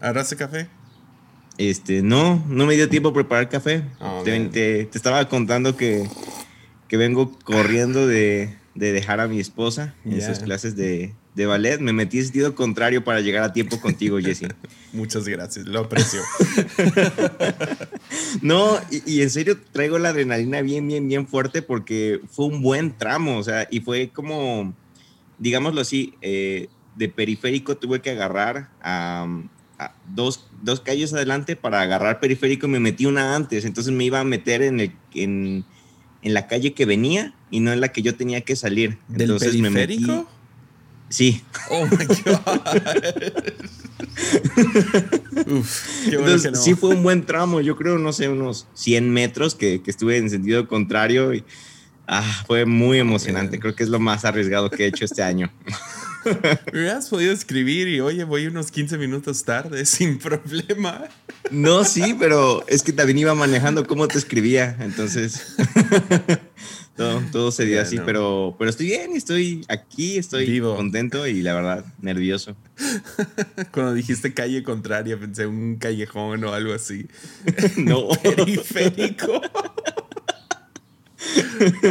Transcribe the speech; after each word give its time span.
¿Agarraste 0.00 0.36
café? 0.36 0.68
Este, 1.58 2.02
no, 2.02 2.42
no 2.48 2.66
me 2.66 2.74
dio 2.74 2.88
tiempo 2.88 3.10
a 3.10 3.14
preparar 3.14 3.48
café. 3.48 3.84
Oh, 4.00 4.22
te, 4.24 4.38
man. 4.38 4.50
te- 4.50 4.86
te 4.86 4.96
estaba 4.98 5.28
contando 5.28 5.76
que, 5.76 6.08
que 6.88 6.96
vengo 6.96 7.36
corriendo 7.44 8.06
de, 8.06 8.56
de 8.74 8.92
dejar 8.92 9.20
a 9.20 9.28
mi 9.28 9.40
esposa 9.40 9.94
en 10.04 10.12
Yeah. 10.18 10.28
sus 10.34 10.38
clases 10.42 10.74
de, 10.74 11.14
de 11.34 11.46
ballet. 11.46 11.78
Me 11.80 11.92
metí 11.92 12.16
en 12.18 12.24
sentido 12.24 12.54
contrario 12.54 13.04
para 13.04 13.20
llegar 13.20 13.42
a 13.42 13.52
tiempo 13.52 13.78
contigo, 13.78 14.18
Jesse. 14.20 14.48
Muchas 14.94 15.28
gracias, 15.28 15.66
lo 15.66 15.80
aprecio. 15.80 16.20
No, 18.42 18.78
y, 18.90 19.02
y 19.18 19.22
en 19.22 19.30
serio 19.30 19.58
traigo 19.72 19.98
la 19.98 20.10
adrenalina 20.10 20.60
bien, 20.62 20.86
bien, 20.86 21.06
bien 21.08 21.26
fuerte 21.26 21.62
porque 21.62 22.20
fue 22.30 22.46
un 22.46 22.62
buen 22.62 22.96
tramo, 22.96 23.38
o 23.38 23.42
sea, 23.42 23.66
y 23.70 23.80
fue 23.80 24.10
como, 24.10 24.74
digámoslo 25.38 25.80
así, 25.80 26.14
eh, 26.22 26.68
de 26.96 27.08
periférico 27.08 27.76
tuve 27.76 28.00
que 28.00 28.10
agarrar 28.10 28.70
a, 28.82 29.22
a 29.24 29.59
dos, 30.14 30.46
dos 30.62 30.80
calles 30.80 31.12
adelante 31.12 31.56
para 31.56 31.80
agarrar 31.80 32.20
periférico 32.20 32.66
y 32.66 32.70
me 32.70 32.80
metí 32.80 33.06
una 33.06 33.34
antes, 33.36 33.64
entonces 33.64 33.92
me 33.92 34.04
iba 34.04 34.20
a 34.20 34.24
meter 34.24 34.62
en, 34.62 34.80
el, 34.80 34.92
en, 35.14 35.64
en 36.22 36.34
la 36.34 36.46
calle 36.46 36.72
que 36.74 36.84
venía 36.86 37.34
y 37.50 37.60
no 37.60 37.72
en 37.72 37.80
la 37.80 37.92
que 37.92 38.02
yo 38.02 38.14
tenía 38.16 38.40
que 38.42 38.56
salir. 38.56 38.98
¿Del 39.08 39.22
Entonces 39.30 39.54
me 39.56 39.70
metí- 39.70 39.74
periférico? 39.86 40.28
Sí, 41.08 41.42
Oh 41.70 41.86
my 41.86 42.06
God. 42.06 42.30
Uf, 45.46 46.04
qué 46.04 46.16
bueno 46.16 46.34
Entonces, 46.34 46.42
que 46.42 46.50
no. 46.52 46.56
sí 46.62 46.74
fue 46.74 46.90
un 46.90 47.02
buen 47.02 47.24
tramo, 47.26 47.60
yo 47.60 47.76
creo, 47.76 47.98
no 47.98 48.12
sé, 48.12 48.28
unos 48.28 48.66
100 48.74 49.10
metros 49.10 49.54
que, 49.54 49.82
que 49.82 49.90
estuve 49.90 50.16
en 50.18 50.30
sentido 50.30 50.68
contrario 50.68 51.34
y 51.34 51.44
ah, 52.06 52.44
fue 52.46 52.66
muy 52.66 52.98
emocionante. 52.98 53.58
Creo 53.58 53.74
que 53.74 53.82
es 53.82 53.88
lo 53.88 53.98
más 53.98 54.24
arriesgado 54.24 54.70
que 54.70 54.84
he 54.84 54.86
hecho 54.86 55.04
este 55.04 55.22
año. 55.22 55.50
Me 56.72 56.80
hubieras 56.80 57.08
podido 57.08 57.32
escribir 57.32 57.88
y 57.88 58.00
oye, 58.00 58.24
voy 58.24 58.46
unos 58.46 58.70
15 58.70 58.98
minutos 58.98 59.44
tarde 59.44 59.84
sin 59.86 60.18
problema. 60.18 61.04
No, 61.50 61.84
sí, 61.84 62.14
pero 62.18 62.64
es 62.68 62.82
que 62.82 62.92
también 62.92 63.18
iba 63.18 63.34
manejando 63.34 63.86
cómo 63.86 64.08
te 64.08 64.18
escribía, 64.18 64.76
entonces 64.80 65.56
todo, 66.96 67.22
todo 67.32 67.50
se 67.52 67.64
dio 67.64 67.80
así, 67.80 67.96
no. 67.96 68.04
pero, 68.04 68.56
pero 68.58 68.70
estoy 68.70 68.86
bien, 68.86 69.12
estoy 69.14 69.64
aquí, 69.68 70.18
estoy 70.18 70.46
Vivo. 70.46 70.76
contento 70.76 71.26
y 71.26 71.42
la 71.42 71.54
verdad, 71.54 71.84
nervioso. 72.00 72.56
Cuando 73.72 73.94
dijiste 73.94 74.34
calle 74.34 74.62
contraria, 74.62 75.18
pensé 75.18 75.46
un 75.46 75.76
callejón 75.76 76.44
o 76.44 76.52
algo 76.52 76.72
así. 76.72 77.06
No, 77.76 78.08
Periférico. 78.22 79.40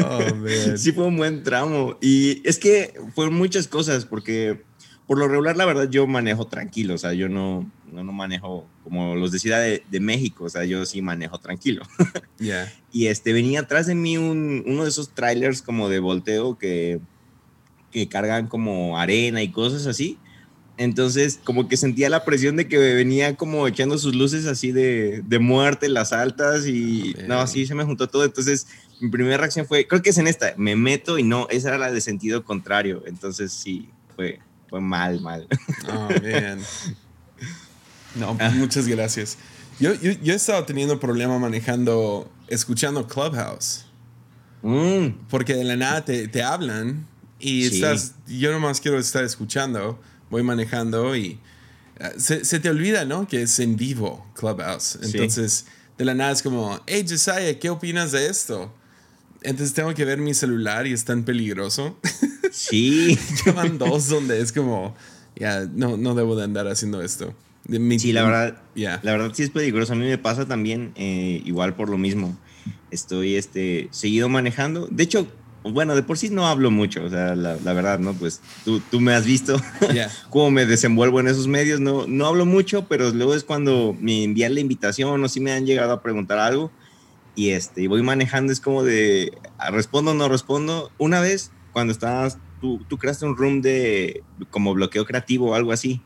Oh, 0.06 0.36
man. 0.36 0.78
sí 0.78 0.92
fue 0.92 1.06
un 1.06 1.18
buen 1.18 1.44
tramo. 1.44 1.98
Y 2.02 2.42
es 2.48 2.58
que 2.60 2.94
fueron 3.16 3.36
muchas 3.36 3.68
cosas, 3.68 4.06
porque 4.06 4.62
por 5.08 5.18
lo 5.18 5.28
regular, 5.28 5.58
la 5.58 5.66
verdad, 5.66 5.90
yo 5.90 6.06
manejo 6.08 6.48
tranquilo. 6.48 6.94
O 6.96 6.98
sea, 6.98 7.14
yo 7.14 7.30
no, 7.30 7.70
no, 7.92 8.04
no 8.04 8.12
manejo 8.12 8.68
como 8.84 9.16
los 9.16 9.32
de 9.32 9.40
Ciudad 9.40 9.62
de, 9.62 9.84
de 9.90 10.00
México. 10.00 10.46
O 10.46 10.50
sea, 10.50 10.66
yo 10.66 10.86
sí 10.86 11.02
manejo 11.02 11.40
tranquilo. 11.40 11.84
Ya. 12.40 12.72
Y 12.94 13.08
este, 13.08 13.34
venía 13.34 13.60
atrás 13.60 13.86
de 13.86 13.96
mí 13.96 14.18
un- 14.18 14.64
uno 14.66 14.84
de 14.84 14.90
esos 14.90 15.14
trailers 15.14 15.62
como 15.62 15.90
de 15.90 16.00
volteo 16.00 16.58
que, 16.58 17.02
que 17.92 18.08
cargan 18.08 18.48
como 18.48 18.98
arena 18.98 19.44
y 19.44 19.52
cosas 19.52 19.86
así. 19.88 20.18
Entonces, 20.78 21.38
como 21.44 21.68
que 21.68 21.76
sentía 21.76 22.08
la 22.10 22.24
presión 22.24 22.56
de 22.56 22.70
que 22.70 22.78
venía 22.78 23.36
como 23.36 23.68
echando 23.68 23.98
sus 23.98 24.16
luces 24.16 24.46
así 24.46 24.72
de, 24.72 25.22
de 25.28 25.40
muerte, 25.40 25.90
las 25.90 26.14
altas 26.14 26.66
y 26.66 27.12
Ok. 27.18 27.24
no, 27.28 27.40
así 27.42 27.66
se 27.66 27.76
me 27.76 27.84
juntó 27.84 28.08
todo. 28.08 28.24
Entonces, 28.24 28.68
mi 29.00 29.10
primera 29.10 29.38
reacción 29.38 29.66
fue, 29.66 29.88
creo 29.88 30.02
que 30.02 30.10
es 30.12 30.18
en 30.18 30.28
esta, 30.28 30.54
me 30.58 30.76
meto 30.76 31.18
y 31.18 31.24
no, 31.24 31.48
esa 31.50 31.70
era 31.70 31.78
la 31.78 31.92
de 31.92 32.02
sentido 32.02 32.44
contrario. 32.44 33.04
Entonces, 33.06 33.52
sí, 33.54 33.90
fue, 34.16 34.40
fue 34.70 34.82
mal, 34.82 35.22
mal. 35.22 35.48
Oh, 35.88 36.10
man. 36.10 36.60
No, 38.16 38.38
pues, 38.38 38.54
muchas 38.56 38.88
gracias. 38.88 39.38
Yo, 39.80 39.94
yo, 39.94 40.12
yo 40.12 40.34
he 40.34 40.36
estado 40.36 40.66
teniendo 40.66 41.00
problema 41.00 41.40
manejando, 41.40 42.30
escuchando 42.48 43.08
Clubhouse. 43.08 43.86
Mm, 44.62 45.28
Porque 45.30 45.56
de 45.56 45.64
la 45.64 45.78
nada 45.78 46.04
te, 46.04 46.28
te 46.28 46.44
hablan 46.44 47.08
y 47.40 47.64
Sí. 47.70 47.76
estás, 47.76 48.16
yo 48.28 48.52
nomás 48.52 48.82
quiero 48.82 49.00
estar 49.00 49.24
escuchando, 49.24 49.98
voy 50.30 50.44
manejando 50.44 51.16
y 51.16 51.40
eh, 52.00 52.10
se, 52.18 52.44
se 52.44 52.60
te 52.60 52.70
olvida, 52.70 53.06
¿no? 53.06 53.26
Que 53.28 53.44
es 53.44 53.58
en 53.60 53.78
vivo 53.78 54.26
Clubhouse. 54.36 55.00
Sí. 55.02 55.12
Entonces, 55.12 55.66
de 55.98 56.04
la 56.04 56.14
nada 56.14 56.32
es 56.34 56.42
como, 56.44 56.78
hey 56.88 57.06
Josiah, 57.08 57.58
¿qué 57.60 57.70
opinas 57.70 58.12
de 58.12 58.28
esto? 58.28 58.74
Entonces 59.42 59.74
tengo 59.74 59.94
que 59.94 60.06
ver 60.06 60.20
mi 60.20 60.34
celular 60.34 60.86
y 60.88 60.94
es 60.94 61.06
tan 61.06 61.24
peligroso. 61.24 61.98
sí. 62.52 63.18
Llevan 63.46 63.78
dos 63.78 64.10
donde 64.10 64.42
es 64.42 64.52
como, 64.52 64.96
ya, 65.36 65.66
no, 65.74 65.98
no 65.98 66.16
debo 66.16 66.36
de 66.36 66.44
andar 66.44 66.68
haciendo 66.68 67.02
esto. 67.02 67.34
Mi- 67.68 68.00
Sí, 68.00 68.12
la 68.14 68.24
verdad, 68.24 68.62
Ya. 68.76 69.00
la 69.04 69.12
verdad 69.12 69.32
sí 69.34 69.44
es 69.44 69.50
peligroso. 69.50 69.94
A 69.94 69.96
mí 69.96 70.06
me 70.06 70.18
pasa 70.18 70.48
también 70.48 70.92
eh, 70.96 71.42
igual 71.46 71.76
por 71.76 71.90
lo 71.90 71.98
mismo. 71.98 72.38
Estoy 72.92 73.36
este, 73.36 73.88
seguido 73.92 74.28
manejando. 74.30 74.88
De 74.90 75.04
hecho, 75.04 75.28
bueno, 75.64 75.94
de 75.96 76.02
por 76.04 76.18
sí 76.18 76.30
no 76.30 76.48
hablo 76.48 76.72
mucho. 76.72 77.04
O 77.04 77.10
sea, 77.10 77.36
la, 77.36 77.58
la 77.64 77.74
verdad, 77.74 78.00
¿no? 78.00 78.14
Pues 78.14 78.42
tú, 78.66 78.80
tú 78.80 79.00
me 79.00 79.14
has 79.14 79.26
visto 79.26 79.62
Ya. 79.94 80.10
cómo 80.32 80.50
me 80.52 80.66
desenvuelvo 80.66 81.20
en 81.20 81.28
esos 81.28 81.48
medios. 81.48 81.80
No, 81.80 82.08
no 82.08 82.26
hablo 82.26 82.46
mucho, 82.46 82.88
pero 82.88 83.12
luego 83.12 83.36
es 83.36 83.44
cuando 83.44 83.96
me 84.00 84.24
envían 84.24 84.56
la 84.56 84.62
invitación 84.62 85.24
o 85.24 85.30
si 85.30 85.40
me 85.40 85.52
han 85.52 85.66
llegado 85.66 85.94
a 85.94 86.02
preguntar 86.02 86.40
algo. 86.40 86.72
Y 87.36 87.50
este, 87.52 87.84
y 87.84 87.88
voy 87.88 88.04
manejando, 88.04 88.52
es 88.52 88.60
como 88.60 88.84
de, 88.84 89.32
ah, 89.58 89.72
respondo 89.72 90.12
o 90.12 90.14
no 90.14 90.28
respondo. 90.30 90.92
Una 90.98 91.22
vez, 91.22 91.52
cuando 91.72 91.94
estabas, 91.94 92.38
tú, 92.60 92.80
tú 92.90 92.98
creaste 92.98 93.26
un 93.26 93.38
room 93.38 93.62
de 93.62 94.24
como 94.50 94.74
bloqueo 94.74 95.06
creativo 95.06 95.52
o 95.52 95.56
algo 95.56 95.72
así 95.72 96.02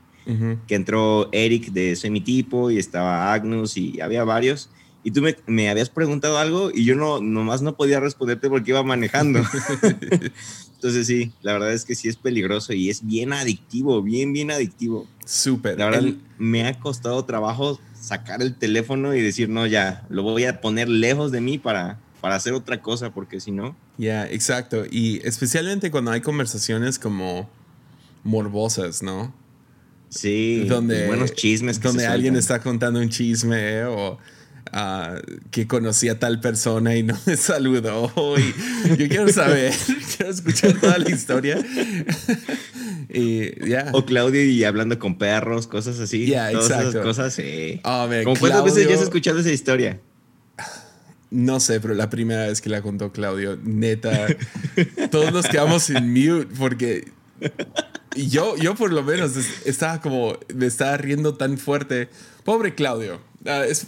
que 0.68 0.76
entró 0.76 1.28
Eric 1.34 1.72
de 1.72 1.96
Soy 1.98 2.10
mi 2.10 2.22
tipo 2.22 2.72
y 2.72 2.78
estaba 2.78 3.34
Agnus 3.34 3.76
y 3.76 4.00
había 4.00 4.24
varios. 4.24 4.70
Y 5.04 5.12
tú 5.12 5.22
me, 5.22 5.36
me 5.48 5.70
habías 5.70 5.90
preguntado 5.90 6.38
algo 6.38 6.72
y 6.74 6.86
yo 6.86 6.96
no, 6.96 7.20
nomás 7.20 7.62
no 7.62 7.76
podía 7.76 8.00
responderte 8.00 8.48
porque 8.50 8.72
iba 8.72 8.84
manejando. 8.84 9.42
Entonces 10.76 11.08
sí, 11.08 11.34
la 11.42 11.54
verdad 11.54 11.74
es 11.74 11.84
que 11.86 11.96
sí 11.96 12.08
es 12.08 12.16
peligroso 12.16 12.74
y 12.74 12.90
es 12.90 13.06
bien 13.06 13.34
adictivo, 13.34 14.02
bien, 14.02 14.32
bien 14.34 14.52
adictivo. 14.52 15.08
Súper. 15.26 15.78
La 15.78 15.86
verdad 15.86 16.06
El- 16.06 16.22
me 16.38 16.66
ha 16.68 16.80
costado 16.80 17.24
trabajo 17.26 17.80
sacar 18.04 18.42
el 18.42 18.56
teléfono 18.56 19.16
y 19.16 19.22
decir, 19.22 19.48
no, 19.48 19.66
ya, 19.66 20.06
lo 20.10 20.24
voy 20.24 20.44
a 20.44 20.60
poner 20.60 20.90
lejos 20.90 21.32
de 21.32 21.40
mí 21.40 21.58
para, 21.58 22.00
para 22.20 22.36
hacer 22.36 22.52
otra 22.52 22.82
cosa, 22.82 23.12
porque 23.12 23.40
si 23.40 23.52
no, 23.52 23.78
Ya, 23.98 24.28
exacto. 24.28 24.84
Y 24.92 25.26
especialmente 25.26 25.90
cuando 25.90 26.12
hay 26.12 26.20
conversaciones 26.20 27.00
como 27.00 27.50
morbosas, 28.24 29.02
¿no? 29.02 29.34
sí, 30.10 30.66
donde 30.68 31.08
buenos 31.08 31.34
chismes. 31.34 31.80
que 31.80 31.88
donde 31.88 32.06
alguien 32.06 32.36
está 32.36 32.60
contando 32.60 33.00
un 33.00 33.10
chisme 33.10 33.86
o 33.86 34.20
ah, 34.72 35.16
que 35.52 35.68
conocí 35.68 36.10
a 36.10 36.20
tal 36.20 36.40
persona 36.40 36.96
y 36.96 37.04
no 37.04 37.18
me 37.26 37.36
saludó 37.38 38.12
y 38.38 38.98
yo 38.98 39.08
quiero 39.08 39.28
saber 39.30 39.74
quiero 40.18 40.32
escuchar 40.32 40.74
toda 40.80 40.98
la 40.98 41.10
historia 41.10 41.58
y 43.10 43.68
ya 43.70 43.90
O 43.94 44.06
Claudio 44.06 44.44
y 44.44 44.64
hablando 44.64 44.98
con 45.00 45.18
perros, 45.18 45.68
cosas 45.68 46.00
así. 46.00 46.26
Ya, 46.26 46.52
Todas 46.52 46.66
esas 46.66 46.78
exacto. 46.86 47.08
cosas, 47.08 47.34
sí. 47.34 47.80
Oh, 47.84 48.08
man, 48.08 48.24
¿Cómo 48.24 48.40
cuántas 48.40 48.64
veces 48.64 48.80
ya 48.80 48.84
Claudio- 48.88 48.96
has 48.98 49.04
escuchado 49.04 49.40
esa 49.40 49.52
historia? 49.52 50.00
no 51.36 51.60
sé 51.60 51.80
pero 51.80 51.96
la 51.96 52.12
primera 52.12 52.46
vez 52.46 52.62
que 52.62 52.70
la 52.70 52.84
contó 52.84 53.12
Claudio 53.12 53.58
neta 53.64 54.28
todos 55.10 55.34
nos 55.34 55.48
quedamos 55.48 55.90
en 55.90 56.14
mute 56.14 56.48
porque 56.60 57.08
yo 58.16 58.56
yo 58.58 58.76
por 58.76 58.94
lo 58.94 59.02
menos 59.02 59.36
es- 59.36 59.66
estaba 59.66 60.00
como 60.00 60.38
me 60.54 60.68
estaba 60.68 60.96
riendo 60.98 61.34
tan 61.34 61.58
fuerte 61.58 62.10
pobre 62.44 62.76
Claudio 62.76 63.20
Ah, 63.48 63.66
es- 63.68 63.88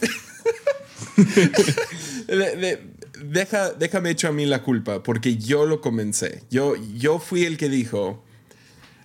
De- 2.27 2.55
de- 2.55 2.81
deja, 3.23 3.71
déjame 3.71 4.11
echar 4.11 4.31
a 4.31 4.33
mí 4.33 4.45
la 4.45 4.63
culpa, 4.63 5.03
porque 5.03 5.37
yo 5.37 5.65
lo 5.65 5.81
comencé. 5.81 6.43
Yo, 6.49 6.75
yo 6.97 7.19
fui 7.19 7.43
el 7.45 7.57
que 7.57 7.69
dijo 7.69 8.23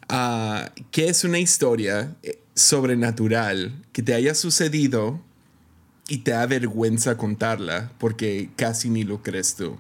ah, 0.09 0.73
que 0.91 1.09
es 1.09 1.25
una 1.25 1.39
historia 1.39 2.17
eh, 2.23 2.41
sobrenatural 2.55 3.85
que 3.93 4.03
te 4.03 4.15
haya 4.15 4.35
sucedido 4.35 5.21
y 6.09 6.19
te 6.19 6.33
da 6.33 6.47
vergüenza 6.47 7.17
contarla, 7.17 7.93
porque 7.99 8.51
casi 8.57 8.91
ni 8.91 9.05
lo 9.05 9.23
crees 9.23 9.55
tú. 9.55 9.79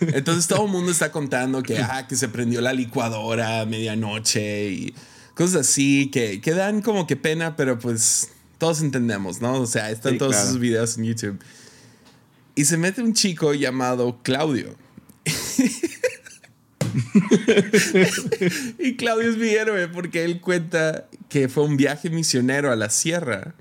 Entonces 0.00 0.46
todo 0.46 0.66
el 0.66 0.70
mundo 0.72 0.90
está 0.92 1.10
contando 1.10 1.62
que, 1.62 1.78
ah, 1.78 2.06
que 2.08 2.16
se 2.16 2.28
prendió 2.28 2.60
la 2.60 2.72
licuadora 2.72 3.60
a 3.60 3.66
medianoche 3.66 4.70
y 4.70 4.94
cosas 5.34 5.62
así 5.68 6.10
que, 6.10 6.40
que 6.40 6.52
dan 6.52 6.80
como 6.82 7.06
que 7.06 7.16
pena, 7.16 7.56
pero 7.56 7.78
pues 7.78 8.30
todos 8.64 8.80
entendemos, 8.80 9.42
¿no? 9.42 9.60
O 9.60 9.66
sea, 9.66 9.90
están 9.90 10.12
Sí, 10.12 10.18
todos 10.18 10.32
claro. 10.32 10.48
esos 10.48 10.58
videos 10.58 10.96
en 10.96 11.04
YouTube. 11.04 11.38
Y 12.54 12.64
se 12.64 12.78
mete 12.78 13.02
un 13.02 13.12
chico 13.12 13.52
llamado 13.52 14.22
Claudio. 14.22 14.74
y 18.78 18.96
Claudio 18.96 19.28
es 19.28 19.36
mi 19.36 19.50
héroe 19.50 19.86
porque 19.88 20.24
él 20.24 20.40
cuenta 20.40 21.08
que 21.28 21.50
fue 21.50 21.64
un 21.64 21.76
viaje 21.76 22.08
misionero 22.08 22.72
a 22.72 22.76
la 22.76 22.88
sierra 22.88 23.54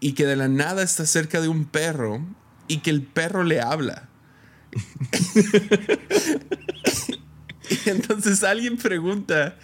y 0.00 0.12
que 0.12 0.26
de 0.26 0.36
la 0.36 0.48
nada 0.48 0.82
está 0.82 1.06
cerca 1.06 1.40
de 1.40 1.48
un 1.48 1.64
perro 1.64 2.22
y 2.68 2.80
que 2.80 2.90
el 2.90 3.04
perro 3.04 3.42
le 3.42 3.62
habla. 3.62 4.10
y 7.70 7.88
entonces 7.88 8.42
alguien 8.42 8.76
pregunta, 8.76 9.56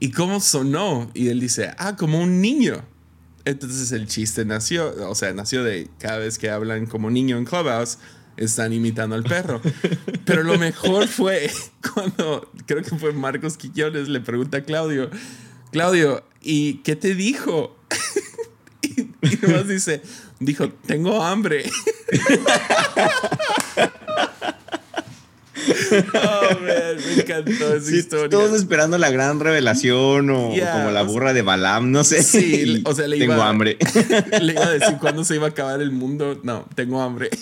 ¿y 0.00 0.10
cómo 0.10 0.40
sonó? 0.40 1.12
Y 1.14 1.28
él 1.28 1.38
dice, 1.38 1.72
ah, 1.78 1.94
como 1.94 2.20
un 2.20 2.40
niño. 2.40 2.95
Entonces 3.46 3.92
el 3.92 4.08
chiste 4.08 4.44
nació, 4.44 4.92
o 5.08 5.14
sea, 5.14 5.32
nació 5.32 5.62
de 5.62 5.88
cada 6.00 6.18
vez 6.18 6.36
que 6.36 6.50
hablan 6.50 6.86
como 6.86 7.10
niño 7.10 7.38
en 7.38 7.44
Clubhouse, 7.44 7.98
están 8.36 8.72
imitando 8.72 9.14
al 9.14 9.22
perro. 9.22 9.62
Pero 10.24 10.42
lo 10.42 10.58
mejor 10.58 11.06
fue 11.06 11.48
cuando, 11.94 12.50
creo 12.66 12.82
que 12.82 12.96
fue 12.96 13.12
Marcos 13.12 13.56
Quiñones, 13.56 14.08
le 14.08 14.20
pregunta 14.20 14.58
a 14.58 14.62
Claudio, 14.62 15.10
Claudio, 15.70 16.24
¿y 16.42 16.78
qué 16.78 16.96
te 16.96 17.14
dijo? 17.14 17.76
y, 18.82 19.02
y 19.02 19.38
nomás 19.40 19.68
dice, 19.68 20.02
dijo, 20.40 20.68
tengo 20.84 21.22
hambre. 21.22 21.70
Oh, 26.14 26.50
man, 26.60 26.96
me 27.06 27.22
encantó 27.22 27.74
esa 27.74 27.94
historia. 27.94 28.28
Todos 28.30 28.52
esperando 28.54 28.98
la 28.98 29.10
gran 29.10 29.40
revelación 29.40 30.30
o, 30.30 30.54
Yeah, 30.54 30.72
como 30.72 30.90
la 30.90 31.02
o 31.02 31.04
sea- 31.04 31.12
burra 31.12 31.32
de 31.32 31.42
Balaam, 31.42 31.90
no 31.90 32.04
sé. 32.04 32.22
Sí, 32.22 32.82
o 32.84 32.94
sea, 32.94 33.06
le 33.06 33.18
tengo 33.18 33.42
hambre. 33.42 33.76
Le 34.40 34.52
iba 34.52 34.66
a 34.66 34.72
decir 34.72 34.96
cuándo 35.00 35.24
se 35.24 35.34
iba 35.36 35.46
a 35.46 35.50
acabar 35.50 35.80
el 35.80 35.90
mundo. 35.90 36.40
No, 36.42 36.66
tengo 36.74 37.00
hambre. 37.00 37.30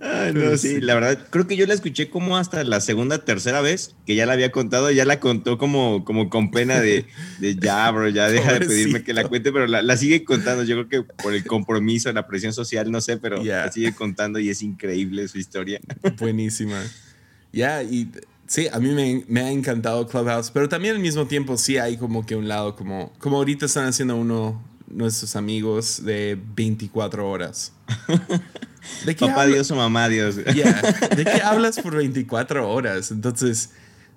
Ay, 0.00 0.32
no, 0.34 0.56
sí, 0.56 0.80
la 0.80 0.94
verdad, 0.94 1.26
creo 1.30 1.46
que 1.46 1.56
yo 1.56 1.66
la 1.66 1.74
escuché 1.74 2.08
como 2.10 2.36
hasta 2.36 2.64
la 2.64 2.80
segunda, 2.80 3.24
tercera 3.24 3.60
vez 3.60 3.94
que 4.06 4.14
ya 4.14 4.26
la 4.26 4.32
había 4.34 4.50
contado, 4.52 4.90
ya 4.90 5.04
la 5.04 5.20
contó 5.20 5.58
como, 5.58 6.04
como 6.04 6.30
con 6.30 6.50
pena 6.50 6.80
de, 6.80 7.06
de 7.38 7.56
ya, 7.56 7.90
bro, 7.90 8.08
ya 8.08 8.28
deja 8.28 8.54
de 8.54 8.66
pedirme 8.66 9.02
que 9.02 9.12
la 9.12 9.24
cuente, 9.28 9.52
pero 9.52 9.66
la, 9.66 9.82
la 9.82 9.96
sigue 9.96 10.24
contando. 10.24 10.64
Yo 10.64 10.86
creo 10.86 10.88
que 11.06 11.12
por 11.22 11.34
el 11.34 11.44
compromiso, 11.44 12.12
la 12.12 12.26
presión 12.26 12.52
social, 12.52 12.90
no 12.90 13.00
sé, 13.00 13.16
pero 13.16 13.42
Yeah. 13.42 13.66
la 13.66 13.72
sigue 13.72 13.94
contando 13.94 14.38
y 14.38 14.48
es 14.48 14.62
increíble 14.62 15.26
su 15.28 15.38
historia. 15.38 15.80
Buenísima. 16.18 16.82
Ya, 17.52 17.82
y 17.82 18.10
sí, 18.46 18.66
a 18.72 18.78
mí 18.80 18.90
me, 18.90 19.24
me 19.28 19.40
ha 19.40 19.50
encantado 19.50 20.06
Clubhouse, 20.08 20.50
pero 20.50 20.68
también 20.68 20.96
al 20.96 21.00
mismo 21.00 21.26
tiempo 21.26 21.56
sí 21.56 21.76
hay 21.78 21.96
como 21.96 22.26
que 22.26 22.36
un 22.36 22.48
lado 22.48 22.74
como, 22.76 23.12
como 23.18 23.36
ahorita 23.36 23.66
están 23.66 23.86
haciendo 23.86 24.16
uno, 24.16 24.62
nuestros 24.90 25.36
amigos 25.36 26.04
de 26.04 26.38
24 26.56 27.28
horas. 27.28 27.72
¿De 29.04 29.14
qué 29.16 29.26
Papá 29.26 29.42
habla- 29.42 29.54
Dios 29.54 29.70
o 29.70 29.76
mamá 29.76 30.08
Dios. 30.08 30.36
Yeah, 30.54 30.80
¿De 31.16 31.24
qué 31.24 31.40
hablas 31.42 31.78
por 31.80 31.96
24 31.96 32.68
horas? 32.70 33.10
Entonces, 33.10 33.70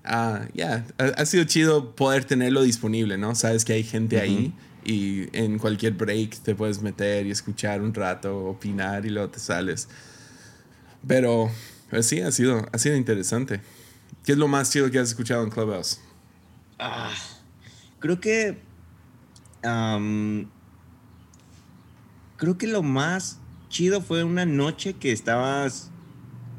ah, 0.04 0.46
ya, 0.54 0.86
ha, 0.98 1.04
ha 1.22 1.26
sido 1.26 1.44
chido 1.46 1.96
poder 1.96 2.26
tenerlo 2.26 2.62
disponible, 2.64 3.18
¿no? 3.18 3.36
Sabes 3.36 3.66
que 3.66 3.74
hay 3.74 3.84
gente 3.84 4.20
ahí 4.20 4.54
y 4.84 5.28
en 5.38 5.60
cualquier 5.60 5.94
break 5.94 6.40
te 6.40 6.56
puedes 6.56 6.82
meter 6.82 7.26
y 7.28 7.32
escuchar 7.32 7.82
un 7.82 7.94
rato, 7.94 8.46
opinar 8.46 9.06
y 9.06 9.10
luego 9.10 9.30
te 9.30 9.40
sales. 9.40 9.88
Pero, 11.08 11.50
pero 11.90 12.04
sí, 12.04 12.22
ha 12.22 12.32
sido, 12.32 12.66
ha 12.72 12.78
sido 12.78 12.96
interesante. 12.96 13.62
¿Qué 14.26 14.34
es 14.34 14.38
lo 14.38 14.48
más 14.48 14.72
chido 14.72 14.90
que 14.92 15.00
has 15.00 15.10
escuchado 15.10 15.44
en 15.44 15.50
Clubhouse? 15.50 16.00
Ah, 16.80 17.12
creo 18.00 18.20
que. 18.20 18.60
am, 19.64 20.48
creo 22.38 22.58
que 22.58 22.68
lo 22.68 22.82
más 22.84 23.38
chido 23.72 24.02
fue 24.02 24.24
una 24.24 24.46
noche 24.46 24.94
que 24.94 25.12
estabas. 25.12 25.90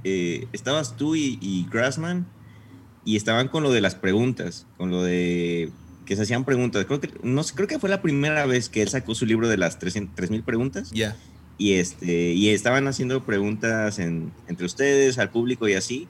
eh, 0.04 0.48
estabas 0.52 0.96
tú 0.96 1.14
y, 1.14 1.38
y 1.40 1.66
Grassman 1.70 2.26
y 3.04 3.14
estaban 3.16 3.46
con 3.48 3.62
lo 3.62 3.70
de 3.70 3.80
las 3.80 3.94
preguntas, 3.94 4.66
con 4.76 4.90
lo 4.90 5.02
de 5.04 5.70
que 6.06 6.16
se 6.16 6.22
hacían 6.22 6.44
preguntas. 6.44 6.84
Creo 6.86 7.00
que, 7.00 7.10
no 7.22 7.44
sé, 7.44 7.54
creo 7.54 7.68
que 7.68 7.78
fue 7.78 7.88
la 7.88 8.02
primera 8.02 8.44
vez 8.46 8.68
que 8.68 8.82
él 8.82 8.88
sacó 8.88 9.14
su 9.14 9.26
libro 9.26 9.48
de 9.48 9.56
las 9.58 9.78
3.000 9.78 10.42
preguntas 10.42 10.90
Ya, 10.92 11.16
y, 11.58 11.74
este, 11.74 12.32
y 12.32 12.48
estaban 12.48 12.88
haciendo 12.88 13.24
preguntas 13.24 14.00
en- 14.00 14.32
entre 14.48 14.66
ustedes, 14.66 15.18
al 15.18 15.30
público 15.30 15.68
y 15.68 15.74
así. 15.74 16.08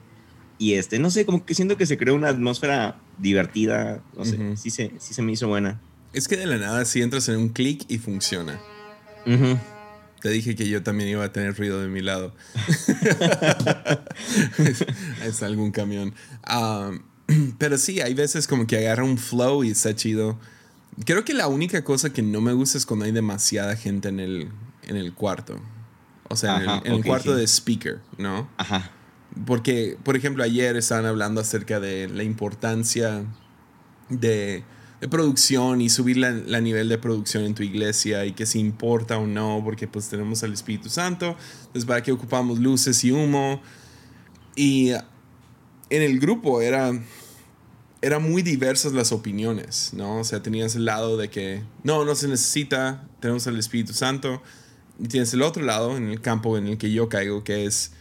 Y 0.57 0.73
este, 0.73 0.97
no 0.99 1.11
sé, 1.11 1.25
como 1.25 1.45
que 1.45 1.53
siento 1.53 1.77
que 1.77 1.85
se 1.85 1.97
creó 1.97 2.15
una 2.15 2.29
atmósfera 2.29 2.99
divertida, 3.19 4.01
no 4.17 4.25
sé, 4.25 4.37
sí, 4.55 4.69
se, 4.71 4.91
sí 4.99 5.13
se 5.13 5.21
me 5.21 5.33
hizo 5.33 5.47
buena. 5.47 5.79
es 6.13 6.27
que 6.27 6.37
de 6.37 6.45
la 6.47 6.57
nada 6.57 6.85
si 6.85 7.01
entras 7.01 7.27
en 7.29 7.37
un 7.37 7.49
clic 7.49 7.85
y 7.89 7.97
funciona. 7.99 8.59
Ujú. 9.27 9.57
Te 10.23 10.29
dije 10.29 10.55
que 10.55 10.69
yo 10.69 10.81
también 10.81 11.09
iba 11.09 11.25
a 11.25 11.33
tener 11.33 11.57
ruido 11.57 11.81
de 11.81 11.89
mi 11.89 11.99
lado. 11.99 12.33
es 15.25 15.43
algún 15.43 15.71
camión. 15.71 16.15
Um, 16.49 17.01
pero 17.57 17.77
sí, 17.77 17.99
hay 17.99 18.13
veces 18.13 18.47
como 18.47 18.65
que 18.65 18.77
agarra 18.77 19.03
un 19.03 19.17
flow 19.17 19.65
y 19.65 19.71
está 19.71 19.93
chido. 19.93 20.39
Creo 21.05 21.25
que 21.25 21.33
la 21.33 21.49
única 21.49 21.83
cosa 21.83 22.13
que 22.13 22.21
no 22.21 22.39
me 22.39 22.53
gusta 22.53 22.77
es 22.77 22.85
cuando 22.85 23.03
hay 23.03 23.11
demasiada 23.11 23.75
gente 23.75 24.07
en 24.07 24.21
el, 24.21 24.47
en 24.83 24.95
el 24.95 25.13
cuarto. 25.13 25.59
O 26.29 26.37
sea, 26.37 26.55
en 26.55 26.61
el, 26.61 26.69
Ajá, 26.69 26.81
en 26.85 26.93
el 26.93 27.03
cuarto 27.03 27.33
sí. 27.33 27.41
de 27.41 27.45
speaker, 27.45 27.99
¿no? 28.17 28.49
Ajá. 28.55 28.91
Porque, 29.45 29.97
por 30.03 30.15
ejemplo, 30.15 30.45
ayer 30.45 30.77
estaban 30.77 31.05
hablando 31.05 31.41
acerca 31.41 31.81
de 31.81 32.07
la 32.07 32.23
importancia 32.23 33.25
de, 34.07 34.63
de 35.03 35.09
producción 35.09 35.81
y 35.81 35.89
subir 35.89 36.15
la, 36.15 36.61
nivel 36.61 36.87
de 36.87 36.97
producción 36.97 37.43
en 37.43 37.53
tu 37.53 37.61
iglesia 37.61 38.25
y 38.25 38.31
que 38.31 38.45
si 38.45 38.59
importa 38.59 39.17
o 39.17 39.27
no, 39.27 39.59
porque 39.61 39.85
pues 39.85 40.07
tenemos 40.07 40.43
al 40.43 40.53
Espíritu 40.53 40.87
Santo, 40.87 41.35
entonces 41.59 41.83
para 41.83 42.01
qué 42.01 42.13
ocupamos 42.13 42.59
luces 42.59 43.03
y 43.03 43.11
humo. 43.11 43.61
Y 44.55 44.91
en 45.89 46.01
el 46.01 46.21
grupo 46.21 46.61
era, 46.61 46.93
era 48.01 48.19
muy 48.19 48.43
diversas 48.43 48.93
las 48.93 49.11
opiniones, 49.11 49.89
¿no? 49.93 50.19
O 50.19 50.23
sea, 50.23 50.41
tenías 50.41 50.73
el 50.77 50.85
lado 50.85 51.17
de 51.17 51.29
que 51.29 51.63
no, 51.83 52.05
no 52.05 52.15
se 52.15 52.29
necesita, 52.29 53.05
tenemos 53.19 53.45
al 53.45 53.59
Espíritu 53.59 53.91
Santo, 53.91 54.41
y 54.97 55.09
tienes 55.09 55.33
el 55.33 55.41
otro 55.41 55.63
lado 55.63 55.97
en 55.97 56.07
el 56.07 56.21
campo 56.21 56.57
en 56.57 56.67
el 56.67 56.77
que 56.77 56.93
yo 56.93 57.09
caigo, 57.09 57.43
que 57.43 57.65
es 57.65 57.91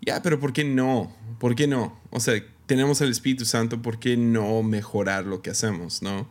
ya, 0.00 0.22
pero 0.22 0.38
¿por 0.38 0.52
qué 0.52 0.62
no? 0.62 1.12
¿Por 1.40 1.56
qué 1.56 1.66
no? 1.66 1.98
O 2.10 2.20
sea, 2.20 2.40
tenemos 2.66 3.00
el 3.00 3.10
Espíritu 3.10 3.46
Santo, 3.46 3.82
¿por 3.82 3.98
qué 3.98 4.16
no 4.16 4.62
mejorar 4.62 5.26
lo 5.26 5.42
que 5.42 5.50
hacemos, 5.50 6.02
no? 6.02 6.28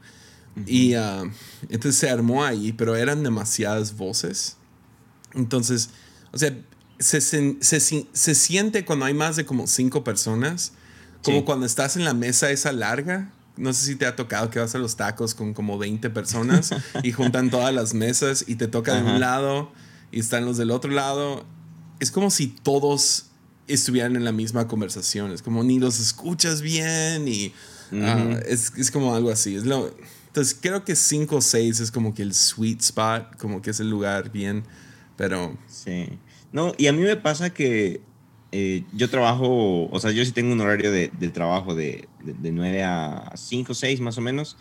Y 0.65 0.93
ah, 0.95 1.23
entonces 1.69 1.95
se 1.95 2.09
armó 2.09 2.43
ahí, 2.43 2.73
pero 2.73 2.95
eran 2.95 3.23
demasiadas 3.23 3.95
voces. 3.95 4.57
Entonces, 5.33 5.89
o 6.31 6.37
sea, 6.37 6.55
se, 6.99 7.21
se 7.21 7.79
si- 7.79 8.09
se 8.13 8.35
siente 8.35 8.85
cuando 8.85 9.05
hay 9.05 9.13
más 9.13 9.35
de 9.35 9.45
como 9.45 9.67
cinco 9.67 10.03
personas, 10.03 10.73
como 11.23 11.39
Sí. 11.39 11.43
cuando 11.45 11.65
estás 11.65 11.95
en 11.95 12.03
la 12.05 12.13
mesa 12.13 12.51
esa 12.51 12.71
larga. 12.71 13.31
No 13.57 13.73
sé 13.73 13.85
si 13.85 13.95
te 13.95 14.05
ha 14.05 14.15
tocado 14.15 14.49
que 14.49 14.59
vas 14.59 14.73
a 14.75 14.77
los 14.77 14.95
tacos 14.95 15.35
con 15.35 15.53
como 15.53 15.77
20 15.77 16.09
personas 16.09 16.71
y 17.03 17.11
juntan 17.11 17.49
todas 17.49 17.73
las 17.73 17.93
mesas 17.93 18.45
y 18.47 18.55
te 18.55 18.67
toca 18.67 18.95
de 18.95 19.03
un 19.03 19.19
lado 19.19 19.71
y 20.11 20.19
están 20.19 20.45
los 20.45 20.57
del 20.57 20.71
otro 20.71 20.89
lado. 20.91 21.45
Es 21.99 22.11
como 22.11 22.31
si 22.31 22.47
todos 22.47 23.25
estuvieran 23.67 24.15
en 24.15 24.23
la 24.25 24.31
misma 24.31 24.67
conversación. 24.67 25.31
Es 25.31 25.41
como 25.41 25.63
ni 25.63 25.79
los 25.79 25.99
escuchas 25.99 26.61
bien 26.61 27.27
y 27.27 27.53
ah, 27.93 28.25
Ujú. 28.29 28.39
es, 28.47 28.71
es 28.77 28.89
como 28.89 29.13
algo 29.13 29.29
así. 29.29 29.55
Es 29.55 29.65
lo, 29.65 29.93
entonces 30.31 30.57
creo 30.61 30.85
que 30.85 30.95
5 30.95 31.35
o 31.35 31.41
6 31.41 31.81
es 31.81 31.91
como 31.91 32.13
que 32.13 32.21
el 32.21 32.33
sweet 32.33 32.79
spot, 32.79 33.35
como 33.37 33.61
que 33.61 33.71
es 33.71 33.81
el 33.81 33.89
lugar 33.89 34.31
bien. 34.31 34.63
Pero 35.17 35.57
Sí. 35.67 36.07
No, 36.53 36.73
y 36.77 36.87
a 36.87 36.93
mí 36.93 37.01
me 37.01 37.17
pasa 37.17 37.49
que 37.53 38.01
eh, 38.53 38.83
yo 38.93 39.09
trabajo, 39.09 39.89
o 39.89 39.99
sea, 39.99 40.11
yo 40.11 40.23
sí 40.25 40.31
tengo 40.31 40.51
un 40.53 40.59
horario 40.61 40.91
de, 40.91 41.11
de 41.19 41.29
trabajo 41.29 41.75
de, 41.75 42.07
de, 42.23 42.33
de 42.33 42.51
9 42.51 42.83
a 42.83 43.31
5, 43.35 43.73
6 43.73 43.99
más 44.01 44.17
o 44.17 44.21
menos. 44.21 44.57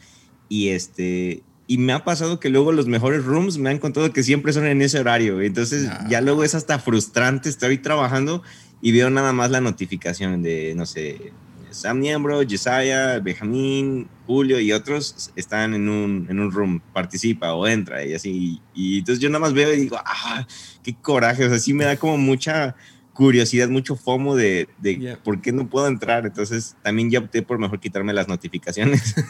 Y 0.48 0.68
este. 0.70 1.42
Y 1.68 1.78
me 1.78 1.92
ha 1.92 2.04
pasado 2.04 2.40
que 2.40 2.48
luego 2.48 2.72
los 2.72 2.86
mejores 2.88 3.24
rooms 3.24 3.56
me 3.58 3.70
han 3.70 3.78
contado 3.78 4.12
que 4.12 4.24
siempre 4.24 4.52
son 4.52 4.66
en 4.66 4.82
ese 4.82 4.98
horario. 4.98 5.40
Entonces 5.40 5.86
Ah. 5.88 6.04
ya 6.10 6.20
luego 6.20 6.42
es 6.42 6.54
hasta 6.56 6.80
frustrante. 6.80 7.48
Estoy 7.48 7.78
trabajando 7.78 8.42
y 8.82 8.90
veo 8.92 9.08
nada 9.10 9.32
más 9.32 9.50
la 9.52 9.60
notificación 9.60 10.42
de, 10.42 10.74
no 10.76 10.84
sé, 10.86 11.32
Sam 11.70 12.00
Niembro, 12.00 12.40
Jesiah, 12.46 13.18
Benjamín, 13.20 14.08
Julio 14.26 14.60
y 14.60 14.72
otros 14.72 15.30
están 15.36 15.74
en 15.74 15.88
un, 15.88 16.26
en 16.28 16.40
un 16.40 16.50
room, 16.50 16.80
participa 16.92 17.54
o 17.54 17.66
entra 17.66 18.04
y 18.04 18.14
así. 18.14 18.60
Y, 18.74 18.98
entonces 18.98 19.22
yo 19.22 19.28
nada 19.28 19.40
más 19.40 19.52
veo 19.52 19.72
y 19.72 19.80
digo, 19.80 19.96
ah, 20.04 20.46
qué 20.82 20.94
coraje. 20.94 21.44
O 21.44 21.48
sea, 21.48 21.58
sí 21.58 21.72
me 21.72 21.84
da 21.84 21.96
como 21.96 22.16
mucha 22.18 22.74
curiosidad, 23.12 23.68
mucho 23.68 23.96
fomo 23.96 24.34
de, 24.34 24.68
de 24.78 24.96
Yeah. 24.96 25.16
por 25.22 25.40
qué 25.40 25.52
no 25.52 25.68
puedo 25.68 25.86
entrar. 25.86 26.26
Entonces 26.26 26.76
también 26.82 27.10
ya 27.10 27.18
opté 27.18 27.42
por 27.42 27.58
mejor 27.58 27.80
quitarme 27.80 28.12
las 28.12 28.28
notificaciones. 28.28 29.14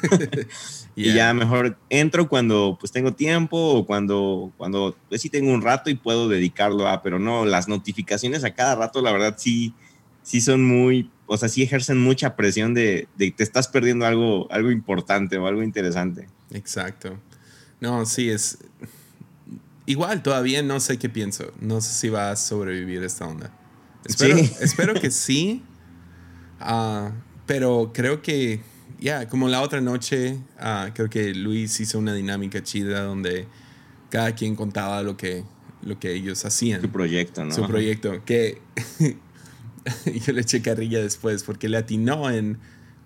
Y 0.97 1.05
yeah. 1.05 1.15
ya 1.15 1.35
mejor 1.35 1.79
entro 1.89 2.29
cuando 2.29 2.77
pues 2.79 2.93
tengo 2.93 3.15
tiempo 3.15 3.57
o 3.57 3.87
cuando, 3.87 4.53
cuando 4.57 4.97
pues, 5.09 5.23
sí 5.23 5.31
tengo 5.31 5.53
un 5.53 5.63
rato 5.63 5.89
y 5.89 5.95
puedo 5.95 6.29
dedicarlo 6.29 6.89
a, 6.89 7.03
pero 7.03 7.19
no, 7.19 7.45
las 7.47 7.69
notificaciones 7.69 8.45
a 8.45 8.55
cada 8.55 8.75
rato, 8.75 9.01
la 9.01 9.13
verdad 9.13 9.35
sí, 9.39 9.73
sí 10.23 10.41
son 10.41 10.65
muy, 10.65 11.11
o 11.27 11.37
sea, 11.37 11.49
sí 11.49 11.63
ejercen 11.63 11.99
mucha 12.01 12.37
presión 12.37 12.75
de, 12.75 13.09
de 13.17 13.31
te 13.31 13.43
estás 13.43 13.69
perdiendo 13.69 14.07
algo, 14.07 14.51
algo 14.51 14.71
importante 14.71 15.39
o 15.39 15.47
algo 15.47 15.63
interesante. 15.63 16.29
Exacto. 16.53 17.19
No, 17.81 18.05
sí, 18.07 18.31
es. 18.31 18.59
Igual, 19.87 20.23
todavía 20.23 20.63
no 20.63 20.79
sé 20.81 20.99
qué 20.99 21.09
pienso. 21.09 21.53
No 21.61 21.81
sé 21.81 21.93
si 21.93 22.09
va 22.09 22.31
a 22.31 22.37
sobrevivir 22.37 23.03
esta 23.03 23.27
onda. 23.27 23.51
Espero, 24.05 24.37
Sí. 24.39 24.53
espero 24.61 24.95
que 24.95 25.11
sí. 25.11 25.63
Ah, 26.61 27.13
pero 27.47 27.91
creo 27.93 28.23
que, 28.23 28.61
ya, 29.01 29.29
como 29.29 29.49
la 29.49 29.63
otra 29.63 29.81
noche, 29.81 30.39
ah, 30.59 30.91
creo 30.95 31.09
que 31.09 31.35
Luis 31.35 31.81
hizo 31.81 31.99
una 31.99 32.15
dinámica 32.15 32.63
chida 32.63 33.03
donde 33.03 33.49
cada 34.11 34.35
quien 34.35 34.55
contaba 34.55 35.03
lo 35.03 35.17
que, 35.17 35.45
lo 35.83 35.99
que 35.99 36.13
ellos 36.13 36.45
hacían. 36.45 36.83
Tu 36.83 36.91
proyecto, 36.91 37.45
¿no? 37.45 37.53
su 37.53 37.67
proyecto. 37.67 38.25
Que 38.25 38.61
yo 40.27 40.33
le 40.33 40.43
eché 40.43 40.63
carrilla 40.63 41.01
después 41.01 41.43
porque 41.43 41.69
le 41.69 41.79
atinó 41.79 42.31
en 42.31 42.59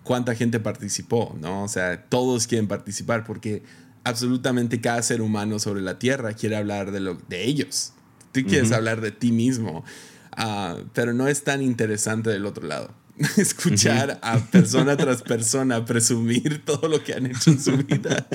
cuánta 0.03 0.35
gente 0.35 0.59
participó, 0.59 1.35
¿no? 1.41 1.63
O 1.63 1.67
sea, 1.67 2.05
todos 2.05 2.47
quieren 2.47 2.67
participar 2.67 3.25
porque 3.25 3.63
absolutamente 4.03 4.79
cada 4.79 5.01
ser 5.01 5.21
humano 5.21 5.59
sobre 5.59 5.81
la 5.81 5.99
tierra 5.99 6.33
quiere 6.33 6.55
hablar 6.55 6.91
de, 6.91 7.01
lo, 7.01 7.15
de 7.27 7.43
ellos. 7.43 7.91
Tú 8.31 8.43
quieres 8.43 8.71
hablar 8.71 9.01
de 9.01 9.11
ti 9.11 9.31
mismo, 9.31 9.83
ah, 10.31 10.77
pero 10.93 11.13
no 11.13 11.27
es 11.27 11.43
tan 11.43 11.61
interesante 11.61 12.29
del 12.29 12.45
otro 12.45 12.67
lado. 12.67 12.93
Escuchar 13.37 14.19
a 14.21 14.37
persona 14.39 14.97
tras 14.97 15.21
persona 15.21 15.85
presumir 15.85 16.61
todo 16.65 16.87
lo 16.87 17.03
que 17.03 17.13
han 17.13 17.25
hecho 17.25 17.51
en 17.51 17.61
su 17.61 17.77
vida. 17.77 18.27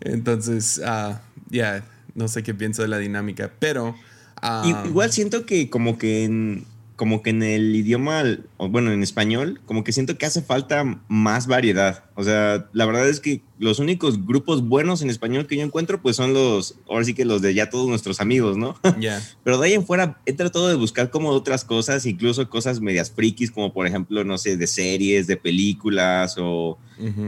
Entonces, 0.00 0.80
ah, 0.84 1.22
ya, 1.48 1.84
no 2.14 2.28
sé 2.28 2.42
qué 2.42 2.54
pienso 2.54 2.82
de 2.82 2.88
la 2.88 2.98
dinámica, 2.98 3.50
pero... 3.58 3.96
Ah, 4.42 4.84
igual 4.86 5.12
siento 5.12 5.44
que 5.44 5.68
como 5.68 5.98
que 5.98 6.24
en, 6.24 6.64
como 7.00 7.22
que 7.22 7.30
en 7.30 7.42
el 7.42 7.74
idioma, 7.74 8.22
bueno, 8.58 8.92
en 8.92 9.02
español, 9.02 9.62
como 9.64 9.84
que 9.84 9.90
siento 9.90 10.18
que 10.18 10.26
hace 10.26 10.42
falta 10.42 11.02
más 11.08 11.46
variedad. 11.46 12.04
O 12.14 12.22
sea, 12.22 12.68
la 12.74 12.84
verdad 12.84 13.08
es 13.08 13.20
que 13.20 13.40
los 13.58 13.78
únicos 13.78 14.26
grupos 14.26 14.68
buenos 14.68 15.00
en 15.00 15.08
español 15.08 15.46
que 15.46 15.56
yo 15.56 15.62
encuentro, 15.62 16.02
pues 16.02 16.16
son 16.16 16.34
los, 16.34 16.78
ahora 16.90 17.06
sí 17.06 17.14
que 17.14 17.24
los 17.24 17.40
de 17.40 17.54
ya 17.54 17.70
todos 17.70 17.88
nuestros 17.88 18.20
amigos, 18.20 18.58
¿no? 18.58 18.76
Ya. 19.00 19.18
Pero 19.42 19.56
de 19.56 19.68
ahí 19.68 19.72
en 19.72 19.86
fuera 19.86 20.20
he 20.26 20.34
tratado 20.34 20.68
de 20.68 20.74
buscar 20.74 21.08
como 21.08 21.30
otras 21.30 21.64
cosas, 21.64 22.04
incluso 22.04 22.50
cosas 22.50 22.82
medias 22.82 23.10
frikis, 23.10 23.50
como 23.50 23.72
por 23.72 23.86
ejemplo, 23.86 24.22
no 24.22 24.36
sé, 24.36 24.58
de 24.58 24.66
series, 24.66 25.26
de 25.26 25.38
películas 25.38 26.36
o 26.38 26.76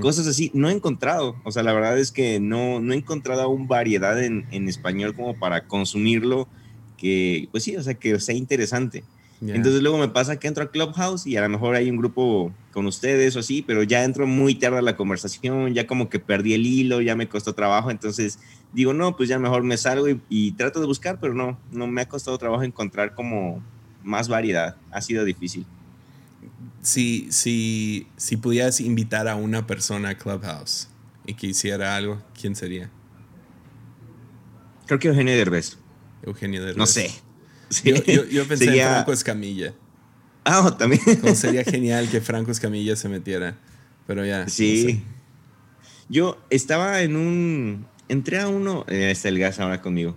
cosas 0.00 0.26
así. 0.26 0.50
No 0.52 0.68
he 0.68 0.72
encontrado. 0.72 1.36
O 1.46 1.50
sea, 1.50 1.62
la 1.62 1.72
verdad 1.72 1.98
es 1.98 2.12
que 2.12 2.40
no, 2.40 2.78
no 2.78 2.92
he 2.92 2.96
encontrado 2.96 3.40
aún 3.40 3.68
variedad 3.68 4.22
en, 4.22 4.44
en 4.50 4.68
español 4.68 5.16
como 5.16 5.38
para 5.38 5.66
consumirlo, 5.66 6.46
que, 6.98 7.48
pues 7.52 7.64
sí, 7.64 7.74
o 7.74 7.82
sea, 7.82 7.94
que 7.94 8.20
sea 8.20 8.34
interesante. 8.34 9.02
Entonces 9.48 9.82
luego 9.82 9.98
me 9.98 10.08
pasa 10.08 10.38
que 10.38 10.46
entro 10.46 10.62
a 10.62 10.70
Clubhouse 10.70 11.26
y 11.26 11.36
a 11.36 11.40
lo 11.42 11.48
mejor 11.48 11.74
hay 11.74 11.90
un 11.90 11.96
grupo 11.96 12.52
con 12.72 12.86
ustedes 12.86 13.34
o 13.34 13.40
así, 13.40 13.62
pero 13.62 13.82
ya 13.82 14.04
entro 14.04 14.26
muy 14.26 14.54
tarde 14.54 14.78
a 14.78 14.82
la 14.82 14.96
conversación, 14.96 15.74
ya 15.74 15.86
como 15.86 16.08
que 16.08 16.20
perdí 16.20 16.54
el 16.54 16.64
hilo, 16.64 17.00
ya 17.00 17.16
me 17.16 17.28
costó 17.28 17.52
trabajo, 17.52 17.90
entonces 17.90 18.38
digo, 18.72 18.94
no, 18.94 19.16
pues 19.16 19.28
ya 19.28 19.40
mejor 19.40 19.64
me 19.64 19.76
salgo 19.76 20.06
y, 20.28 20.52
trato 20.52 20.78
de 20.80 20.86
buscar, 20.86 21.18
pero 21.18 21.34
no, 21.34 21.58
no 21.72 21.88
me 21.88 22.02
ha 22.02 22.08
costado 22.08 22.38
trabajo 22.38 22.62
encontrar 22.62 23.14
como 23.14 23.60
más 24.04 24.28
variedad, 24.28 24.76
ha 24.92 25.00
sido 25.00 25.24
difícil. 25.24 25.66
Si, 26.80 27.26
si, 27.32 28.06
si 28.16 28.36
pudieras 28.36 28.80
invitar 28.80 29.26
a 29.26 29.34
una 29.34 29.66
persona 29.66 30.10
a 30.10 30.14
Clubhouse 30.18 30.88
y 31.26 31.34
que 31.34 31.48
hiciera 31.48 31.96
algo, 31.96 32.22
¿quién 32.40 32.54
sería? 32.54 32.90
Creo 34.86 35.00
que 35.00 35.08
Eugenio 35.08 35.34
Derbez. 35.34 35.78
Eugenio 36.22 36.60
Derbez. 36.60 36.76
No 36.76 36.86
sé. 36.86 37.10
Yo, 38.30 38.46
pensé 38.46 38.64
en 38.66 38.88
Franco 38.88 39.12
Escamilla. 39.12 39.74
Ah, 40.44 40.76
también. 40.78 41.00
sería 41.34 41.64
genial 41.64 42.08
que 42.08 42.20
Franco 42.20 42.50
Escamilla 42.50 42.96
se 42.96 43.08
metiera. 43.08 43.56
Pero 44.06 44.24
ya. 44.26 44.48
Sí. 44.48 45.02
Yo 46.08 46.38
estaba 46.50 47.02
en 47.02 47.16
un. 47.16 47.86
Entré 48.08 48.40
a 48.40 48.48
uno. 48.48 48.84
Eh, 48.88 49.10
está 49.10 49.28
el 49.28 49.38
gas 49.38 49.60
ahora 49.60 49.80
conmigo. 49.80 50.16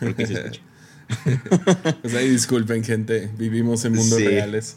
pues 0.00 0.34
ahí 2.14 2.28
disculpen, 2.28 2.84
gente. 2.84 3.30
Vivimos 3.38 3.84
en 3.84 3.94
mundos 3.94 4.20
reales. 4.20 4.76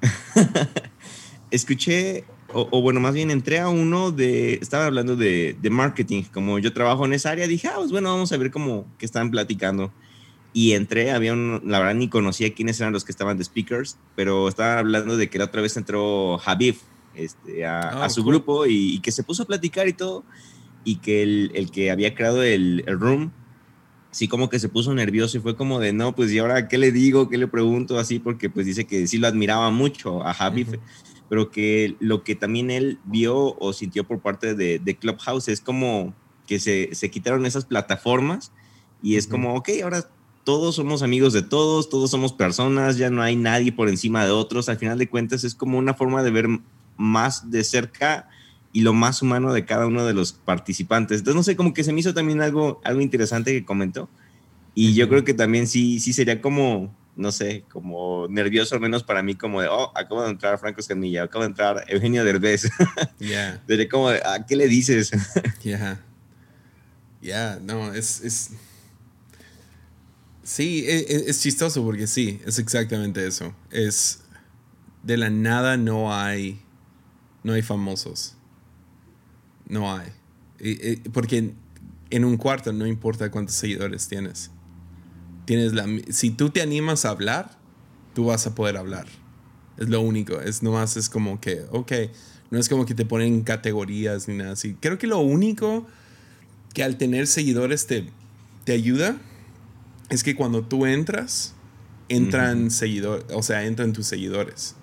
Escuché, 1.50 2.24
o, 2.52 2.80
bueno, 2.80 3.00
más 3.00 3.14
bien 3.14 3.30
entré 3.30 3.60
a 3.60 3.68
uno 3.68 4.10
de. 4.10 4.54
Estaba 4.54 4.86
hablando 4.86 5.16
de, 5.16 5.56
de, 5.60 5.70
marketing. 5.70 6.24
Como 6.32 6.58
yo 6.58 6.72
trabajo 6.72 7.04
en 7.04 7.12
esa 7.12 7.30
área, 7.30 7.46
dije, 7.46 7.68
ah, 7.68 7.74
pues 7.76 7.90
bueno, 7.90 8.10
vamos 8.10 8.32
a 8.32 8.36
ver 8.36 8.50
cómo 8.50 8.86
que 8.98 9.06
están 9.06 9.30
platicando 9.30 9.92
y 10.52 10.72
entré, 10.72 11.12
había 11.12 11.32
un, 11.32 11.62
la 11.64 11.78
verdad 11.78 11.94
ni 11.94 12.08
conocía 12.08 12.52
quiénes 12.54 12.80
eran 12.80 12.92
los 12.92 13.04
que 13.04 13.12
estaban 13.12 13.38
de 13.38 13.44
speakers, 13.44 13.98
pero 14.16 14.48
estaban 14.48 14.78
hablando 14.78 15.16
de 15.16 15.30
que 15.30 15.38
la 15.38 15.44
otra 15.44 15.62
vez 15.62 15.76
entró 15.76 16.40
Habib 16.44 16.76
este, 17.14 17.64
a, 17.64 18.04
ah, 18.04 18.10
su 18.10 18.24
grupo 18.24 18.66
y, 18.66 19.00
que 19.00 19.12
se 19.12 19.22
puso 19.22 19.44
a 19.44 19.46
platicar 19.46 19.86
y 19.86 19.92
todo, 19.92 20.24
y 20.84 20.96
que 20.96 21.22
el, 21.22 21.52
el 21.54 21.70
que 21.70 21.90
había 21.90 22.14
creado 22.14 22.42
el, 22.42 22.82
el, 22.86 22.98
room, 22.98 23.30
sí 24.10 24.26
como 24.26 24.48
que 24.48 24.58
se 24.58 24.68
puso 24.68 24.92
nervioso 24.92 25.36
y 25.38 25.40
fue 25.40 25.56
como 25.56 25.78
de, 25.78 25.92
no, 25.92 26.16
pues 26.16 26.32
y 26.32 26.38
ahora, 26.38 26.66
¿qué 26.66 26.78
le 26.78 26.90
digo? 26.90 27.28
¿Qué 27.28 27.38
le 27.38 27.46
pregunto? 27.46 27.98
Así, 27.98 28.18
porque 28.18 28.50
pues 28.50 28.66
dice 28.66 28.86
que 28.86 29.06
sí 29.06 29.18
lo 29.18 29.28
admiraba 29.28 29.70
mucho 29.70 30.26
a 30.26 30.32
Habib, 30.32 30.80
pero 31.28 31.52
que 31.52 31.96
lo 32.00 32.24
que 32.24 32.34
también 32.34 32.72
él 32.72 32.98
vio 33.04 33.56
o 33.56 33.72
sintió 33.72 34.04
por 34.04 34.20
parte 34.20 34.56
de, 34.56 34.80
de 34.80 34.96
Clubhouse 34.96 35.46
es 35.46 35.60
como 35.60 36.12
que 36.48 36.58
se, 36.58 36.92
se 36.92 37.08
quitaron 37.08 37.46
esas 37.46 37.66
plataformas 37.66 38.50
y 39.00 39.14
es 39.14 39.28
como, 39.28 39.54
ok, 39.54 39.68
ahora 39.84 40.10
todos 40.50 40.74
somos 40.74 41.04
amigos 41.04 41.32
de 41.32 41.42
todos, 41.42 41.88
todos 41.88 42.10
somos 42.10 42.32
personas, 42.32 42.96
ya 42.96 43.08
no 43.08 43.22
hay 43.22 43.36
nadie 43.36 43.70
por 43.70 43.88
encima 43.88 44.24
de 44.24 44.32
otros. 44.32 44.68
Al 44.68 44.78
final 44.78 44.98
de 44.98 45.08
cuentas 45.08 45.44
es 45.44 45.54
como 45.54 45.78
una 45.78 45.94
forma 45.94 46.24
de 46.24 46.32
ver 46.32 46.48
más 46.96 47.52
de 47.52 47.62
cerca 47.62 48.28
y 48.72 48.80
lo 48.80 48.92
más 48.92 49.22
humano 49.22 49.52
de 49.52 49.64
cada 49.64 49.86
uno 49.86 50.04
de 50.04 50.12
los 50.12 50.32
participantes. 50.32 51.18
Entonces, 51.18 51.36
no 51.36 51.44
sé, 51.44 51.54
como 51.54 51.72
que 51.72 51.84
se 51.84 51.92
me 51.92 52.00
hizo 52.00 52.14
también 52.14 52.42
algo, 52.42 52.80
algo 52.82 53.00
interesante 53.00 53.52
que 53.52 53.64
comentó. 53.64 54.08
Y 54.74 54.92
yo 54.94 55.08
creo 55.08 55.22
que 55.22 55.34
también 55.34 55.68
sí, 55.68 56.00
sí 56.00 56.12
sería 56.12 56.40
como, 56.40 56.92
no 57.14 57.30
sé, 57.30 57.62
como 57.70 58.26
nervioso 58.26 58.74
al 58.74 58.80
menos 58.80 59.04
para 59.04 59.22
mí, 59.22 59.36
como 59.36 59.60
de, 59.60 59.68
oh, 59.68 59.92
acabo 59.94 60.24
de 60.24 60.30
entrar 60.30 60.58
Franco 60.58 60.80
Escamilla, 60.80 61.22
acabo 61.22 61.44
de 61.44 61.50
entrar 61.50 61.84
Eugenio 61.86 62.24
Derbez. 62.24 62.68
Ya. 63.20 63.62
Sería 63.68 63.88
como 63.88 64.10
de, 64.10 64.20
¿a 64.24 64.44
qué 64.44 64.56
le 64.56 64.66
dices? 64.66 65.12
Ya. 65.62 66.00
Ya, 67.22 67.60
no, 67.62 67.94
es, 67.94 68.20
es 68.22 68.50
Sí, 70.50 70.84
e, 70.84 70.98
e, 70.98 71.30
es, 71.30 71.40
chistoso 71.40 71.84
porque 71.84 72.08
sí, 72.08 72.40
es 72.44 72.58
exactamente 72.58 73.24
eso. 73.24 73.54
Es 73.70 74.22
de 75.04 75.16
la 75.16 75.30
nada 75.30 75.76
no 75.76 76.12
hay 76.12 76.60
no 77.44 77.52
hay 77.52 77.62
famosos. 77.62 78.34
No 79.68 79.94
hay. 79.94 80.10
porque 81.12 81.54
en, 82.10 82.24
un 82.24 82.36
cuarto 82.36 82.72
no 82.72 82.84
importa 82.84 83.30
cuántos 83.30 83.54
seguidores 83.54 84.08
tienes. 84.08 84.50
Tienes 85.44 85.72
la 85.72 85.86
si 86.08 86.30
tú 86.30 86.50
te 86.50 86.62
animas 86.62 87.04
a 87.04 87.10
hablar, 87.10 87.56
tú 88.12 88.24
vas 88.24 88.44
a 88.48 88.52
poder 88.56 88.76
hablar. 88.76 89.06
Es 89.78 89.88
lo 89.88 90.00
único, 90.00 90.40
es 90.40 90.64
nomás 90.64 90.96
es 90.96 91.08
como 91.08 91.40
que, 91.40 91.64
ok, 91.70 91.92
no 92.50 92.58
es 92.58 92.68
como 92.68 92.86
que 92.86 92.96
te 92.96 93.06
ponen 93.06 93.42
categorías 93.42 94.26
ni 94.26 94.34
nada 94.34 94.54
así. 94.54 94.74
Creo 94.80 94.98
que 94.98 95.06
lo 95.06 95.20
único 95.20 95.86
que 96.74 96.82
al 96.82 96.98
tener 96.98 97.28
seguidores 97.28 97.86
te, 97.86 98.10
te 98.64 98.72
ayuda 98.72 99.16
es 100.10 100.22
que 100.22 100.34
cuando 100.34 100.62
tú 100.62 100.86
entras, 100.86 101.54
entran 102.08 102.70
seguidores, 102.70 103.24
o 103.32 103.42
sea, 103.42 103.64
entran 103.64 103.92
tus 103.92 104.06
seguidores. 104.06 104.74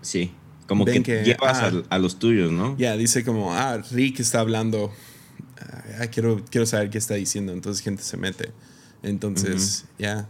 Sí, 0.00 0.32
como 0.66 0.84
que, 0.84 1.00
llevas 1.24 1.58
ah, 1.58 1.72
a, 1.90 1.98
los 1.98 2.18
tuyos, 2.18 2.50
¿no? 2.50 2.76
Ya, 2.78 2.96
dice 2.96 3.24
como, 3.24 3.52
ah, 3.54 3.78
Rick 3.90 4.20
está 4.20 4.40
hablando, 4.40 4.90
ah, 5.58 6.06
quiero, 6.06 6.42
quiero 6.50 6.66
saber 6.66 6.90
qué 6.90 6.98
está 6.98 7.14
diciendo, 7.14 7.52
entonces 7.52 7.82
gente 7.82 8.02
se 8.02 8.16
mete. 8.16 8.52
Entonces, 9.02 9.84
ya, 9.98 10.28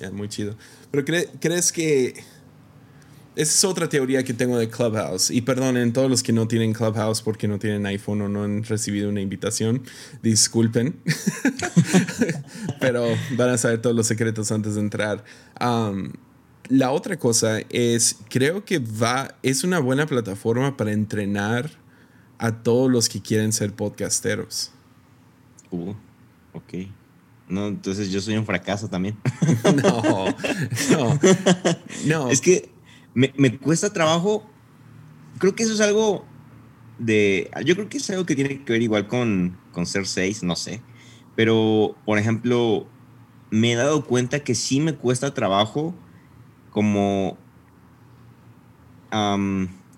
ya, 0.00 0.10
muy 0.10 0.28
chido. 0.28 0.56
Pero 0.90 1.04
¿crees 1.40 1.72
que 1.72 2.14
esa 3.36 3.52
es 3.52 3.64
otra 3.64 3.88
teoría 3.88 4.24
que 4.24 4.32
tengo 4.32 4.56
de 4.56 4.70
Clubhouse. 4.70 5.30
Y 5.30 5.42
perdonen 5.42 5.92
todos 5.92 6.10
los 6.10 6.22
que 6.22 6.32
no 6.32 6.48
tienen 6.48 6.72
Clubhouse 6.72 7.20
porque 7.20 7.46
no 7.46 7.58
tienen 7.58 7.84
iPhone 7.84 8.22
o 8.22 8.28
no 8.28 8.44
han 8.44 8.64
recibido 8.64 9.10
una 9.10 9.20
invitación. 9.20 9.82
Disculpen. 10.22 10.96
Pero 12.80 13.06
van 13.36 13.50
a 13.50 13.58
saber 13.58 13.82
todos 13.82 13.94
los 13.94 14.06
secretos 14.06 14.50
antes 14.52 14.74
de 14.74 14.80
entrar. 14.80 15.22
la 16.68 16.90
otra 16.90 17.18
cosa 17.18 17.60
es, 17.68 18.16
creo 18.30 18.64
que 18.64 18.78
va, 18.78 19.36
es 19.42 19.64
una 19.64 19.80
buena 19.80 20.06
plataforma 20.06 20.78
para 20.78 20.92
entrenar 20.92 21.70
a 22.38 22.62
todos 22.62 22.90
los 22.90 23.10
que 23.10 23.20
quieren 23.20 23.52
ser 23.52 23.74
podcasteros. 23.74 24.72
Uh, 25.70 25.90
ok. 26.54 26.88
No, 27.48 27.68
entonces 27.68 28.10
yo 28.10 28.20
soy 28.20 28.36
un 28.36 28.46
fracaso 28.46 28.88
también. 28.88 29.16
no, 29.82 30.34
no, 30.90 31.20
no. 32.06 32.30
Es 32.30 32.40
que 32.40 32.75
me, 33.16 33.58
cuesta 33.58 33.92
trabajo. 33.92 34.46
Creo 35.38 35.54
que 35.54 35.62
eso 35.62 35.72
es 35.72 35.80
algo 35.80 36.24
de. 36.98 37.50
Yo 37.64 37.74
creo 37.74 37.88
que 37.88 37.96
es 37.96 38.10
algo 38.10 38.26
que 38.26 38.36
tiene 38.36 38.62
que 38.62 38.72
ver 38.72 38.82
igual 38.82 39.08
con, 39.08 39.58
con 39.72 39.86
ser 39.86 40.06
seis, 40.06 40.42
no 40.42 40.54
sé. 40.54 40.82
Pero, 41.34 41.96
por 42.04 42.18
ejemplo, 42.18 42.86
me 43.50 43.72
he 43.72 43.74
dado 43.74 44.04
cuenta 44.04 44.40
que 44.40 44.54
sí 44.54 44.80
me 44.80 44.94
cuesta 44.94 45.34
trabajo 45.34 45.94
como 46.70 47.38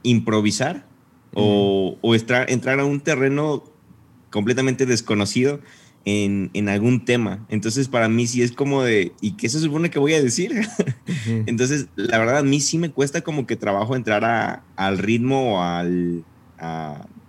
improvisar 0.05 0.87
o, 1.35 1.99
o 2.01 2.15
entrar 2.15 2.79
a 2.79 2.85
un 2.85 3.01
terreno 3.01 3.65
completamente 4.31 4.87
desconocido 4.87 5.59
en, 6.09 6.69
algún 6.69 7.05
tema. 7.05 7.45
Entonces, 7.49 7.89
para 7.89 8.09
mí 8.09 8.27
sí 8.27 8.43
es 8.43 8.53
como 8.53 8.83
de, 8.83 9.13
¿y 9.21 9.33
qué 9.33 9.49
se 9.49 9.61
supone 9.61 9.91
que 9.91 9.99
voy 9.99 10.15
a 10.15 10.23
decir? 10.23 10.67
Entonces, 11.47 11.87
la 11.97 12.19
verdad, 12.19 12.39
a 12.39 12.43
mí 12.43 12.61
sí 12.61 12.79
me 12.79 12.91
cuesta 12.91 13.21
como 13.21 13.47
que 13.47 13.57
trabajo 13.57 13.95
entrar 13.95 14.25
a, 14.25 14.65
al 14.77 14.99
ritmo 14.99 15.57
o 15.57 15.63
al, 15.63 16.25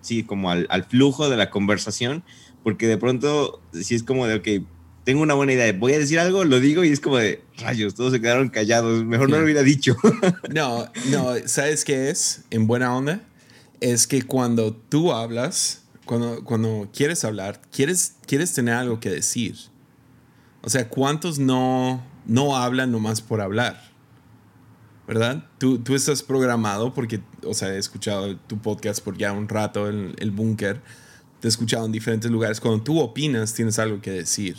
sí, 0.01 0.23
como 0.23 0.49
al, 0.49 0.85
flujo 0.89 1.29
de 1.29 1.35
la 1.35 1.49
conversación, 1.49 2.23
porque 2.63 2.87
de 2.87 2.97
pronto 2.97 3.61
sí 3.73 3.95
es 3.95 4.03
como 4.03 4.27
de, 4.27 4.35
ok, 4.35 4.65
tengo 5.03 5.23
una 5.23 5.33
buena 5.33 5.53
idea, 5.53 5.73
voy 5.73 5.93
a 5.93 5.99
decir 5.99 6.19
algo, 6.19 6.45
lo 6.45 6.59
digo 6.59 6.83
y 6.83 6.89
es 6.89 6.99
como 6.99 7.17
de, 7.17 7.41
rayos, 7.57 7.95
todos 7.95 8.13
se 8.13 8.21
quedaron 8.21 8.49
callados, 8.49 9.03
mejor 9.03 9.29
no 9.29 9.37
lo 9.37 9.43
hubiera 9.43 9.63
dicho. 9.63 9.97
no, 10.53 10.87
no, 11.09 11.35
¿sabes 11.45 11.83
qué 11.83 12.09
es? 12.09 12.45
En 12.49 12.67
buena 12.67 12.95
onda, 12.95 13.21
es 13.81 14.07
que 14.07 14.21
cuando 14.21 14.73
tú 14.73 15.11
hablas, 15.11 15.78
cuando, 16.09 16.43
cuando 16.43 16.89
quieres 16.91 17.23
hablar, 17.23 17.61
quieres, 17.71 18.15
quieres 18.25 18.51
tener 18.51 18.73
algo 18.73 18.99
que 18.99 19.11
decir. 19.11 19.55
O 20.63 20.69
sea, 20.71 20.89
¿cuántos 20.89 21.37
no, 21.37 22.03
no 22.25 22.57
hablan 22.57 22.91
nomás 22.91 23.21
por 23.21 23.41
hablar? 23.41 23.79
¿Verdad? 25.07 25.45
Tú, 25.59 25.77
tú 25.77 25.93
estás 25.93 26.23
programado 26.23 26.95
porque, 26.95 27.21
o 27.43 27.53
sea, 27.53 27.75
he 27.75 27.77
escuchado 27.77 28.35
tu 28.37 28.57
podcast 28.57 29.03
por 29.03 29.19
ya 29.19 29.33
un 29.33 29.47
rato, 29.47 29.87
el, 29.87 30.15
el 30.17 30.31
búnker. 30.31 30.81
Te 31.41 31.47
he 31.47 31.49
escuchado 31.49 31.85
en 31.85 31.91
diferentes 31.91 32.31
lugares. 32.31 32.59
Cuando 32.59 32.83
tú 32.83 32.99
opinas, 32.99 33.53
tienes 33.53 33.77
algo 33.77 34.01
que 34.01 34.09
decir. 34.09 34.57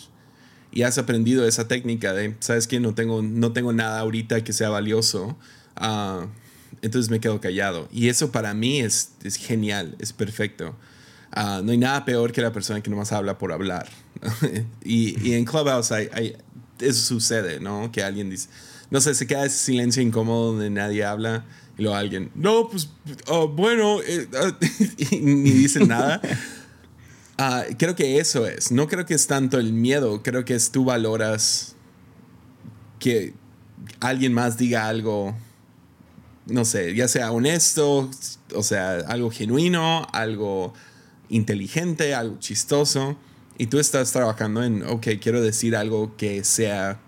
Y 0.70 0.82
has 0.82 0.98
aprendido 0.98 1.44
esa 1.48 1.66
técnica 1.66 2.12
de, 2.12 2.36
¿sabes 2.38 2.68
qué? 2.68 2.78
No 2.78 2.94
tengo, 2.94 3.22
no 3.22 3.52
tengo 3.52 3.72
nada 3.72 3.98
ahorita 3.98 4.44
que 4.44 4.52
sea 4.52 4.68
valioso. 4.68 5.36
Ah, 5.74 6.28
entonces 6.80 7.10
me 7.10 7.18
quedo 7.18 7.40
callado. 7.40 7.88
Y 7.90 8.08
eso 8.08 8.30
para 8.30 8.54
mí 8.54 8.78
es, 8.78 9.14
es 9.24 9.34
genial, 9.34 9.96
es 9.98 10.12
perfecto. 10.12 10.76
Ah, 11.32 11.60
no 11.62 11.72
hay 11.72 11.78
nada 11.78 12.04
peor 12.04 12.32
que 12.32 12.42
la 12.42 12.52
persona 12.52 12.80
que 12.80 12.90
nomás 12.90 13.12
habla 13.12 13.38
por 13.38 13.52
hablar. 13.52 13.88
y, 14.84 15.28
y, 15.28 15.34
en 15.34 15.44
Clubhouse 15.44 15.92
hay, 15.92 16.08
hay, 16.12 16.36
eso 16.80 17.00
sucede, 17.02 17.60
¿no? 17.60 17.92
Que 17.92 18.02
alguien 18.02 18.30
dice, 18.30 18.48
no 18.90 19.00
sé, 19.00 19.14
se 19.14 19.26
queda 19.26 19.44
ese 19.44 19.58
silencio 19.58 20.02
incómodo 20.02 20.52
donde 20.52 20.70
nadie 20.70 21.04
habla 21.04 21.44
y 21.78 21.82
luego 21.82 21.96
alguien, 21.96 22.30
no, 22.34 22.68
pues, 22.68 22.90
oh, 23.28 23.48
bueno, 23.48 24.00
eh, 24.02 24.28
y 25.10 25.20
ni 25.20 25.50
dicen 25.50 25.88
nada. 25.88 26.20
Uh, 27.38 27.74
creo 27.78 27.94
que 27.94 28.18
eso 28.18 28.46
es. 28.46 28.72
No 28.72 28.88
creo 28.88 29.06
que 29.06 29.14
es 29.14 29.26
tanto 29.26 29.58
el 29.58 29.72
miedo, 29.72 30.22
creo 30.22 30.44
que 30.44 30.54
es 30.54 30.72
tú 30.72 30.84
valoras 30.84 31.76
que 32.98 33.34
alguien 34.00 34.34
más 34.34 34.58
diga 34.58 34.88
algo 34.88 35.34
no 36.50 36.64
sé, 36.64 36.94
ya 36.94 37.08
sea 37.08 37.32
honesto, 37.32 38.10
o 38.54 38.62
sea, 38.62 38.98
algo 39.06 39.30
genuino, 39.30 40.06
algo 40.12 40.74
inteligente, 41.30 42.14
algo 42.14 42.38
chistoso, 42.38 43.16
y 43.56 43.66
tú 43.66 43.78
estás 43.78 44.12
trabajando 44.12 44.62
en, 44.62 44.82
ok, 44.84 45.06
quiero 45.20 45.40
decir 45.40 45.76
algo 45.76 46.16
que 46.16 46.44
sea 46.44 47.00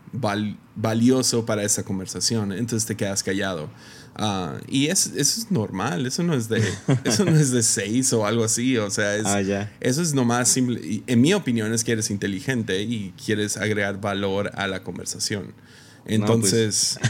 valioso 0.75 1.47
para 1.47 1.63
esa 1.63 1.85
conversación, 1.85 2.53
entonces 2.53 2.87
te 2.87 2.97
quedas 2.97 3.23
callado. 3.23 3.71
Uh, 4.19 4.59
y 4.69 4.89
es, 4.89 5.07
eso 5.07 5.41
es 5.41 5.51
normal, 5.51 6.05
eso 6.05 6.23
no 6.23 6.35
es 6.35 6.51
de 6.51 6.63
eso 7.05 7.25
no 7.25 7.31
es 7.31 7.51
de 7.51 7.63
seis 7.63 8.13
o 8.13 8.27
algo 8.27 8.45
así, 8.45 8.77
o 8.77 8.91
sea, 8.91 9.17
es, 9.17 9.25
ah, 9.27 9.71
eso 9.81 10.03
es 10.03 10.13
nomás 10.13 10.49
simple. 10.49 11.03
En 11.07 11.21
mi 11.21 11.33
opinión 11.33 11.73
es 11.73 11.83
que 11.83 11.93
eres 11.93 12.11
inteligente 12.11 12.83
y 12.83 13.15
quieres 13.25 13.57
agregar 13.57 14.01
valor 14.03 14.51
a 14.55 14.67
la 14.67 14.83
conversación. 14.83 15.55
Pues. 16.05 16.15
Entonces, 16.15 16.99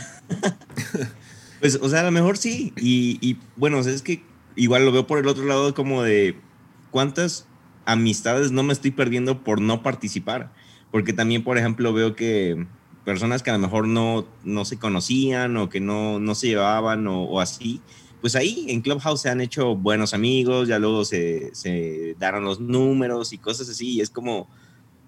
Pues, 1.62 1.78
o 1.80 1.88
sea, 1.88 2.00
a 2.00 2.02
lo 2.02 2.10
mejor 2.10 2.36
sí. 2.36 2.72
Y, 2.76 3.18
y 3.20 3.38
bueno, 3.54 3.78
es 3.78 4.02
que 4.02 4.20
igual 4.56 4.84
lo 4.84 4.90
veo 4.90 5.06
por 5.06 5.20
el 5.20 5.28
otro 5.28 5.44
lado 5.44 5.74
como 5.74 6.02
de 6.02 6.34
cuántas 6.92 7.48
amistades 7.84 8.52
no 8.52 8.62
me 8.62 8.72
estoy 8.72 8.92
perdiendo 8.92 9.42
por 9.42 9.60
no 9.60 9.82
participar. 9.82 10.52
Porque 10.92 11.12
también, 11.12 11.42
por 11.42 11.58
ejemplo, 11.58 11.92
veo 11.92 12.14
que 12.14 12.66
personas 13.04 13.42
que 13.42 13.50
a 13.50 13.54
lo 13.54 13.58
mejor 13.58 13.88
no, 13.88 14.24
no 14.44 14.64
se 14.64 14.78
conocían 14.78 15.56
o 15.56 15.68
que 15.68 15.80
no, 15.80 16.20
no 16.20 16.36
se 16.36 16.46
llevaban 16.46 17.08
o, 17.08 17.24
o 17.24 17.40
así, 17.40 17.80
pues 18.22 18.36
ahí 18.36 18.66
en 18.68 18.82
Clubhouse 18.82 19.20
se 19.20 19.30
han 19.30 19.40
hecho 19.40 19.74
buenos 19.74 20.14
amigos, 20.14 20.68
ya 20.68 20.78
luego 20.78 21.04
se, 21.04 21.52
se 21.54 22.14
daron 22.20 22.44
los 22.44 22.60
números 22.60 23.32
y 23.32 23.38
cosas 23.38 23.68
así. 23.68 23.94
Y 23.94 24.00
es 24.00 24.10
como, 24.10 24.48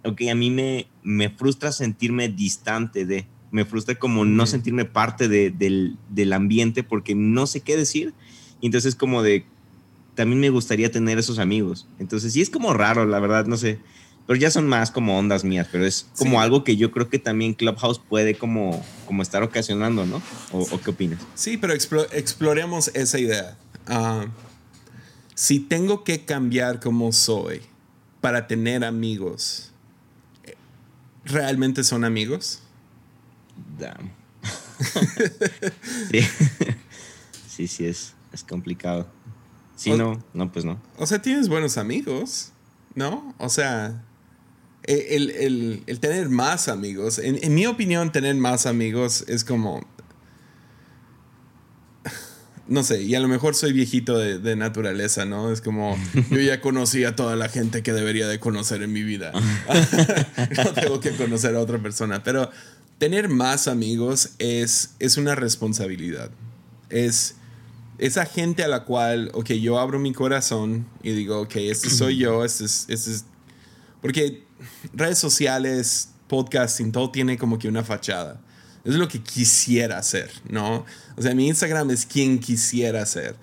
ok, 0.05 0.23
a 0.33 0.35
mí 0.35 0.51
me, 0.51 0.89
me 1.05 1.31
frustra 1.31 1.71
sentirme 1.71 2.29
distante 2.29 3.07
de, 3.07 3.29
me 3.53 3.65
frustra 3.65 3.95
como 3.95 4.25
no 4.25 4.47
sentirme 4.47 4.85
parte 4.85 5.29
del, 5.29 5.97
del, 6.11 6.33
ambiente 6.33 6.83
porque 6.83 7.15
no 7.15 7.47
sé 7.47 7.61
qué 7.61 7.77
decir. 7.77 8.15
Y 8.61 8.67
entonces 8.67 8.97
como 8.97 9.23
de, 9.23 9.47
también 10.15 10.41
me 10.41 10.51
gustaría 10.51 10.91
tener 10.91 11.19
esos 11.19 11.39
amigos. 11.39 11.87
Entonces 11.99 12.33
sí 12.33 12.41
es 12.41 12.51
como 12.51 12.73
raro, 12.73 13.05
la 13.07 13.21
verdad, 13.21 13.47
no 13.47 13.57
sé. 13.57 13.81
Pero 14.27 14.39
ya 14.39 14.51
son 14.51 14.67
más 14.67 14.91
como 14.91 15.19
ondas 15.19 15.45
mías, 15.45 15.69
pero 15.71 15.85
es 15.85 16.07
como 16.17 16.41
algo 16.41 16.65
que 16.65 16.77
yo 16.77 16.91
creo 16.91 17.11
que 17.11 17.19
también 17.19 17.53
Clubhouse 17.53 17.99
puede 17.99 18.35
como, 18.37 18.83
como 19.07 19.21
estar 19.23 19.43
ocasionando, 19.43 20.07
¿no? 20.07 20.23
¿O, 20.51 20.81
qué 20.81 20.91
opinas? 20.91 21.21
Sí, 21.35 21.59
pero 21.59 21.75
exploremos 21.75 22.91
esa 22.95 23.19
idea. 23.19 23.59
Ah, 23.87 24.25
si 25.35 25.61
tengo 25.61 26.05
que 26.05 26.25
cambiar 26.25 26.81
como 26.81 27.13
soy 27.13 27.61
para 28.23 28.47
tener 28.47 28.83
amigos, 28.83 29.73
¿realmente 31.27 31.85
son 31.85 32.05
amigos? 32.05 32.63
sí. 37.49 37.69
sí, 37.69 37.85
es, 37.85 38.15
es 38.33 38.43
complicado. 38.43 39.07
Si 39.77 39.91
no, 39.93 40.23
no, 40.35 40.53
pues 40.53 40.65
no. 40.65 40.81
O 40.99 41.07
sea, 41.07 41.21
tienes 41.21 41.49
buenos 41.49 41.79
amigos, 41.79 42.53
¿no? 42.95 43.35
O 43.39 43.49
sea, 43.49 44.05
e, 44.85 45.17
el, 45.17 46.01
tener 46.01 46.29
más 46.29 46.69
amigos, 46.69 47.19
en, 47.19 47.55
mi 47.55 47.67
opinión, 47.67 48.13
tener 48.13 48.35
más 48.37 48.67
amigos 48.67 49.25
es 49.29 49.45
como... 49.45 49.87
No 52.67 52.83
sé, 52.83 53.03
y 53.03 53.15
a 53.15 53.21
lo 53.21 53.29
mejor 53.29 53.55
soy 53.55 53.75
viejito 53.75 54.17
de, 54.17 54.39
de 54.39 54.57
naturaleza, 54.57 55.27
¿no? 55.27 55.53
Es 55.53 55.61
como, 55.61 55.99
yo 56.31 56.41
ya 56.41 56.63
conocí 56.63 57.05
a 57.05 57.15
toda 57.15 57.37
la 57.37 57.51
gente 57.51 57.83
que 57.83 57.93
debería 57.93 58.27
de 58.27 58.41
conocer 58.41 58.83
en 58.83 58.91
mi 58.91 59.03
vida. 59.03 59.33
no 60.65 60.73
tengo 60.73 60.99
que 60.99 61.11
conocer 61.11 61.55
a 61.57 61.61
otra 61.61 61.79
persona, 61.83 62.23
pero 62.23 62.51
tener 62.97 63.29
más 63.29 63.69
amigos 63.69 64.31
es, 64.39 64.95
es 64.99 65.19
una 65.19 65.35
responsabilidad. 65.35 66.31
Es 66.89 67.37
esa 67.99 68.27
gente 68.27 68.65
a 68.65 68.69
la 68.69 68.85
cual, 68.85 69.31
ok, 69.35 69.51
yo 69.53 69.79
abro 69.79 69.99
mi 69.99 70.13
corazón 70.13 70.87
y 71.03 71.13
digo, 71.13 71.41
ok, 71.41 71.57
este 71.57 71.91
soy 71.91 72.19
yo, 72.19 72.45
este 72.45 72.65
es, 72.65 72.87
este 72.89 73.11
es... 73.13 73.25
Porque 74.01 74.45
redes 74.93 75.19
sociales, 75.19 76.11
podcasting, 76.29 76.93
todo 76.93 77.11
tiene 77.11 77.39
como 77.39 77.59
que 77.59 77.69
una 77.69 77.85
fachada. 77.85 78.41
Es 78.85 78.95
lo 78.95 79.09
que 79.09 79.23
quisiera 79.23 79.99
hacer, 79.99 80.31
¿no? 80.49 80.85
O 81.17 81.23
sea, 81.23 81.35
mi 81.35 81.49
Instagram 81.49 81.91
es 81.91 82.05
quien 82.05 82.39
quisiera 82.39 83.07
ser. 83.07 83.37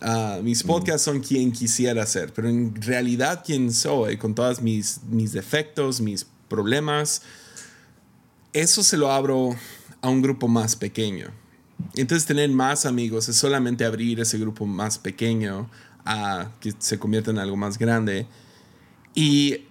Ah, 0.00 0.38
mis 0.42 0.62
podcasts 0.62 1.02
son 1.02 1.20
quien 1.20 1.50
quisiera 1.50 2.04
ser, 2.06 2.32
pero 2.32 2.48
en 2.48 2.80
realidad 2.82 3.42
quien 3.44 3.72
soy, 3.72 4.18
con 4.18 4.34
todos 4.34 4.60
mis, 4.60 5.00
mis 5.08 5.32
defectos, 5.32 6.00
mis 6.00 6.26
problemas, 6.48 7.22
eso 8.52 8.84
se 8.84 8.96
lo 8.96 9.10
abro 9.10 9.56
a 10.02 10.08
un 10.08 10.20
grupo 10.20 10.46
más 10.46 10.76
pequeño. 10.76 11.32
Entonces 11.94 12.26
tener 12.26 12.50
más 12.50 12.86
amigos 12.86 13.28
es 13.28 13.36
solamente 13.36 13.84
abrir 13.84 14.20
ese 14.20 14.38
grupo 14.38 14.66
más 14.66 14.98
pequeño 14.98 15.68
a 16.04 16.50
que 16.60 16.72
se 16.78 16.98
convierta 16.98 17.30
en 17.30 17.38
algo 17.38 17.56
más 17.56 17.78
grande. 17.78 18.26
Y 19.14 19.66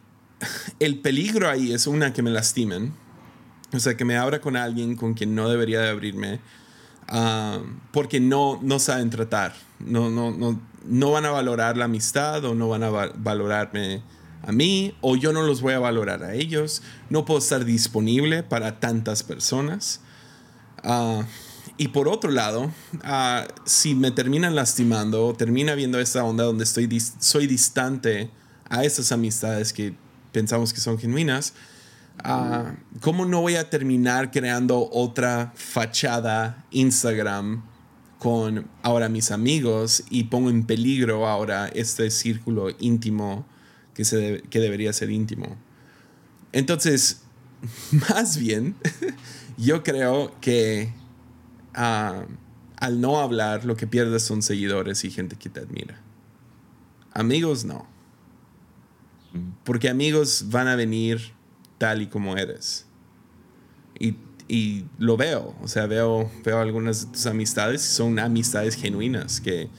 el 0.80 1.00
peligro 1.00 1.50
ahí 1.50 1.74
es 1.74 1.88
una 1.88 2.14
que 2.14 2.22
me 2.22 2.32
lastimen, 2.32 2.94
o 3.74 3.80
sea, 3.80 3.98
que 3.98 4.06
me 4.06 4.18
abra 4.18 4.40
con 4.40 4.56
alguien 4.56 4.96
con 4.96 5.14
quien 5.14 5.36
no 5.36 5.50
debería 5.50 5.82
de 5.82 5.90
abrirme, 5.90 6.40
ah, 7.08 7.60
porque 7.92 8.20
no, 8.20 8.60
no 8.62 8.80
saben 8.80 9.10
tratar, 9.10 9.54
no, 9.80 10.10
no, 10.10 10.32
no, 10.32 10.62
no 10.86 11.12
van 11.12 11.26
a 11.26 11.32
valorar 11.32 11.78
la 11.78 11.86
amistad 11.86 12.44
o 12.46 12.56
no 12.56 12.70
van 12.70 12.84
a 12.84 12.90
valorarme 12.90 14.04
a 14.46 14.52
mí 14.52 14.94
o 15.02 15.16
yo 15.16 15.32
no 15.32 15.42
los 15.44 15.62
voy 15.62 15.74
a 15.74 15.80
valorar 15.80 16.24
a 16.24 16.34
ellos. 16.34 16.82
No 17.10 17.26
puedo 17.26 17.40
estar 17.40 17.64
disponible 17.66 18.44
para 18.44 18.80
tantas 18.80 19.24
personas. 19.24 20.02
Ah, 20.84 21.24
y 21.78 21.90
por 21.90 22.08
otro 22.08 22.32
lado, 22.32 22.72
ah, 23.04 23.48
si 23.66 23.96
me 23.96 24.12
terminan 24.12 24.56
lastimando, 24.56 25.34
termina 25.34 25.76
viendo 25.76 26.00
esta 26.00 26.24
onda 26.24 26.44
donde 26.44 26.64
estoy 26.64 26.88
soy 27.20 27.48
distante 27.48 28.30
a 28.70 28.84
esas 28.84 29.12
amistades 29.12 29.74
que 29.74 29.96
pensamos 30.32 30.74
que 30.74 30.80
son 30.80 30.98
genuinas, 30.98 31.54
uh, 32.26 32.74
¿cómo 33.02 33.26
no 33.26 33.42
voy 33.42 33.56
a 33.56 33.70
terminar 33.70 34.32
creando 34.32 34.90
otra 34.92 35.52
fachada 35.56 36.66
Instagram 36.72 37.64
con 38.24 38.68
ahora 38.84 39.10
mis 39.10 39.32
amigos 39.32 40.04
y 40.10 40.24
pongo 40.26 40.50
en 40.50 40.66
peligro 40.66 41.28
ahora 41.28 41.68
este 41.68 42.10
círculo 42.10 42.70
íntimo 42.80 43.46
que, 43.94 44.06
se 44.06 44.42
que 44.50 44.60
debería 44.62 44.94
ser 44.94 45.12
íntimo. 45.12 45.58
Entonces, 46.54 47.24
más 48.10 48.38
bien, 48.38 48.76
yo 49.58 49.84
creo 49.84 50.40
que 50.40 50.94
al 51.74 53.02
no 53.02 53.20
hablar, 53.20 53.66
lo 53.66 53.76
que 53.76 53.88
pierdes 53.88 54.24
son 54.24 54.42
seguidores 54.42 55.04
y 55.06 55.12
gente 55.12 55.36
que 55.36 55.50
te 55.50 55.60
admira. 55.60 56.02
Amigos, 57.14 57.66
no. 57.66 57.88
Porque 59.64 59.90
amigos 59.90 60.46
van 60.50 60.68
a 60.68 60.76
venir 60.76 61.34
tal 61.78 62.02
y 62.02 62.08
como 62.08 62.38
eres. 62.38 62.86
Y, 64.00 64.16
y 64.48 64.86
lo 64.98 65.18
veo, 65.18 65.56
o 65.62 65.68
sea, 65.68 65.86
veo, 65.86 66.30
veo 66.44 66.60
algunas 66.60 67.06
de 67.06 67.12
tus 67.14 67.26
amistades 67.26 67.84
y 67.86 67.94
son 67.94 68.20
amistades 68.20 68.76
genuinas 68.76 69.42
que 69.42 69.70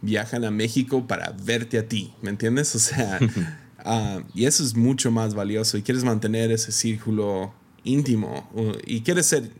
viajan 0.00 0.44
a 0.44 0.50
México 0.50 1.06
para 1.06 1.34
verte 1.44 1.78
a 1.78 1.88
ti, 1.88 2.14
¿me 2.22 2.30
entiendes? 2.30 2.74
O 2.74 2.78
sea, 2.78 3.18
Ah, 3.84 4.22
y 4.34 4.46
eso 4.46 4.64
es 4.64 4.74
mucho 4.74 5.10
más 5.10 5.34
valioso 5.34 5.76
y 5.76 5.82
quieres 5.82 6.04
mantener 6.04 6.50
ese 6.50 6.72
círculo 6.72 7.52
íntimo 7.84 8.50
y 8.86 9.02
quieres 9.02 9.26
ser, 9.26 9.50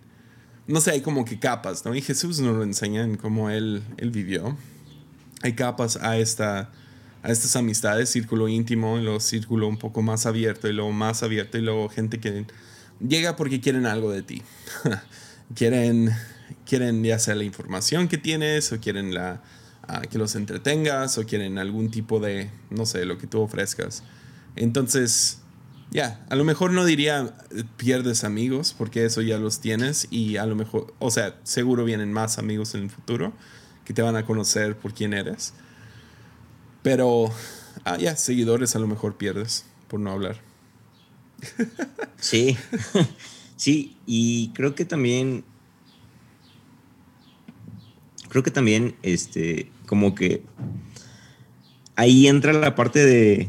no 0.66 0.80
sé, 0.80 0.92
hay 0.92 1.00
como 1.02 1.24
que 1.24 1.38
capas, 1.38 1.84
¿no? 1.84 1.94
Y 1.94 2.00
Jesús 2.00 2.40
nos 2.40 2.56
lo 2.56 2.62
enseña 2.62 3.02
en 3.02 3.16
cómo 3.16 3.50
él, 3.50 3.82
él 3.98 4.10
vivió. 4.10 4.56
Hay 5.42 5.54
capas 5.54 5.96
a 5.96 6.16
esta, 6.16 6.70
a 7.22 7.30
estas 7.30 7.54
amistades, 7.56 8.08
círculo 8.08 8.48
íntimo, 8.48 8.98
y 8.98 9.02
luego 9.02 9.20
círculo 9.20 9.68
un 9.68 9.76
poco 9.76 10.00
más 10.00 10.24
abierto, 10.24 10.68
y 10.68 10.72
luego 10.72 10.92
más 10.92 11.22
abierto, 11.22 11.58
y 11.58 11.60
luego 11.60 11.88
gente 11.88 12.18
que 12.18 12.46
llega 13.06 13.36
porque 13.36 13.60
quieren 13.60 13.84
algo 13.84 14.10
de 14.10 14.22
ti. 14.22 14.42
quieren, 15.54 16.10
quieren 16.64 17.04
ya 17.04 17.18
sea 17.18 17.34
la 17.34 17.44
información 17.44 18.08
que 18.08 18.16
tienes, 18.16 18.72
o 18.72 18.80
quieren 18.80 19.12
la, 19.12 19.42
ah, 19.86 20.02
que 20.02 20.16
los 20.16 20.34
entretengas, 20.34 21.18
o 21.18 21.26
quieren 21.26 21.58
algún 21.58 21.90
tipo 21.90 22.20
de, 22.20 22.50
no 22.70 22.86
sé, 22.86 23.04
lo 23.04 23.18
que 23.18 23.26
tú 23.26 23.40
ofrezcas. 23.40 24.02
Entonces, 24.56 25.40
ya, 25.94 26.26
a 26.28 26.34
lo 26.34 26.42
mejor 26.42 26.72
no 26.72 26.84
diría 26.84 27.36
eh, 27.56 27.62
pierdes 27.76 28.24
amigos, 28.24 28.74
porque 28.76 29.04
eso 29.04 29.22
ya 29.22 29.38
los 29.38 29.60
tienes, 29.60 30.08
y 30.10 30.38
a 30.38 30.44
lo 30.44 30.56
mejor, 30.56 30.92
o 30.98 31.12
sea, 31.12 31.38
seguro 31.44 31.84
vienen 31.84 32.12
más 32.12 32.36
amigos 32.38 32.74
en 32.74 32.82
el 32.82 32.90
futuro 32.90 33.32
que 33.84 33.94
te 33.94 34.02
van 34.02 34.16
a 34.16 34.26
conocer 34.26 34.76
por 34.76 34.92
quién 34.92 35.14
eres. 35.14 35.54
Pero, 36.82 37.30
ah, 37.84 37.96
ya, 37.96 38.16
seguidores 38.16 38.74
a 38.74 38.80
lo 38.80 38.88
mejor 38.88 39.16
pierdes 39.16 39.66
por 39.86 40.00
no 40.00 40.10
hablar. 40.10 40.40
Sí, 42.18 42.56
sí, 43.56 43.96
y 44.04 44.48
creo 44.48 44.74
que 44.74 44.84
también, 44.84 45.44
creo 48.28 48.42
que 48.42 48.50
también, 48.50 48.96
este, 49.02 49.70
como 49.86 50.16
que 50.16 50.42
ahí 51.94 52.26
entra 52.26 52.52
la 52.52 52.74
parte 52.74 53.04
de, 53.06 53.48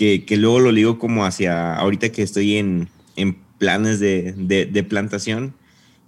que, 0.00 0.24
que 0.24 0.38
luego 0.38 0.60
lo 0.60 0.72
digo 0.72 0.98
como 0.98 1.26
hacia, 1.26 1.74
ahorita 1.74 2.10
que 2.10 2.22
estoy 2.22 2.56
en, 2.56 2.88
en 3.16 3.34
planes 3.58 4.00
de, 4.00 4.32
de, 4.32 4.64
de 4.64 4.82
plantación, 4.82 5.52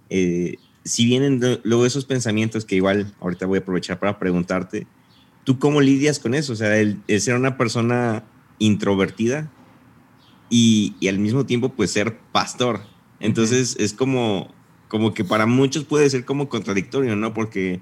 eh, 0.09 0.55
si 0.83 1.05
vienen 1.05 1.39
luego 1.61 1.85
esos 1.85 2.03
pensamientos 2.03 2.65
que 2.65 2.75
igual 2.75 3.13
ahorita 3.21 3.45
voy 3.45 3.59
a 3.59 3.61
aprovechar 3.61 3.99
para 3.99 4.17
preguntarte, 4.17 4.87
¿tú 5.43 5.59
cómo 5.59 5.79
lidias 5.79 6.17
con 6.17 6.33
eso? 6.33 6.53
O 6.53 6.55
sea, 6.55 6.75
el, 6.75 7.03
ser 7.19 7.35
una 7.35 7.55
persona 7.55 8.23
introvertida 8.57 9.51
y, 10.49 10.95
y, 10.99 11.07
al 11.07 11.19
mismo 11.19 11.45
tiempo 11.45 11.69
pues 11.69 11.91
ser 11.91 12.17
pastor. 12.31 12.81
Entonces 13.19 13.75
es 13.77 13.93
como, 13.93 14.51
como 14.87 15.13
que 15.13 15.23
para 15.23 15.45
muchos 15.45 15.83
puede 15.83 16.09
ser 16.09 16.25
como 16.25 16.49
contradictorio, 16.49 17.15
¿no? 17.15 17.35
Porque 17.35 17.79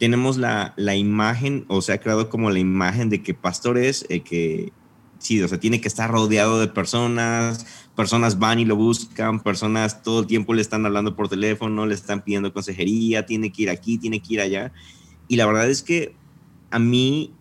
tenemos 0.00 0.38
la, 0.38 0.74
la 0.76 0.96
imagen, 0.96 1.66
o 1.68 1.82
se 1.82 1.92
ha 1.92 2.00
creado 2.00 2.30
como 2.30 2.50
la 2.50 2.58
imagen 2.58 3.10
de 3.10 3.22
que 3.22 3.32
pastor 3.32 3.78
es 3.78 4.06
eh, 4.08 4.22
que, 4.22 4.72
sí, 5.18 5.42
o 5.42 5.48
sea, 5.48 5.58
tiene 5.58 5.80
que 5.80 5.88
estar 5.88 6.10
rodeado 6.10 6.60
de 6.60 6.68
personas, 6.68 7.66
personas 7.94 8.38
van 8.38 8.58
y 8.58 8.64
lo 8.64 8.76
buscan, 8.76 9.40
personas 9.42 10.02
todo 10.02 10.20
el 10.20 10.26
tiempo 10.26 10.54
le 10.54 10.62
están 10.62 10.84
hablando 10.86 11.16
por 11.16 11.28
teléfono, 11.28 11.86
le 11.86 11.94
están 11.94 12.22
pidiendo 12.22 12.52
consejería, 12.52 13.26
tiene 13.26 13.52
que 13.52 13.62
ir 13.62 13.70
aquí, 13.70 13.98
tiene 13.98 14.20
que 14.20 14.34
ir 14.34 14.40
allá. 14.40 14.72
Y 15.28 15.36
la 15.36 15.46
verdad 15.46 15.68
es 15.68 15.82
que 15.82 16.14
a 16.70 16.78
mí 16.78 17.32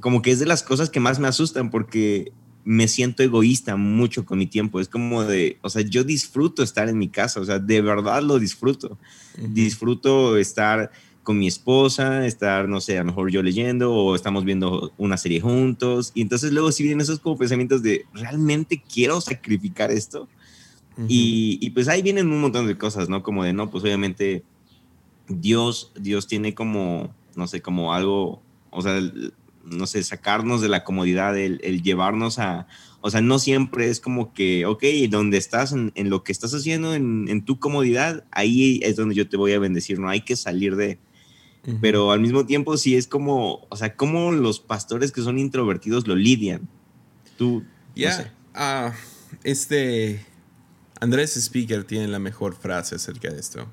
como 0.00 0.22
que 0.22 0.30
es 0.30 0.38
de 0.38 0.46
las 0.46 0.62
cosas 0.62 0.90
que 0.90 1.00
más 1.00 1.18
me 1.18 1.28
asustan 1.28 1.70
porque 1.70 2.32
me 2.64 2.88
siento 2.88 3.22
egoísta 3.22 3.76
mucho 3.76 4.24
con 4.24 4.38
mi 4.38 4.46
tiempo. 4.46 4.80
Es 4.80 4.88
como 4.88 5.24
de, 5.24 5.58
o 5.62 5.70
sea, 5.70 5.82
yo 5.82 6.04
disfruto 6.04 6.62
estar 6.62 6.88
en 6.88 6.98
mi 6.98 7.08
casa, 7.08 7.40
o 7.40 7.44
sea, 7.44 7.58
de 7.58 7.80
verdad 7.80 8.22
lo 8.22 8.38
disfruto. 8.38 8.98
Disfruto 9.38 10.36
estar 10.36 10.90
con 11.26 11.40
mi 11.40 11.48
esposa, 11.48 12.24
estar, 12.24 12.68
no 12.68 12.80
sé, 12.80 12.96
a 12.96 13.00
lo 13.00 13.06
mejor 13.06 13.32
yo 13.32 13.42
leyendo 13.42 13.92
o 13.92 14.14
estamos 14.14 14.44
viendo 14.44 14.92
una 14.96 15.16
serie 15.16 15.40
juntos. 15.40 16.12
Y 16.14 16.22
entonces 16.22 16.52
luego 16.52 16.70
si 16.70 16.84
vienen 16.84 17.00
esos 17.00 17.18
como 17.18 17.36
pensamientos 17.36 17.82
de, 17.82 18.06
¿realmente 18.14 18.80
quiero 18.80 19.20
sacrificar 19.20 19.90
esto? 19.90 20.28
y, 21.08 21.58
y, 21.60 21.70
pues 21.70 21.88
ahí 21.88 22.00
vienen 22.00 22.30
un 22.30 22.40
montón 22.40 22.66
de 22.68 22.78
cosas, 22.78 23.10
¿no? 23.10 23.22
Como 23.24 23.42
de, 23.44 23.52
no, 23.52 23.68
pues 23.70 23.84
obviamente 23.84 24.44
Dios, 25.28 25.92
Dios 26.00 26.28
tiene 26.28 26.54
como, 26.54 27.12
no 27.34 27.48
sé, 27.48 27.60
como 27.60 27.92
algo, 27.92 28.40
o 28.70 28.80
sea, 28.80 29.02
no 29.64 29.86
sé, 29.86 30.02
sacarnos 30.04 30.62
de 30.62 30.68
la 30.68 30.84
comodidad, 30.84 31.36
el, 31.36 31.60
el 31.64 31.82
llevarnos 31.82 32.38
a, 32.38 32.68
o 33.00 33.10
sea, 33.10 33.20
no 33.20 33.40
siempre 33.40 33.90
es 33.90 34.00
como 34.00 34.32
que, 34.32 34.64
ok, 34.64 34.84
donde 35.10 35.38
estás, 35.38 35.72
en, 35.72 35.92
en 35.96 36.08
lo 36.08 36.22
que 36.22 36.32
estás 36.32 36.54
haciendo, 36.54 36.94
en, 36.94 37.26
en, 37.28 37.44
tu 37.44 37.58
comodidad, 37.58 38.24
ahí 38.30 38.80
es 38.82 38.96
donde 38.96 39.16
yo 39.16 39.28
te 39.28 39.36
voy 39.36 39.52
a 39.52 39.58
bendecir, 39.58 39.98
no 39.98 40.08
hay 40.08 40.20
que 40.22 40.36
salir 40.36 40.76
de, 40.76 40.98
pero 41.80 42.12
al 42.12 42.20
mismo 42.20 42.46
tiempo 42.46 42.76
sí 42.76 42.96
es 42.96 43.06
como, 43.06 43.66
o 43.68 43.76
sea, 43.76 43.96
cómo 43.96 44.30
los 44.30 44.60
pastores 44.60 45.10
que 45.10 45.22
son 45.22 45.38
introvertidos 45.38 46.06
lo 46.06 46.14
lidian. 46.14 46.68
Tú, 47.36 47.64
ya, 47.94 48.32
ah, 48.54 48.92
este, 49.42 50.24
Andrés 51.00 51.36
Speaker 51.36 51.84
tiene 51.84 52.08
la 52.08 52.18
mejor 52.18 52.54
frase 52.54 52.94
acerca 52.94 53.30
de 53.30 53.40
esto. 53.40 53.66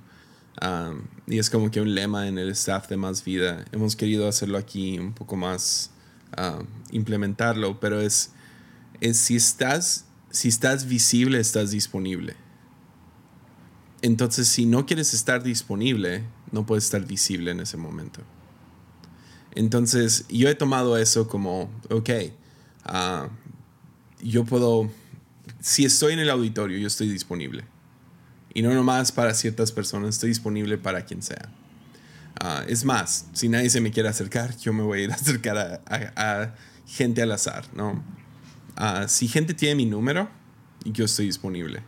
y 1.27 1.39
es 1.39 1.49
como 1.49 1.71
que 1.71 1.81
un 1.81 1.93
lema 1.93 2.27
en 2.27 2.37
el 2.37 2.49
staff 2.49 2.87
de 2.89 2.97
Más 2.97 3.23
Vida. 3.23 3.65
Hemos 3.71 3.95
querido 3.95 4.27
hacerlo 4.27 4.57
aquí 4.57 4.97
un 4.97 5.13
poco 5.13 5.35
más, 5.35 5.91
implementarlo, 6.91 7.79
pero 7.79 8.01
es, 8.01 8.31
es 9.01 9.17
si 9.17 9.35
estás, 9.35 10.05
si 10.31 10.47
estás 10.47 10.87
visible, 10.87 11.39
estás 11.39 11.71
disponible. 11.71 12.35
Entonces, 14.01 14.47
si 14.47 14.65
no 14.65 14.85
quieres 14.85 15.13
estar 15.13 15.43
disponible, 15.43 16.23
no 16.53 16.65
puedes 16.65 16.85
estar 16.85 17.05
visible 17.05 17.51
en 17.51 17.59
ese 17.59 17.75
momento. 17.75 18.21
Entonces, 19.55 20.25
yo 20.29 20.47
he 20.49 20.55
tomado 20.55 20.97
eso 20.97 21.27
como, 21.27 21.69
ok, 21.89 22.09
ah, 22.85 23.27
yo 24.21 24.45
puedo, 24.45 24.89
si 25.59 25.83
estoy 25.83 26.13
en 26.13 26.19
el 26.19 26.29
auditorio, 26.29 26.77
yo 26.77 26.87
estoy 26.87 27.09
disponible. 27.09 27.65
Y 28.53 28.61
no 28.61 28.73
nomás 28.73 29.11
para 29.11 29.33
ciertas 29.33 29.71
personas, 29.71 30.11
estoy 30.11 30.29
disponible 30.29 30.77
para 30.77 31.03
quien 31.05 31.23
sea. 31.23 31.49
Ah, 32.39 32.63
es 32.67 32.85
más, 32.85 33.27
si 33.33 33.49
nadie 33.49 33.69
se 33.69 33.81
me 33.81 33.91
quiere 33.91 34.09
acercar, 34.09 34.55
yo 34.57 34.73
me 34.73 34.83
voy 34.83 35.01
a 35.01 35.03
ir 35.05 35.11
a 35.11 35.15
acercar 35.15 35.81
a, 35.85 36.55
gente 36.85 37.21
al 37.23 37.31
azar, 37.31 37.65
¿no? 37.75 38.03
Ah, 38.75 39.07
si 39.07 39.27
gente 39.27 39.55
tiene 39.55 39.75
mi 39.75 39.85
número, 39.87 40.29
yo 40.85 41.05
estoy 41.05 41.25
disponible. 41.25 41.81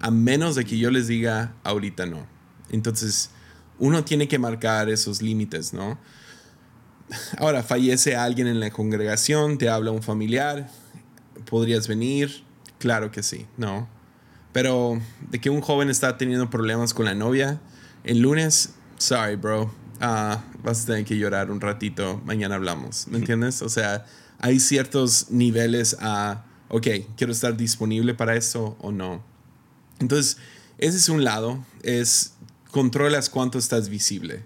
A 0.00 0.10
menos 0.10 0.56
de 0.56 0.64
que 0.64 0.78
yo 0.78 0.90
les 0.90 1.06
diga, 1.06 1.54
ahorita 1.62 2.06
no. 2.06 2.26
Entonces, 2.70 3.30
uno 3.80 4.04
tiene 4.04 4.28
que 4.28 4.38
marcar 4.38 4.88
esos 4.88 5.22
límites, 5.22 5.72
¿no? 5.72 5.98
Ahora, 7.38 7.64
fallece 7.64 8.14
alguien 8.14 8.46
en 8.46 8.60
la 8.60 8.70
congregación, 8.70 9.58
te 9.58 9.68
habla 9.68 9.90
un 9.90 10.02
familiar, 10.02 10.70
¿podrías 11.46 11.88
venir? 11.88 12.44
Claro 12.78 13.10
que 13.10 13.22
sí, 13.22 13.46
¿no? 13.56 13.88
Pero 14.52 15.00
de 15.30 15.40
que 15.40 15.50
un 15.50 15.60
joven 15.60 15.90
está 15.90 16.18
teniendo 16.18 16.50
problemas 16.50 16.94
con 16.94 17.06
la 17.06 17.14
novia, 17.14 17.60
el 18.04 18.20
lunes, 18.20 18.74
sorry, 18.98 19.36
bro, 19.36 19.72
ah, 20.00 20.44
vas 20.62 20.82
a 20.82 20.86
tener 20.86 21.04
que 21.04 21.16
llorar 21.16 21.50
un 21.50 21.60
ratito, 21.60 22.20
mañana 22.24 22.56
hablamos, 22.56 23.08
¿me 23.08 23.18
entiendes? 23.18 23.62
O 23.62 23.68
sea, 23.68 24.04
hay 24.38 24.60
ciertos 24.60 25.30
niveles 25.30 25.96
a, 26.00 26.44
ok, 26.68 26.86
quiero 27.16 27.32
estar 27.32 27.56
disponible 27.56 28.14
para 28.14 28.36
eso 28.36 28.76
o 28.80 28.92
no. 28.92 29.24
Entonces, 29.98 30.36
ese 30.78 30.96
es 30.96 31.08
un 31.08 31.24
lado, 31.24 31.64
es 31.82 32.34
controlas 32.70 33.30
cuánto 33.30 33.58
estás 33.58 33.88
visible. 33.88 34.44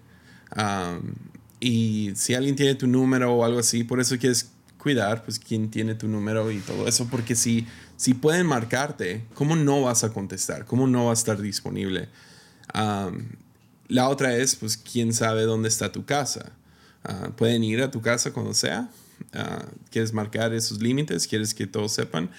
y 1.60 2.12
si 2.16 2.34
alguien 2.34 2.56
tiene 2.56 2.74
tu 2.74 2.86
número 2.86 3.32
o 3.32 3.44
algo 3.44 3.60
así, 3.60 3.84
por 3.84 4.00
eso 4.00 4.18
quieres 4.18 4.50
cuidar, 4.78 5.24
pues 5.24 5.38
quién 5.38 5.70
tiene 5.70 5.94
tu 5.94 6.08
número 6.08 6.50
y 6.50 6.58
todo 6.58 6.86
eso, 6.86 7.08
porque 7.10 7.34
si, 7.34 7.66
si 7.96 8.12
pueden 8.12 8.46
marcarte, 8.46 9.24
¿cómo 9.32 9.56
no 9.56 9.80
vas 9.82 10.04
a 10.04 10.12
contestar? 10.12 10.66
¿Cómo 10.66 10.86
no 10.86 11.06
va 11.06 11.10
a 11.12 11.14
estar 11.14 11.40
disponible? 11.40 12.08
la 13.88 14.08
otra 14.08 14.36
es, 14.36 14.56
pues, 14.56 14.76
quién 14.76 15.12
sabe 15.12 15.42
dónde 15.42 15.68
está 15.68 15.92
tu 15.92 16.04
casa. 16.04 16.52
Ah, 17.04 17.30
pueden 17.36 17.62
ir 17.62 17.82
a 17.82 17.90
tu 17.90 18.00
casa 18.00 18.32
cuando 18.32 18.54
sea. 18.54 18.88
Ah, 19.32 19.64
¿Quieres 19.90 20.12
marcar 20.12 20.52
esos 20.54 20.80
límites? 20.80 21.26
¿Quieres 21.26 21.54
que 21.54 21.66
todos 21.66 21.92
sepan? 21.92 22.30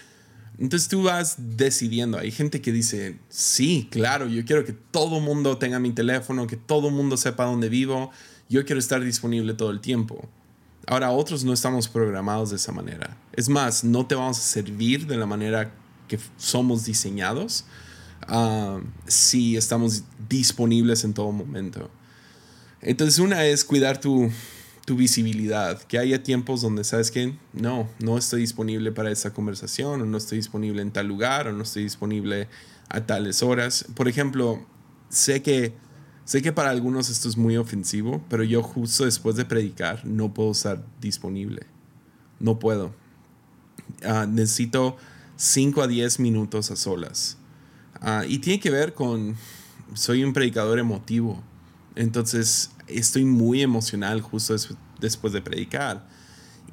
Entonces 0.58 0.88
tú 0.88 1.04
vas 1.04 1.36
decidiendo. 1.38 2.18
Hay 2.18 2.32
gente 2.32 2.62
que 2.62 2.72
dice, 2.72 3.20
sí, 3.30 3.88
claro, 3.92 4.28
yo 4.28 4.46
quiero 4.46 4.64
que 4.64 4.74
todo 4.74 5.20
mundo 5.20 5.58
tenga 5.58 5.80
mi 5.80 5.92
teléfono, 5.92 6.48
que 6.48 6.56
todo 6.56 6.90
mundo 6.90 7.18
sepa 7.18 7.46
dónde 7.46 7.70
vivo, 7.70 8.12
yo 8.50 8.66
quiero 8.66 8.80
estar 8.80 9.04
disponible 9.04 9.54
todo 9.54 9.72
el 9.72 9.82
tiempo. 9.82 10.30
Ahora, 10.88 11.12
otros 11.12 11.44
no 11.44 11.52
estamos 11.52 11.88
programados 11.88 12.52
de 12.52 12.58
esa 12.58 12.72
manera. 12.72 13.18
Es 13.34 13.50
más, 13.50 13.84
no 13.84 14.06
te 14.06 14.16
vamos 14.16 14.38
a 14.38 14.42
servir 14.42 15.08
de 15.08 15.18
la 15.18 15.26
manera 15.26 15.74
que 16.08 16.20
somos 16.38 16.86
diseñados 16.86 17.66
ah, 18.28 18.80
si 19.08 19.58
estamos 19.58 20.04
disponibles 20.30 21.04
en 21.04 21.14
todo 21.14 21.32
momento. 21.32 21.90
Entonces, 22.82 23.20
una 23.20 23.46
es 23.46 23.66
cuidar 23.66 24.00
tu, 24.00 24.30
tu 24.86 24.96
visibilidad, 24.96 25.82
que 25.82 25.98
haya 25.98 26.22
tiempos 26.22 26.62
donde 26.62 26.84
sabes 26.84 27.10
que 27.10 27.36
no, 27.54 27.90
no 28.00 28.18
estoy 28.18 28.42
disponible 28.42 28.92
para 28.92 29.12
esa 29.12 29.34
conversación, 29.34 30.02
o 30.02 30.06
no 30.06 30.18
estoy 30.18 30.38
disponible 30.38 30.84
en 30.84 30.92
tal 30.92 31.08
lugar, 31.08 31.48
o 31.48 31.54
no 31.54 31.64
estoy 31.64 31.84
disponible 31.84 32.48
a 32.90 33.02
tales 33.02 33.42
horas. 33.42 33.86
Por 33.96 34.08
ejemplo, 34.08 34.64
sé 35.10 35.42
que, 35.42 35.74
sé 36.24 36.44
que 36.44 36.52
para 36.52 36.70
algunos 36.70 37.10
esto 37.10 37.28
es 37.28 37.36
muy 37.36 37.58
ofensivo, 37.58 38.24
pero 38.30 38.44
yo 38.44 38.62
justo 38.62 39.06
después 39.06 39.36
de 39.36 39.46
predicar 39.46 40.06
no 40.06 40.34
puedo 40.36 40.52
estar 40.52 40.86
disponible. 41.02 41.66
No 42.40 42.60
puedo. 42.60 42.94
Ah, 44.04 44.28
necesito 44.30 44.98
5 45.38 45.82
a 45.82 45.88
10 45.88 46.20
minutos 46.20 46.70
a 46.70 46.76
solas. 46.76 47.38
Ah, 48.02 48.24
y 48.28 48.38
tiene 48.38 48.60
que 48.60 48.70
ver 48.70 48.94
con, 48.94 49.36
soy 49.96 50.24
un 50.24 50.34
predicador 50.34 50.78
emotivo. 50.78 51.42
Entonces 51.96 52.72
estoy 52.88 53.26
muy 53.26 53.62
emocional 53.62 54.22
justo 54.22 54.56
después 55.00 55.34
de 55.34 55.42
predicar. 55.42 56.08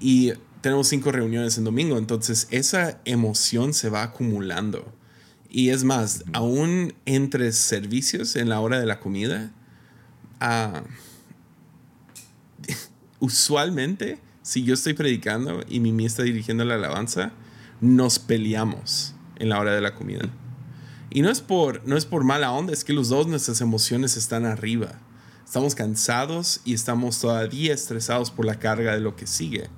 y 0.00 0.32
tenemos 0.62 0.86
cinco 0.86 1.10
reuniones 1.10 1.58
en 1.58 1.64
domingo, 1.64 1.98
entonces 1.98 2.46
esa 2.50 3.00
emoción 3.04 3.74
se 3.74 3.90
va 3.90 4.04
acumulando. 4.04 4.94
Y 5.50 5.68
es 5.70 5.84
más, 5.84 6.24
aún 6.32 6.94
entre 7.04 7.52
servicios 7.52 8.36
en 8.36 8.48
la 8.48 8.60
hora 8.60 8.80
de 8.80 8.86
la 8.86 9.00
comida, 9.00 9.50
ah, 10.40 10.84
usualmente, 13.18 14.18
si 14.42 14.62
yo 14.62 14.72
estoy 14.74 14.94
predicando 14.94 15.64
y 15.68 15.80
Mimi 15.80 16.06
está 16.06 16.22
dirigiendo 16.22 16.64
la 16.64 16.76
alabanza, 16.76 17.32
nos 17.80 18.20
peleamos 18.20 19.14
en 19.36 19.48
la 19.48 19.58
hora 19.58 19.74
de 19.74 19.80
la 19.80 19.94
comida. 19.94 20.30
Y 21.10 21.22
no 21.22 21.30
es 21.30 21.40
por, 21.40 21.86
no 21.86 21.96
es 21.96 22.06
por 22.06 22.24
mala 22.24 22.52
onda, 22.52 22.72
es 22.72 22.84
que 22.84 22.92
los 22.92 23.08
dos 23.08 23.26
nuestras 23.26 23.60
emociones 23.60 24.16
están 24.16 24.46
arriba. 24.46 25.00
Estamos 25.52 25.74
cansados 25.74 26.62
y 26.64 26.72
estamos 26.72 27.20
todavía 27.20 27.74
estresados 27.74 28.30
por 28.30 28.46
la 28.46 28.58
carga 28.58 28.94
de 28.94 29.00
lo 29.00 29.16
que 29.16 29.26
sigue. 29.26 29.68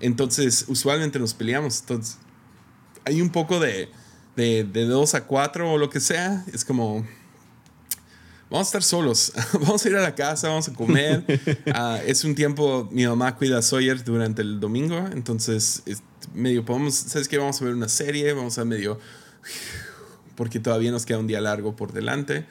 Entonces, 0.00 0.66
usualmente 0.68 1.18
nos 1.18 1.32
peleamos. 1.32 1.80
Entonces, 1.80 2.18
hay 3.06 3.22
un 3.22 3.30
poco 3.30 3.58
de, 3.58 3.88
de, 4.36 4.64
de 4.64 4.84
2 4.84 5.14
a 5.14 5.24
4 5.24 5.72
o 5.72 5.78
lo 5.78 5.88
que 5.88 6.00
sea. 6.00 6.44
Es 6.52 6.66
como, 6.66 7.06
vamos 8.50 8.66
a 8.66 8.68
estar 8.68 8.82
solos, 8.82 9.32
vamos 9.54 9.82
a 9.86 9.88
ir 9.88 9.96
a 9.96 10.02
la 10.02 10.14
casa, 10.14 10.50
vamos 10.50 10.68
a 10.68 10.74
comer. 10.74 11.24
Ah, 11.72 11.98
es 12.04 12.22
un 12.24 12.34
tiempo, 12.34 12.86
mi 12.92 13.06
mamá 13.06 13.36
cuida 13.36 13.56
a 13.56 13.62
Sawyer 13.62 14.04
durante 14.04 14.42
el 14.42 14.60
domingo, 14.60 14.98
entonces 15.14 15.82
medio 16.34 16.62
podemos, 16.66 16.94
¿sabes 16.94 17.26
qué? 17.26 17.38
Vamos 17.38 17.62
a 17.62 17.64
ver 17.64 17.72
una 17.72 17.88
serie, 17.88 18.34
vamos 18.34 18.58
a 18.58 18.66
medio, 18.66 19.00
porque 20.34 20.60
todavía 20.60 20.90
nos 20.90 21.06
queda 21.06 21.20
un 21.20 21.26
día 21.26 21.40
largo 21.40 21.74
por 21.74 21.94
delante. 21.94 22.44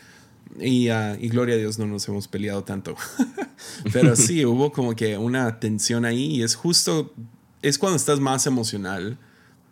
Y, 0.60 0.89
uh, 0.89 1.17
y 1.19 1.27
gloria 1.29 1.55
a 1.55 1.58
Dios 1.58 1.77
no 1.79 1.86
nos 1.86 2.08
hemos 2.08 2.27
peleado 2.27 2.63
tanto. 2.63 2.95
Pero 3.93 4.15
sí, 4.15 4.45
hubo 4.45 4.71
como 4.71 4.95
que 4.95 5.17
una 5.17 5.60
tensión 5.60 6.05
ahí 6.05 6.38
y 6.38 6.43
es 6.43 6.55
justo, 6.55 7.13
es 7.62 7.77
cuando 7.77 7.97
estás 7.97 8.19
más 8.19 8.47
emocional 8.47 9.17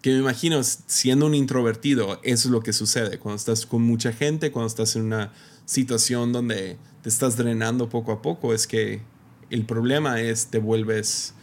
que 0.03 0.11
me 0.11 0.17
imagino 0.17 0.61
siendo 0.63 1.25
un 1.25 1.33
introvertido, 1.33 2.19
eso 2.23 2.49
es 2.49 2.51
lo 2.51 2.61
que 2.61 2.73
sucede. 2.73 3.19
Cuando 3.19 3.37
estás 3.37 3.65
con 3.65 3.83
mucha 3.83 4.11
gente, 4.11 4.51
cuando 4.51 4.67
estás 4.67 4.97
en 4.97 5.03
una 5.03 5.31
situación 5.65 6.33
donde 6.33 6.77
te 7.01 7.07
estás 7.07 7.37
drenando 7.37 7.87
poco 7.87 8.11
a 8.11 8.21
poco, 8.21 8.53
es 8.53 8.67
que 8.67 9.01
el 9.49 9.65
problema 9.65 10.19
es 10.19 10.47
te 10.47 10.59
vuelves 10.59 11.33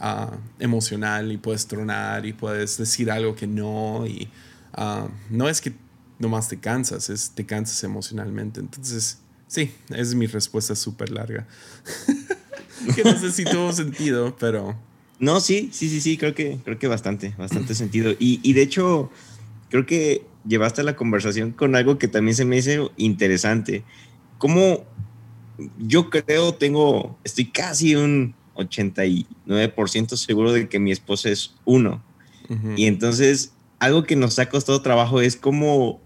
uh, 0.00 0.34
emocional 0.58 1.30
y 1.30 1.36
puedes 1.36 1.66
tronar 1.66 2.24
y 2.24 2.32
puedes 2.32 2.78
decir 2.78 3.10
algo 3.10 3.36
que 3.36 3.46
no. 3.46 4.06
Y 4.06 4.30
uh, 4.78 5.10
no 5.28 5.50
es 5.50 5.60
que 5.60 5.74
nomás 6.18 6.48
te 6.48 6.58
cansas, 6.58 7.10
es 7.10 7.30
te 7.30 7.44
cansas 7.46 7.82
emocionalmente. 7.84 8.60
Entonces, 8.60 9.18
sí, 9.46 9.72
es 9.90 10.14
mi 10.14 10.26
respuesta 10.26 10.74
súper 10.74 11.10
larga. 11.10 11.46
que 12.94 13.04
no 13.04 13.18
sé 13.18 13.32
si 13.32 13.44
tuvo 13.44 13.72
sentido, 13.72 14.36
pero 14.38 14.76
no, 15.18 15.40
sí, 15.40 15.70
sí, 15.72 15.88
sí, 15.88 16.00
sí, 16.00 16.16
creo 16.16 16.34
que, 16.34 16.58
creo 16.64 16.78
que 16.78 16.88
bastante, 16.88 17.34
bastante 17.38 17.74
sentido. 17.76 18.12
Y, 18.18 18.40
y 18.42 18.52
de 18.52 18.62
hecho, 18.62 19.10
creo 19.70 19.86
que 19.86 20.26
llevaste 20.46 20.82
la 20.82 20.96
conversación 20.96 21.52
con 21.52 21.74
algo 21.74 21.98
que 21.98 22.08
también 22.08 22.36
se 22.36 22.44
me 22.44 22.58
hizo 22.58 22.92
interesante. 22.96 23.84
Como 24.38 24.84
yo 25.78 26.10
creo, 26.10 26.54
tengo, 26.54 27.18
estoy 27.24 27.46
casi 27.46 27.96
un 27.96 28.34
89% 28.54 30.16
seguro 30.16 30.52
de 30.52 30.68
que 30.68 30.78
mi 30.78 30.92
esposa 30.92 31.30
es 31.30 31.54
uno. 31.64 32.02
Y 32.76 32.86
entonces, 32.86 33.54
algo 33.80 34.04
que 34.04 34.14
nos 34.14 34.38
ha 34.38 34.48
costado 34.48 34.80
trabajo 34.80 35.20
es 35.20 35.34
como 35.34 36.00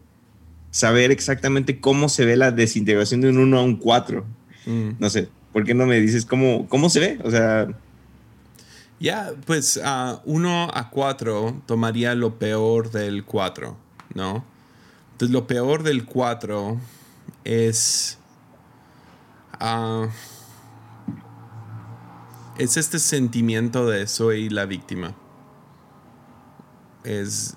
saber 0.71 1.11
exactamente 1.11 1.81
cómo 1.81 2.09
se 2.09 2.25
ve 2.25 2.37
la 2.37 2.51
desintegración 2.51 3.21
de 3.21 3.31
un 3.31 3.39
1 3.39 3.59
a 3.59 3.63
un 3.63 3.77
4. 3.77 4.25
Mm. 4.67 4.91
No 4.99 5.11
sé, 5.11 5.29
¿por 5.53 5.65
qué 5.65 5.75
no 5.75 5.87
me 5.87 6.01
dices 6.01 6.25
cómo, 6.25 6.69
cómo 6.69 6.91
se 6.91 7.01
ve? 7.01 7.19
O 7.25 7.31
sea, 7.31 7.69
ya, 9.01 9.33
pues 9.47 9.81
a 9.83 10.21
1 10.25 10.71
a 10.73 10.91
4 10.91 11.63
tomaría 11.67 12.15
lo 12.15 12.39
peor 12.39 12.91
del 12.91 13.25
4, 13.25 13.77
¿no? 14.15 14.45
Entonces 15.13 15.33
lo 15.33 15.47
peor 15.47 15.83
del 15.83 16.05
4 16.05 16.79
es... 17.45 18.19
Uh, 19.61 20.09
es 22.59 22.77
este 22.77 22.99
sentimiento 22.99 23.87
de 23.87 24.07
soy 24.07 24.51
la 24.51 24.67
víctima. 24.67 25.15
Es... 27.05 27.57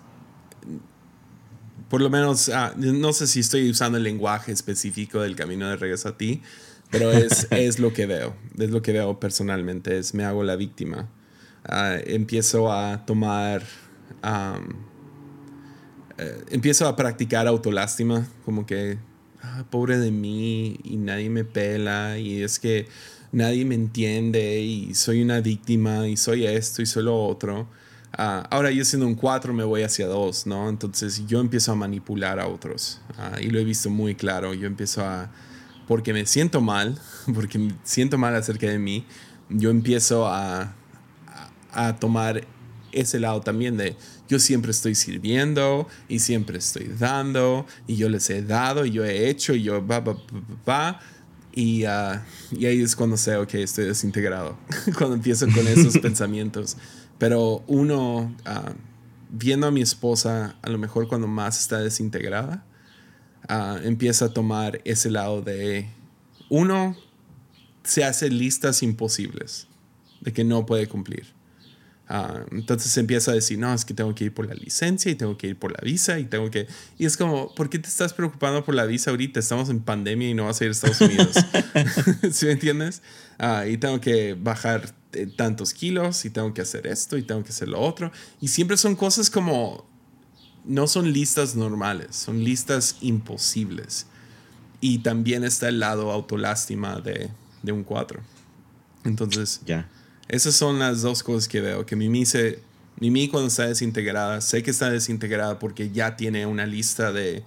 Por 1.94 2.02
lo 2.02 2.10
menos, 2.10 2.48
uh, 2.48 2.76
no 2.76 3.14
sé 3.14 3.28
si 3.28 3.42
estoy 3.42 3.70
usando 3.70 4.00
el 4.00 4.04
lenguaje 4.04 4.52
específico 4.52 5.22
del 5.22 5.36
camino 5.36 5.70
de 5.70 5.76
regreso 5.76 6.10
a 6.10 6.18
ti, 6.18 6.42
pero 6.90 7.12
es, 7.12 7.48
es 7.52 7.78
lo 7.78 7.94
que 7.94 8.08
veo, 8.08 8.36
es 8.58 8.72
lo 8.72 8.82
que 8.82 8.94
veo 8.94 9.20
personalmente, 9.20 10.00
es 10.00 10.16
me 10.16 10.24
hago 10.26 10.44
la 10.44 10.56
víctima. 10.56 11.08
Ah, 11.64 11.98
empiezo 12.04 12.72
a 12.74 13.06
tomar, 13.06 13.62
eh, 16.18 16.44
empiezo 16.50 16.88
a 16.88 16.96
practicar 16.96 17.46
autolástima, 17.46 18.28
como 18.44 18.66
que, 18.66 18.98
ah, 19.44 19.64
pobre 19.70 20.00
de 20.00 20.10
mí 20.10 20.80
y 20.84 20.98
nadie 20.98 21.30
me 21.30 21.44
pela 21.44 22.18
y 22.18 22.42
es 22.42 22.58
que 22.58 22.88
nadie 23.32 23.66
me 23.66 23.76
entiende 23.76 24.62
y 24.62 24.96
soy 24.96 25.22
una 25.22 25.42
víctima 25.42 26.08
y 26.08 26.18
soy 26.18 26.48
esto 26.48 26.82
y 26.82 26.88
soy 26.88 27.04
lo 27.04 27.24
otro. 27.24 27.68
Ah, 28.16 28.48
ahora 28.52 28.72
yo 28.72 28.86
siendo 28.86 29.08
un 29.08 29.16
4 29.16 29.54
me 29.54 29.64
voy 29.64 29.82
hacia 29.82 30.08
2, 30.08 30.48
¿no? 30.48 30.70
Entonces 30.70 31.26
yo 31.26 31.40
empiezo 31.40 31.72
a 31.72 31.76
manipular 31.76 32.40
a 32.40 32.48
otros 32.48 33.02
y 33.42 33.48
lo 33.48 33.60
he 33.60 33.64
visto 33.64 33.90
muy 33.90 34.16
claro. 34.16 34.54
Yo 34.54 34.68
empiezo 34.68 35.04
a, 35.04 35.32
porque 35.88 36.14
me 36.14 36.26
siento 36.26 36.62
mal, 36.62 37.00
porque 37.34 37.58
me 37.58 37.74
siento 37.84 38.18
mal 38.18 38.36
acerca 38.36 38.68
de 38.68 38.80
mí, 38.80 39.06
yo 39.50 39.70
empiezo 39.70 40.28
a 40.28 40.76
a 41.74 41.96
tomar 41.98 42.46
ese 42.92 43.20
lado 43.20 43.42
también 43.42 43.78
de 43.78 43.96
yo 44.30 44.40
siempre 44.40 44.72
estoy 44.72 44.96
sirviendo 44.96 45.88
y 46.08 46.20
siempre 46.20 46.60
estoy 46.60 46.92
dando 46.98 47.66
y 47.88 47.96
yo 47.96 48.08
les 48.08 48.30
he 48.30 48.44
dado 48.44 48.86
y 48.86 48.92
yo 48.92 49.04
he 49.04 49.30
hecho 49.30 49.54
y 49.54 49.64
yo 49.64 49.86
va, 49.86 50.00
va, 50.00 50.16
va, 50.68 51.00
y, 51.56 51.86
ah, 51.86 52.24
y 52.52 52.66
ahí 52.66 52.82
es 52.82 52.96
cuando 52.96 53.18
sé, 53.18 53.36
ok, 53.36 53.56
estoy 53.56 53.86
desintegrado, 53.86 54.58
cuando 54.98 55.16
empiezo 55.16 55.48
con 55.48 55.68
esos 55.68 55.98
pensamientos. 56.02 56.78
Pero 57.24 57.64
uno, 57.68 58.36
uh, 58.46 58.74
viendo 59.30 59.66
a 59.66 59.72
mi 59.72 59.82
esposa, 59.82 60.58
a 60.62 60.70
lo 60.70 60.78
mejor 60.78 61.08
cuando 61.08 61.26
más 61.26 61.58
está 61.58 61.80
desintegrada, 61.80 62.66
uh, 63.50 63.78
empieza 63.88 64.26
a 64.26 64.34
tomar 64.34 64.82
ese 64.84 65.10
lado 65.10 65.42
de, 65.42 65.88
uno, 66.50 66.98
se 67.82 68.04
hace 68.04 68.30
listas 68.30 68.84
imposibles 68.84 69.70
de 70.20 70.34
que 70.34 70.44
no 70.44 70.66
puede 70.66 70.88
cumplir 70.88 71.28
Ah, 72.10 72.46
entonces 72.52 72.96
empieza 72.98 73.32
a 73.32 73.34
decir, 73.34 73.58
no, 73.58 73.74
es 73.74 73.86
que 73.86 73.94
tengo 73.94 74.14
que 74.14 74.26
ir 74.26 74.34
por 74.34 74.46
la 74.46 74.54
licencia 74.54 75.10
y 75.10 75.16
tengo 75.16 75.38
que 75.38 75.48
ir 75.48 75.58
por 75.58 75.72
la 75.72 75.80
visa 75.82 76.20
y 76.20 76.26
tengo 76.26 76.52
que... 76.52 76.68
Y 76.98 77.06
es 77.06 77.16
como, 77.16 77.54
¿por 77.56 77.70
qué 77.70 77.80
te 77.80 77.88
estás 77.88 78.14
preocupando 78.14 78.64
por 78.66 78.76
la 78.76 78.86
visa 78.86 79.12
ahorita? 79.12 79.40
Estamos 79.40 79.70
en 79.70 79.80
pandemia 79.80 80.30
y 80.30 80.34
no 80.34 80.46
vas 80.46 80.60
a 80.60 80.66
ir 80.66 80.70
a 80.70 80.72
Estados 80.74 81.02
Unidos. 81.02 81.38
¿Sí 82.32 82.46
me 82.46 82.52
entiendes? 82.52 83.02
Ah, 83.40 83.66
y 83.68 83.78
tengo 83.78 84.02
que 84.02 84.34
bajar 84.34 84.94
eh, 85.14 85.28
tantos 85.28 85.74
kilos 85.74 86.26
y 86.26 86.30
tengo 86.30 86.54
que 86.54 86.62
hacer 86.62 86.88
esto 86.88 87.18
y 87.18 87.24
tengo 87.24 87.44
que 87.44 87.50
hacer 87.50 87.70
lo 87.70 87.80
otro. 87.80 88.12
Y 88.42 88.50
siempre 88.50 88.78
son 88.78 88.96
cosas 88.96 89.30
como... 89.30 89.92
No 90.66 90.88
son 90.88 91.12
listas 91.12 91.56
normales, 91.56 92.16
son 92.16 92.44
listas 92.44 92.98
imposibles. 93.02 94.08
Y 94.80 95.00
también 95.00 95.44
está 95.44 95.68
el 95.68 95.80
lado 95.80 96.12
autolástima 96.12 97.00
de, 97.00 97.32
de 97.64 97.72
un 97.72 97.84
cuatro. 97.84 98.22
Entonces... 99.04 99.62
Ya. 99.66 99.90
Esas 100.28 100.56
son 100.56 100.80
las 100.80 101.02
dos 101.02 101.24
cosas 101.24 101.48
que 101.48 101.62
veo. 101.62 101.86
Que 101.86 101.96
Mimi, 101.96 102.26
se, 102.26 102.60
Mimi 103.00 103.28
cuando 103.28 103.48
está 103.48 103.68
desintegrada, 103.68 104.42
sé 104.42 104.64
que 104.64 104.72
está 104.72 104.90
desintegrada 104.90 105.60
porque 105.60 105.92
ya 105.92 106.16
tiene 106.16 106.46
una 106.46 106.66
lista 106.66 107.12
de 107.12 107.44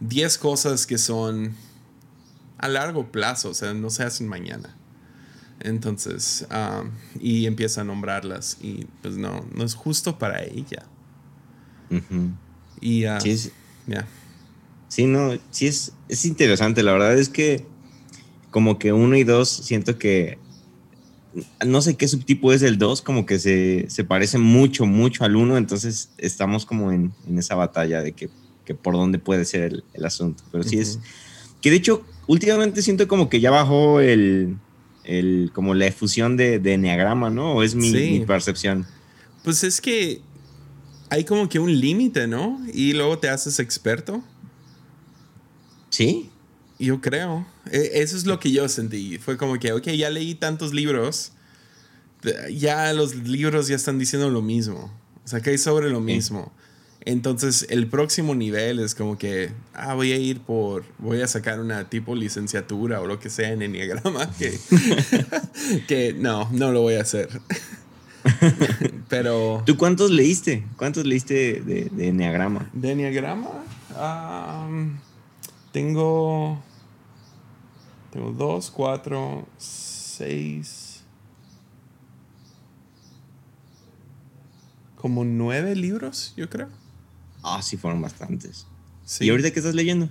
10 0.00 0.38
cosas 0.38 0.86
que 0.86 0.98
son 0.98 1.54
a 2.58 2.68
largo 2.68 3.10
plazo, 3.10 3.50
o 3.50 3.54
sea, 3.54 3.72
no 3.72 3.90
se 3.90 4.02
hacen 4.02 4.28
mañana. 4.28 4.74
Entonces, 5.60 6.46
um, 6.50 6.90
y 7.20 7.46
empieza 7.46 7.80
a 7.80 7.84
nombrarlas 7.84 8.58
y 8.60 8.86
pues 9.02 9.16
no, 9.16 9.44
no 9.54 9.64
es 9.64 9.74
justo 9.74 10.18
para 10.18 10.44
ella. 10.44 10.84
Y 12.80 13.06
uh, 13.06 13.20
sí, 13.20 13.50
sí, 14.88 15.06
no, 15.06 15.32
sí 15.50 15.66
es, 15.66 15.92
es 16.08 16.24
interesante. 16.24 16.82
La 16.82 16.92
verdad 16.92 17.18
es 17.18 17.28
que 17.28 17.64
como 18.50 18.78
que 18.78 18.92
uno 18.92 19.16
y 19.16 19.24
dos 19.24 19.48
siento 19.48 19.98
que 19.98 20.38
no 21.66 21.82
sé 21.82 21.96
qué 21.96 22.08
subtipo 22.08 22.52
es 22.52 22.62
el 22.62 22.78
2, 22.78 23.02
como 23.02 23.26
que 23.26 23.38
se, 23.38 23.86
se, 23.88 24.04
parece 24.04 24.38
mucho, 24.38 24.86
mucho 24.86 25.24
al 25.24 25.36
1, 25.36 25.56
entonces 25.56 26.10
estamos 26.18 26.66
como 26.66 26.92
en, 26.92 27.12
en 27.26 27.38
esa 27.38 27.54
batalla 27.54 28.02
de 28.02 28.12
que, 28.12 28.28
que, 28.64 28.74
por 28.74 28.94
dónde 28.94 29.18
puede 29.18 29.44
ser 29.44 29.62
el, 29.62 29.84
el 29.94 30.04
asunto. 30.04 30.42
Pero 30.52 30.64
sí 30.64 30.78
es, 30.78 30.98
que 31.60 31.70
de 31.70 31.76
hecho, 31.76 32.04
últimamente 32.26 32.82
siento 32.82 33.08
como 33.08 33.28
que 33.28 33.40
ya 33.40 33.50
bajó 33.50 34.00
el, 34.00 34.56
el 35.04 35.50
como 35.54 35.74
la 35.74 35.86
efusión 35.86 36.36
de, 36.36 36.58
de 36.58 36.74
Enneagrama, 36.74 37.30
¿no? 37.30 37.54
¿O 37.54 37.62
es 37.62 37.74
mi, 37.74 37.90
mi 37.90 38.20
percepción? 38.24 38.86
Pues 39.42 39.64
es 39.64 39.80
que 39.80 40.20
hay 41.10 41.24
como 41.24 41.48
que 41.48 41.58
un 41.58 41.80
límite, 41.80 42.26
¿no? 42.26 42.60
Y 42.72 42.92
luego 42.92 43.18
te 43.18 43.28
haces 43.28 43.58
experto. 43.58 44.22
Sí. 45.90 46.30
Yo 46.78 47.00
creo. 47.00 47.46
E, 47.70 47.90
eso 47.94 48.16
es 48.16 48.26
lo 48.26 48.38
que 48.38 48.52
yo 48.52 48.68
sentí. 48.68 49.18
Fue 49.18 49.36
como 49.36 49.58
que, 49.58 49.72
ok, 49.72 49.88
ya 49.88 50.10
leí 50.10 50.34
tantos 50.34 50.72
libros 50.72 51.32
ya 52.52 52.92
los 52.92 53.14
libros 53.14 53.68
ya 53.68 53.76
están 53.76 53.98
diciendo 53.98 54.30
lo 54.30 54.42
mismo. 54.42 54.90
O 55.24 55.28
sea, 55.28 55.40
que 55.40 55.50
hay 55.50 55.58
sobre 55.58 55.90
lo 55.90 56.00
mismo. 56.00 56.52
Entonces, 57.04 57.66
el 57.70 57.86
próximo 57.86 58.34
nivel 58.34 58.80
es 58.80 58.94
como 58.94 59.16
que, 59.16 59.52
ah, 59.72 59.94
voy 59.94 60.12
a 60.12 60.16
ir 60.16 60.40
por, 60.40 60.84
voy 60.98 61.22
a 61.22 61.28
sacar 61.28 61.60
una 61.60 61.88
tipo 61.88 62.14
licenciatura 62.14 63.00
o 63.00 63.06
lo 63.06 63.18
que 63.18 63.30
sea 63.30 63.52
en 63.52 63.62
Enneagrama, 63.62 64.30
que, 64.36 64.58
que 65.88 66.12
no, 66.12 66.48
no 66.52 66.72
lo 66.72 66.82
voy 66.82 66.94
a 66.94 67.02
hacer. 67.02 67.28
Pero... 69.08 69.62
¿Tú 69.64 69.76
cuántos 69.76 70.10
leíste? 70.10 70.66
¿Cuántos 70.76 71.06
leíste 71.06 71.62
de, 71.62 71.88
de 71.90 72.08
Enneagrama? 72.08 72.68
De 72.72 72.92
Enneagrama, 72.92 73.64
tengo, 75.72 76.62
tengo 78.18 78.32
dos, 78.32 78.68
cuatro, 78.68 79.46
seis, 79.58 81.02
como 84.96 85.24
nueve 85.24 85.76
libros, 85.76 86.32
yo 86.36 86.50
creo. 86.50 86.68
Ah, 87.44 87.62
sí, 87.62 87.76
fueron 87.76 88.02
bastantes. 88.02 88.66
¿Y 89.20 89.30
ahorita 89.30 89.52
qué 89.52 89.60
estás 89.60 89.76
leyendo? 89.76 90.10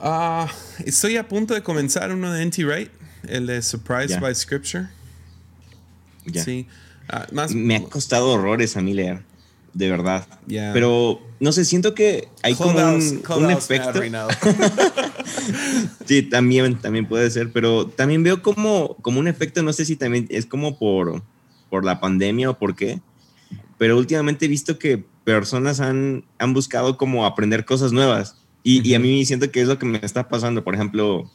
Ah, 0.00 0.48
estoy 0.84 1.16
a 1.18 1.28
punto 1.28 1.54
de 1.54 1.62
comenzar 1.62 2.10
uno 2.10 2.32
de 2.32 2.42
N.T. 2.42 2.64
Wright, 2.64 2.90
el 3.28 3.46
de 3.46 3.62
Surprised 3.62 4.18
by 4.20 4.34
Scripture. 4.34 4.88
Sí. 6.34 6.66
Ah, 7.08 7.28
más, 7.30 7.54
Me 7.54 7.76
ha 7.76 7.82
costado 7.84 8.32
horrores 8.32 8.76
a 8.76 8.80
mí 8.80 8.92
leer, 8.92 9.22
de 9.72 9.88
verdad. 9.88 10.26
Pero 10.48 11.22
no 11.38 11.52
sé, 11.52 11.64
siento 11.64 11.94
que 11.94 12.28
hay 12.42 12.56
como 12.56 12.76
un, 12.76 13.50
efecto. 13.50 14.00
sí, 16.06 16.22
también, 16.22 16.78
también 16.78 17.06
puede 17.06 17.30
ser, 17.30 17.52
pero 17.52 17.86
también 17.86 18.22
veo 18.22 18.42
como, 18.42 18.96
como 19.02 19.20
un 19.20 19.28
efecto, 19.28 19.62
no 19.62 19.72
sé 19.72 19.84
si 19.84 19.96
también 19.96 20.26
es 20.30 20.46
como 20.46 20.78
por, 20.78 21.22
por 21.68 21.84
la 21.84 22.00
pandemia 22.00 22.50
o 22.50 22.58
por 22.58 22.74
qué, 22.74 23.00
pero 23.78 23.96
últimamente 23.96 24.46
he 24.46 24.48
visto 24.48 24.78
que 24.78 25.04
personas 25.24 25.80
han, 25.80 26.24
han 26.38 26.52
buscado 26.52 26.96
como 26.96 27.24
aprender 27.24 27.64
cosas 27.64 27.92
nuevas. 27.92 28.36
Y, 28.62 28.86
y, 28.86 28.94
a 28.94 28.98
mí 28.98 29.24
siento 29.24 29.50
que 29.50 29.62
es 29.62 29.68
lo 29.68 29.78
que 29.78 29.86
me 29.86 29.98
está 30.02 30.28
pasando. 30.28 30.62
Por 30.62 30.74
ejemplo, 30.74 31.30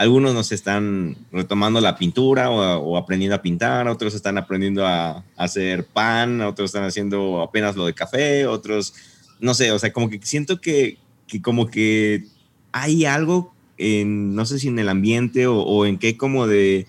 algunos 0.00 0.32
nos 0.32 0.50
están 0.50 1.14
retomando 1.30 1.78
la 1.78 1.98
pintura 1.98 2.48
o, 2.48 2.96
aprendiendo 2.96 3.36
a 3.36 3.42
pintar, 3.42 3.86
otros 3.86 4.14
están 4.14 4.38
aprendiendo 4.38 4.86
a, 4.86 5.22
hacer 5.36 5.84
pan, 5.84 6.40
otros 6.40 6.70
están 6.70 6.84
haciendo 6.84 7.42
apenas 7.42 7.76
lo 7.76 7.84
de 7.84 7.92
café, 7.92 8.46
otros, 8.46 8.94
no 9.40 9.52
sé, 9.52 9.72
o 9.72 9.78
sea, 9.78 9.92
como 9.92 10.08
que 10.08 10.18
siento 10.22 10.58
que, 10.58 10.96
que 11.26 11.42
como 11.42 11.66
que 11.66 12.24
hay 12.72 13.04
algo 13.04 13.54
en, 13.78 14.34
no 14.34 14.46
sé 14.46 14.58
si 14.58 14.68
en 14.68 14.78
el 14.78 14.88
ambiente 14.88 15.46
o, 15.46 15.58
o 15.60 15.86
en 15.86 15.98
qué 15.98 16.16
como 16.16 16.46
de 16.46 16.86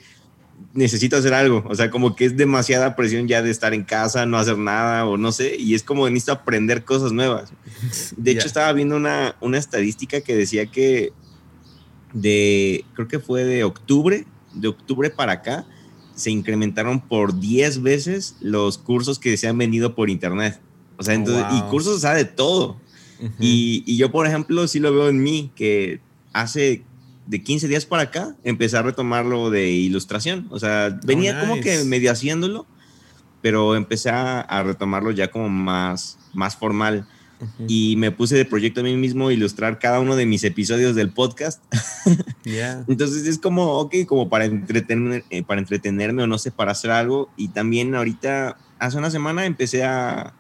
necesito 0.74 1.18
hacer 1.18 1.34
algo, 1.34 1.64
o 1.68 1.76
sea, 1.76 1.90
como 1.90 2.16
que 2.16 2.26
es 2.26 2.38
demasiada 2.38 2.96
presión 2.96 3.28
ya 3.28 3.42
de 3.42 3.52
estar 3.52 3.74
en 3.74 3.84
casa, 3.84 4.26
no 4.26 4.38
hacer 4.38 4.58
nada 4.58 5.06
o 5.06 5.18
no 5.18 5.32
sé, 5.32 5.58
y 5.58 5.74
es 5.74 5.84
como 5.84 6.08
necesito 6.08 6.32
aprender 6.32 6.86
cosas 6.86 7.12
nuevas. 7.12 7.52
De 8.18 8.32
hecho, 8.32 8.48
estaba 8.48 8.72
viendo 8.74 8.96
una, 8.96 9.36
una 9.42 9.58
estadística 9.58 10.22
que 10.22 10.36
decía 10.36 10.68
que 10.68 11.12
de, 12.14 12.86
creo 12.94 13.08
que 13.08 13.20
fue 13.20 13.44
de 13.44 13.64
octubre, 13.64 14.26
de 14.54 14.68
octubre 14.68 15.10
para 15.10 15.34
acá, 15.34 15.66
se 16.16 16.30
incrementaron 16.30 17.00
por 17.02 17.40
10 17.40 17.82
veces 17.82 18.36
los 18.42 18.78
cursos 18.78 19.18
que 19.18 19.38
se 19.38 19.48
han 19.48 19.58
vendido 19.58 19.96
por 19.96 20.10
internet. 20.10 20.60
O 20.98 21.04
sea, 21.04 21.16
entonces, 21.16 21.46
y 21.58 21.62
cursos, 21.70 21.96
o 21.96 22.00
sea, 22.00 22.14
de 22.14 22.26
todo. 22.26 22.78
Y, 23.40 23.84
y 23.86 23.98
yo, 23.98 24.12
por 24.12 24.28
ejemplo, 24.28 24.68
sí 24.68 24.80
lo 24.80 24.94
veo 24.94 25.10
en 25.10 25.22
mí, 25.22 25.52
que 25.56 26.02
hace 26.34 26.84
de 27.28 27.42
15 27.42 27.68
días 27.68 27.86
para 27.86 28.04
acá 28.04 28.36
empecé 28.44 28.78
a 28.78 28.82
retomar 28.82 29.26
lo 29.26 29.50
de 29.50 29.70
ilustración. 29.70 30.48
O 30.50 30.60
sea, 30.60 31.00
venía 31.06 31.38
oh, 31.38 31.48
como 31.48 31.62
que 31.62 31.84
medio 31.86 32.12
haciéndolo, 32.12 32.66
pero 33.42 33.76
empecé 33.76 34.10
a, 34.10 34.64
retomarlo 34.64 35.12
ya 35.12 35.32
como 35.32 35.50
más, 35.50 36.20
más 36.34 36.56
formal. 36.56 37.08
Y 37.68 37.96
me 37.98 38.12
puse 38.12 38.36
de 38.36 38.46
proyecto 38.46 38.82
a 38.82 38.84
mí 38.84 38.96
mismo 38.96 39.32
ilustrar 39.32 39.80
cada 39.80 40.00
uno 40.00 40.16
de 40.16 40.28
mis 40.28 40.44
episodios 40.44 40.94
del 40.94 41.12
podcast. 41.12 41.64
Entonces 42.88 43.26
es 43.26 43.40
como, 43.40 43.80
ok, 43.80 43.96
como 44.06 44.30
para, 44.30 44.46
entretener, 44.46 45.24
eh, 45.32 45.42
para 45.42 45.60
entretenerme 45.60 46.22
o 46.22 46.28
no 46.28 46.38
sé, 46.38 46.52
para 46.52 46.74
hacer 46.74 46.92
algo. 46.92 47.32
Y 47.38 47.48
también 47.48 47.96
ahorita, 47.96 48.58
hace 48.78 48.98
una 48.98 49.10
semana 49.10 49.48
empecé 49.48 49.84
a 49.84 50.36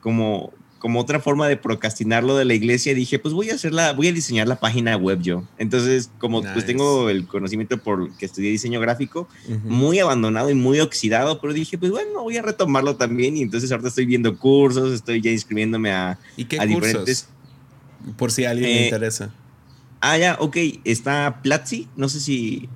como 0.00 0.52
como 0.84 1.00
otra 1.00 1.18
forma 1.18 1.48
de 1.48 1.56
procrastinar 1.56 2.24
lo 2.24 2.36
de 2.36 2.44
la 2.44 2.52
iglesia, 2.52 2.92
dije, 2.92 3.18
pues 3.18 3.32
voy 3.32 3.48
a 3.48 3.54
hacerla, 3.54 3.94
voy 3.94 4.08
a 4.08 4.12
diseñar 4.12 4.48
la 4.48 4.60
página 4.60 4.98
web 4.98 5.18
yo. 5.22 5.42
Entonces, 5.56 6.10
como 6.18 6.42
pues 6.42 6.66
tengo 6.66 7.08
el 7.08 7.26
conocimiento 7.26 7.78
por 7.78 8.14
que 8.18 8.26
estudié 8.26 8.50
diseño 8.50 8.80
gráfico, 8.80 9.26
muy 9.64 9.98
abandonado 9.98 10.50
y 10.50 10.54
muy 10.54 10.80
oxidado, 10.80 11.40
pero 11.40 11.54
dije, 11.54 11.78
pues 11.78 11.90
bueno, 11.90 12.22
voy 12.22 12.36
a 12.36 12.42
retomarlo 12.42 12.96
también. 12.96 13.34
Y 13.34 13.40
entonces 13.40 13.72
ahorita 13.72 13.88
estoy 13.88 14.04
viendo 14.04 14.38
cursos, 14.38 14.92
estoy 14.92 15.22
ya 15.22 15.30
inscribiéndome 15.30 15.90
a, 15.90 16.18
¿Y 16.36 16.44
qué 16.44 16.58
cursos? 16.58 17.28
Por 18.18 18.30
si 18.30 18.44
a 18.44 18.50
alguien 18.50 18.68
le 18.68 18.82
eh, 18.82 18.84
interesa. 18.84 19.32
Ah, 20.02 20.18
ya, 20.18 20.36
ok. 20.38 20.58
Está 20.84 21.40
Platzi, 21.42 21.88
no 21.96 22.10
sé 22.10 22.20
si... 22.20 22.68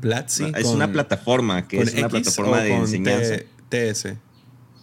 Platzi. 0.00 0.46
Es 0.56 0.66
una 0.66 0.90
plataforma, 0.90 1.68
que 1.68 1.80
es 1.80 1.94
una 1.94 2.08
plataforma 2.08 2.62
de 2.62 2.74
enseñanza. 2.74 3.36
TS. 3.68 4.14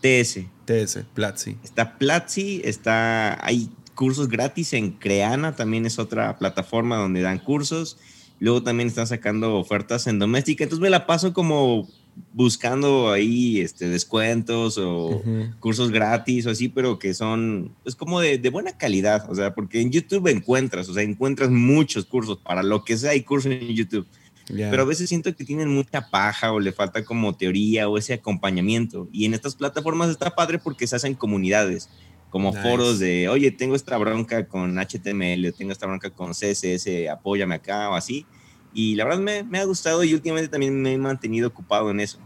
TS. 0.01 0.45
TS, 0.71 0.99
Platzi. 1.13 1.57
Está 1.63 1.97
Platzi, 1.97 2.61
está, 2.63 3.45
hay 3.45 3.69
cursos 3.95 4.29
gratis 4.29 4.73
en 4.73 4.91
Creana, 4.91 5.55
también 5.55 5.85
es 5.85 5.99
otra 5.99 6.37
plataforma 6.37 6.97
donde 6.97 7.21
dan 7.21 7.39
cursos. 7.39 7.97
Luego 8.39 8.63
también 8.63 8.87
están 8.87 9.05
sacando 9.05 9.55
ofertas 9.55 10.07
en 10.07 10.17
doméstica. 10.17 10.63
Entonces 10.63 10.81
me 10.81 10.89
la 10.89 11.05
paso 11.05 11.33
como 11.33 11.87
buscando 12.33 13.11
ahí 13.11 13.61
este, 13.61 13.87
descuentos 13.87 14.77
o 14.77 15.21
cursos 15.59 15.91
gratis 15.91 16.45
o 16.45 16.49
así, 16.49 16.67
pero 16.67 16.99
que 16.99 17.13
son 17.13 17.65
es 17.65 17.83
pues, 17.83 17.95
como 17.95 18.19
de, 18.19 18.37
de, 18.39 18.49
buena 18.49 18.77
calidad. 18.77 19.29
O 19.29 19.35
sea, 19.35 19.53
porque 19.53 19.81
en 19.81 19.91
YouTube 19.91 20.27
encuentras, 20.27 20.89
o 20.89 20.93
sea, 20.93 21.03
encuentras 21.03 21.51
muchos 21.51 22.05
cursos 22.05 22.39
para 22.39 22.63
lo 22.63 22.83
que 22.83 22.97
sea, 22.97 23.11
hay 23.11 23.21
cursos 23.21 23.51
en 23.51 23.67
YouTube. 23.67 24.07
Pero 24.47 24.81
a 24.81 24.85
veces 24.85 25.09
siento 25.09 25.35
que 25.35 25.45
tienen 25.45 25.69
mucha 25.69 26.09
paja 26.09 26.51
o 26.51 26.59
le 26.59 26.71
falta 26.71 27.03
como 27.03 27.35
teoría 27.35 27.87
o 27.87 27.97
ese 27.97 28.13
acompañamiento. 28.13 29.07
Y 29.11 29.25
en 29.25 29.33
estas 29.33 29.55
plataformas 29.55 30.09
está 30.09 30.35
padre 30.35 30.59
porque 30.59 30.87
se 30.87 30.95
hacen 30.95 31.15
comunidades, 31.15 31.89
como 32.29 32.53
foros 32.53 32.99
de, 32.99 33.27
oye, 33.27 33.51
tengo 33.51 33.75
esta 33.75 33.97
bronca 33.97 34.47
con 34.47 34.77
HTML, 34.77 35.53
tengo 35.53 35.71
esta 35.71 35.85
bronca 35.85 36.09
con 36.09 36.31
CSS, 36.31 37.09
apóyame 37.11 37.55
acá 37.55 37.89
o 37.89 37.95
así. 37.95 38.25
Y 38.73 38.95
la 38.95 39.03
verdad 39.03 39.19
me, 39.19 39.43
me 39.43 39.59
ha 39.59 39.65
gustado 39.65 40.03
y 40.03 40.13
últimamente 40.13 40.49
también 40.49 40.81
me 40.81 40.93
he 40.93 40.97
mantenido 40.97 41.49
ocupado 41.49 41.91
en 41.91 41.99
eso. 41.99 42.19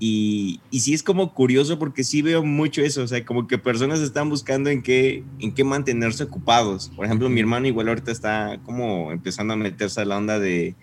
y, 0.00 0.60
y, 0.72 0.80
sí 0.80 0.92
es 0.92 1.04
como 1.04 1.34
curioso 1.34 1.78
porque 1.78 2.02
sí 2.02 2.20
veo 2.20 2.42
mucho 2.42 2.82
eso, 2.82 3.02
o 3.02 3.06
sea, 3.06 3.24
como 3.24 3.46
que 3.46 3.58
personas 3.58 4.00
están 4.00 4.28
buscando 4.28 4.70
en 4.70 4.82
qué, 4.82 5.22
en 5.38 5.54
qué 5.54 5.62
mantenerse 5.62 6.24
ocupados. 6.24 6.90
Por 6.96 7.06
ejemplo, 7.06 7.28
mi 7.28 7.38
hermano 7.38 7.68
igual 7.68 7.88
ahorita 7.88 8.10
está 8.10 8.58
como 8.64 9.12
empezando 9.12 9.54
a 9.54 9.56
meterse 9.56 10.00
a 10.00 10.04
la 10.04 10.16
onda 10.16 10.40
de 10.40 10.74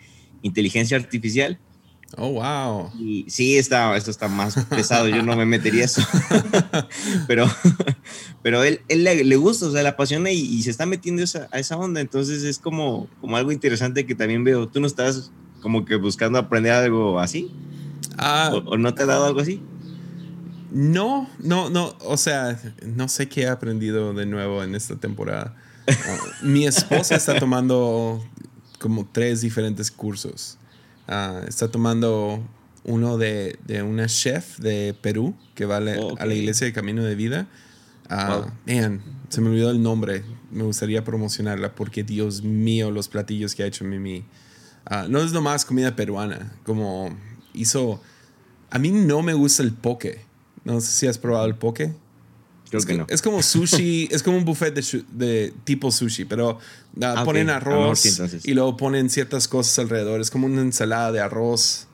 inteligencia 0.42 0.98
artificial. 0.98 1.60
Oh, 2.18 2.32
wow. 2.32 2.92
Y 3.00 3.26
sí, 3.30 3.58
está, 3.58 3.96
esto 3.96 4.10
está 4.10 4.28
más 4.28 4.56
pesado, 4.66 5.08
yo 5.08 5.22
no 5.22 5.36
me 5.36 5.46
metería 5.46 5.86
eso. 5.86 6.02
pero 7.28 7.48
pero 8.42 8.64
él, 8.64 8.82
él 8.88 9.04
le, 9.04 9.36
gusta, 9.36 9.66
o 9.66 9.72
sea, 9.72 9.84
le 9.84 9.90
apasiona 9.90 10.32
y, 10.32 10.62
se 10.64 10.70
está 10.70 10.86
metiendo 10.86 11.24
a 11.52 11.60
esa 11.60 11.78
onda. 11.78 12.02
Entonces 12.02 12.44
es 12.44 12.58
como, 12.58 13.08
como 13.20 13.38
algo 13.38 13.52
interesante 13.52 14.06
que 14.06 14.16
también 14.16 14.44
veo. 14.44 14.68
¿Tú 14.68 14.80
no 14.80 14.88
estás 14.88 15.32
como 15.62 15.86
que 15.86 15.96
buscando 15.96 16.40
aprender 16.40 16.72
algo 16.72 17.20
así? 17.20 17.52
Ah, 18.18 18.52
¿O, 18.54 18.78
no 18.78 18.94
te 18.94 19.04
ha 19.04 19.06
dado 19.06 19.26
algo 19.26 19.42
así? 19.42 19.62
No, 20.72 21.30
no, 21.40 21.70
no. 21.70 21.96
O 22.02 22.16
sea, 22.16 22.60
no 22.86 23.10
sé 23.10 23.28
qué 23.28 23.42
he 23.42 23.48
aprendido 23.50 24.14
de 24.14 24.26
nuevo 24.26 24.64
en 24.64 24.74
esta 24.74 24.96
temporada. 24.96 25.56
mi 26.44 26.66
esposa 26.66 27.16
está 27.16 27.40
tomando 27.40 28.24
como 28.80 29.08
tres 29.12 29.42
diferentes 29.42 29.92
cursos. 29.92 30.58
Ah, 31.08 31.42
está 31.48 31.70
tomando 31.70 32.42
uno 32.84 33.18
de, 33.18 33.60
de, 33.66 33.84
una 33.84 34.08
chef 34.08 34.58
de 34.60 34.96
Perú 35.02 35.36
que 35.54 35.66
va 35.66 35.78
a 35.78 35.80
la, 35.80 36.34
iglesia 36.34 36.66
de 36.66 36.74
Camino 36.74 37.04
de 37.04 37.16
Vida. 37.16 37.48
Uh, 38.10 38.50
se 39.30 39.42
me 39.42 39.50
olvidó 39.50 39.70
el 39.70 39.82
nombre. 39.82 40.24
Me 40.52 40.64
gustaría 40.64 41.04
promocionarla 41.04 41.76
porque, 41.76 42.04
Dios 42.04 42.42
mío, 42.42 42.90
los 42.90 43.08
platillos 43.08 43.54
que 43.54 43.64
ha 43.64 43.68
hecho 43.68 43.86
Mimi. 43.86 44.26
Uh, 44.90 45.08
no 45.10 45.20
es 45.20 45.32
nomás 45.32 45.66
comida 45.66 45.96
peruana. 45.96 46.54
Como 46.64 47.16
hizo. 47.54 48.02
A 48.72 48.80
mí 48.80 48.92
no 48.92 49.22
me 49.22 49.34
gusta 49.34 49.62
el 49.62 49.74
poke. 49.74 50.26
No 50.64 50.82
sé 50.82 50.88
si 50.88 51.08
has 51.08 51.18
probado 51.18 51.46
el 51.46 51.56
poke 51.56 51.94
es, 52.72 52.86
que 52.86 52.98
no. 52.98 53.06
es 53.10 53.22
como 53.22 53.42
sushi, 53.42 54.08
es 54.12 54.24
como 54.24 54.38
un 54.38 54.46
buffet 54.46 54.74
de, 54.74 55.04
de 55.12 55.54
tipo 55.64 55.92
sushi, 55.92 56.26
pero 56.26 56.60
ah, 57.02 57.16
ah, 57.18 57.24
ponen 57.24 57.50
arroz 57.50 58.20
y 58.44 58.54
luego 58.54 58.78
ponen 58.78 59.10
ciertas 59.10 59.48
cosas 59.48 59.78
alrededor. 59.80 60.22
Es 60.22 60.30
como 60.30 60.46
una 60.46 60.62
ensalada 60.62 61.12
de 61.12 61.20
arroz. 61.20 61.88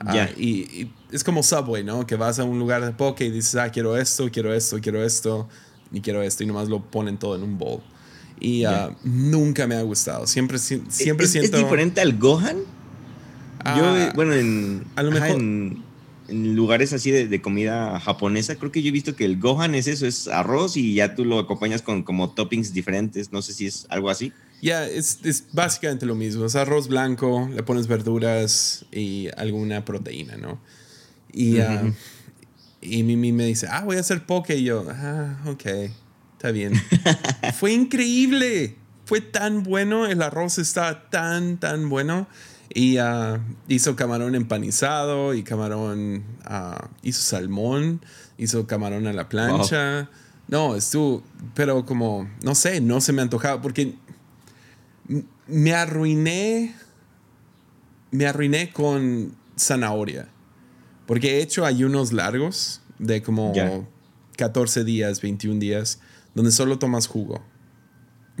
Ah, 0.00 0.28
y, 0.36 0.90
es 1.12 1.24
como 1.24 1.42
Subway, 1.42 1.84
¿no? 1.84 2.06
Que 2.06 2.16
vas 2.16 2.38
a 2.38 2.44
un 2.44 2.58
lugar 2.58 2.84
de 2.84 2.92
poke 2.92 3.26
y 3.26 3.30
dices, 3.30 3.56
ah, 3.56 3.70
quiero 3.70 3.96
esto, 3.96 4.30
quiero 4.30 4.54
esto, 4.54 4.80
quiero 4.80 5.04
esto, 5.04 5.48
y 5.92 6.00
quiero 6.00 6.22
esto, 6.22 6.42
y 6.42 6.46
nomás 6.46 6.68
lo 6.68 6.82
ponen 6.82 7.18
todo 7.18 7.36
en 7.36 7.42
un 7.42 7.58
bowl. 7.58 7.82
Y 8.40 8.64
nunca 9.04 9.66
me 9.66 9.74
ha 9.74 9.82
gustado. 9.82 10.26
Siempre, 10.26 10.58
siempre 10.58 11.26
¿Es, 11.26 11.32
siento. 11.32 11.58
¿Es 11.58 11.62
diferente 11.62 12.00
al 12.00 12.16
Gohan? 12.16 12.56
Yo, 13.76 14.12
bueno, 14.14 14.32
en. 14.32 14.84
A 14.96 15.02
lo 15.02 15.10
mejor. 15.10 15.28
en, 15.28 15.89
en 16.30 16.54
lugares 16.56 16.92
así 16.92 17.10
de, 17.10 17.42
comida 17.42 17.98
japonesa, 18.00 18.56
creo 18.56 18.72
que 18.72 18.82
yo 18.82 18.88
he 18.88 18.92
visto 18.92 19.16
que 19.16 19.24
el 19.24 19.38
gohan 19.38 19.74
es 19.74 19.86
eso, 19.86 20.06
es 20.06 20.28
arroz 20.28 20.76
y 20.76 20.94
ya 20.94 21.14
tú 21.14 21.24
lo 21.24 21.38
acompañas 21.38 21.82
con 21.82 22.02
como 22.02 22.30
toppings 22.30 22.72
diferentes. 22.72 23.32
No 23.32 23.42
sé 23.42 23.52
si 23.52 23.66
es 23.66 23.86
algo 23.90 24.10
así. 24.10 24.32
Ya, 24.62 24.86
es, 24.86 25.20
es, 25.24 25.46
básicamente 25.52 26.06
lo 26.06 26.14
mismo. 26.14 26.44
Es 26.44 26.56
arroz 26.56 26.88
blanco, 26.88 27.48
le 27.54 27.62
pones 27.62 27.86
verduras 27.86 28.84
y 28.92 29.28
alguna 29.36 29.84
proteína, 29.84 30.36
¿no? 30.36 30.60
Y, 31.32 31.60
uh 31.60 31.92
y 32.80 33.02
Mimi 33.02 33.32
me 33.32 33.44
dice, 33.44 33.66
ah, 33.70 33.82
voy 33.84 33.96
a 33.96 34.00
hacer 34.00 34.24
poke. 34.24 34.56
Y 34.56 34.64
yo, 34.64 34.86
ah, 34.88 35.36
ok, 35.46 35.64
está 36.32 36.50
bien. 36.50 36.72
Fue 37.58 37.72
increíble. 37.72 38.76
Fue 39.04 39.20
tan 39.20 39.62
bueno. 39.62 40.06
El 40.06 40.22
arroz 40.22 40.58
está 40.58 41.10
tan, 41.10 41.58
tan 41.58 41.88
bueno. 41.88 42.26
Y 42.72 42.98
uh, 42.98 43.38
hizo 43.68 43.96
camarón 43.96 44.34
empanizado 44.34 45.34
y 45.34 45.42
camarón, 45.42 46.24
uh, 46.48 46.86
hizo 47.02 47.20
salmón, 47.20 48.00
hizo 48.38 48.66
camarón 48.66 49.06
a 49.06 49.12
la 49.12 49.28
plancha. 49.28 50.08
No, 50.46 50.76
estuvo, 50.76 51.22
pero 51.54 51.84
como, 51.84 52.28
no 52.42 52.54
sé, 52.54 52.80
no 52.80 53.00
se 53.00 53.12
me 53.12 53.22
antojaba 53.22 53.60
porque 53.60 53.94
me 55.46 55.74
arruiné, 55.74 56.74
me 58.12 58.26
arruiné 58.26 58.72
con 58.72 59.34
zanahoria. 59.58 60.28
Porque 61.06 61.38
he 61.38 61.42
hecho 61.42 61.64
ayunos 61.64 62.12
largos 62.12 62.82
de 63.00 63.20
como 63.20 63.52
14 64.36 64.84
días, 64.84 65.20
21 65.20 65.58
días, 65.58 66.00
donde 66.34 66.52
solo 66.52 66.78
tomas 66.78 67.08
jugo. 67.08 67.42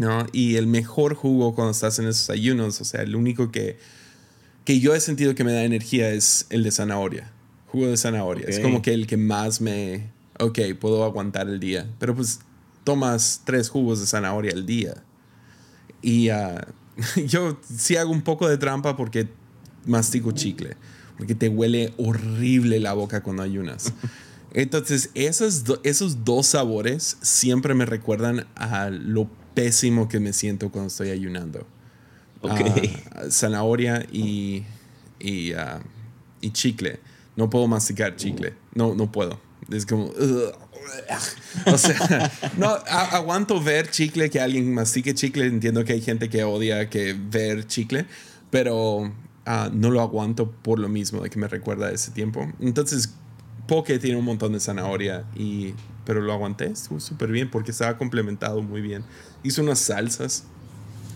¿no? 0.00 0.26
Y 0.32 0.56
el 0.56 0.66
mejor 0.66 1.14
jugo 1.14 1.54
cuando 1.54 1.72
estás 1.72 1.98
en 1.98 2.06
esos 2.06 2.30
ayunos, 2.30 2.80
o 2.80 2.84
sea, 2.84 3.02
el 3.02 3.14
único 3.14 3.50
que 3.50 3.78
que 4.64 4.80
yo 4.80 4.94
he 4.94 5.00
sentido 5.00 5.34
que 5.34 5.44
me 5.44 5.52
da 5.52 5.64
energía 5.64 6.10
es 6.10 6.46
el 6.50 6.62
de 6.62 6.70
zanahoria. 6.70 7.30
Jugo 7.66 7.86
de 7.86 7.96
zanahoria. 7.96 8.46
Es 8.48 8.60
como 8.60 8.82
que 8.82 8.92
el 8.92 9.06
que 9.06 9.16
más 9.16 9.60
me... 9.60 10.10
Ok, 10.38 10.58
puedo 10.80 11.04
aguantar 11.04 11.48
el 11.48 11.60
día. 11.60 11.88
Pero 11.98 12.14
pues 12.14 12.40
tomas 12.84 13.42
tres 13.44 13.68
jugos 13.68 14.00
de 14.00 14.06
zanahoria 14.06 14.52
al 14.52 14.66
día. 14.66 15.02
Y 16.02 16.30
ah, 16.30 16.66
yo 17.26 17.58
sí 17.62 17.96
hago 17.96 18.10
un 18.10 18.22
poco 18.22 18.48
de 18.48 18.58
trampa 18.58 18.96
porque 18.96 19.28
mastico 19.86 20.32
chicle. 20.32 20.76
Porque 21.16 21.34
te 21.34 21.48
huele 21.48 21.92
horrible 21.96 22.80
la 22.80 22.92
boca 22.92 23.22
cuando 23.22 23.42
ayunas. 23.42 23.92
Entonces, 24.52 25.10
esos, 25.14 25.64
esos 25.84 26.24
dos 26.24 26.46
sabores 26.46 27.18
siempre 27.20 27.74
me 27.74 27.86
recuerdan 27.86 28.46
a 28.56 28.90
lo 28.90 29.30
pésimo 29.54 30.08
que 30.08 30.18
me 30.18 30.32
siento 30.32 30.70
cuando 30.70 30.88
estoy 30.88 31.10
ayunando. 31.10 31.66
Ah, 32.42 33.24
zanahoria 33.30 34.06
y, 34.10 34.64
y, 35.18 35.52
ah, 35.52 35.80
y, 36.40 36.50
chicle. 36.50 37.00
No 37.36 37.50
puedo 37.50 37.66
masticar 37.66 38.16
chicle. 38.16 38.54
No, 38.74 38.94
no 38.94 39.10
puedo. 39.12 39.40
Es 39.70 39.86
como... 39.86 40.06
o 41.66 41.78
sea, 41.78 42.32
no, 42.56 42.68
aguanto 42.88 43.60
ver 43.62 43.90
chicle, 43.90 44.30
que 44.30 44.40
alguien 44.40 44.72
mastique 44.72 45.14
chicle. 45.14 45.46
Entiendo 45.46 45.84
que 45.84 45.92
hay 45.92 46.00
gente 46.00 46.28
que 46.28 46.44
odia 46.44 46.88
que 46.88 47.14
ver 47.14 47.66
chicle, 47.66 48.06
pero 48.50 49.12
ah, 49.46 49.70
no 49.72 49.90
lo 49.90 50.00
aguanto 50.00 50.50
por 50.50 50.78
lo 50.78 50.88
mismo, 50.88 51.22
de 51.22 51.30
que 51.30 51.38
me 51.38 51.48
recuerda 51.48 51.88
a 51.88 51.90
ese 51.92 52.10
tiempo. 52.10 52.50
Entonces, 52.60 53.14
Poke 53.66 53.98
tiene 53.98 54.16
un 54.16 54.24
montón 54.24 54.52
de 54.52 54.60
zanahoria, 54.60 55.24
y, 55.36 55.74
pero 56.04 56.20
lo 56.20 56.32
aguanté, 56.32 56.66
estuvo 56.66 56.98
súper 56.98 57.30
bien 57.30 57.50
porque 57.50 57.70
estaba 57.70 57.96
complementado 57.96 58.62
muy 58.62 58.80
bien. 58.80 59.04
Hizo 59.42 59.62
unas 59.62 59.78
salsas, 59.78 60.44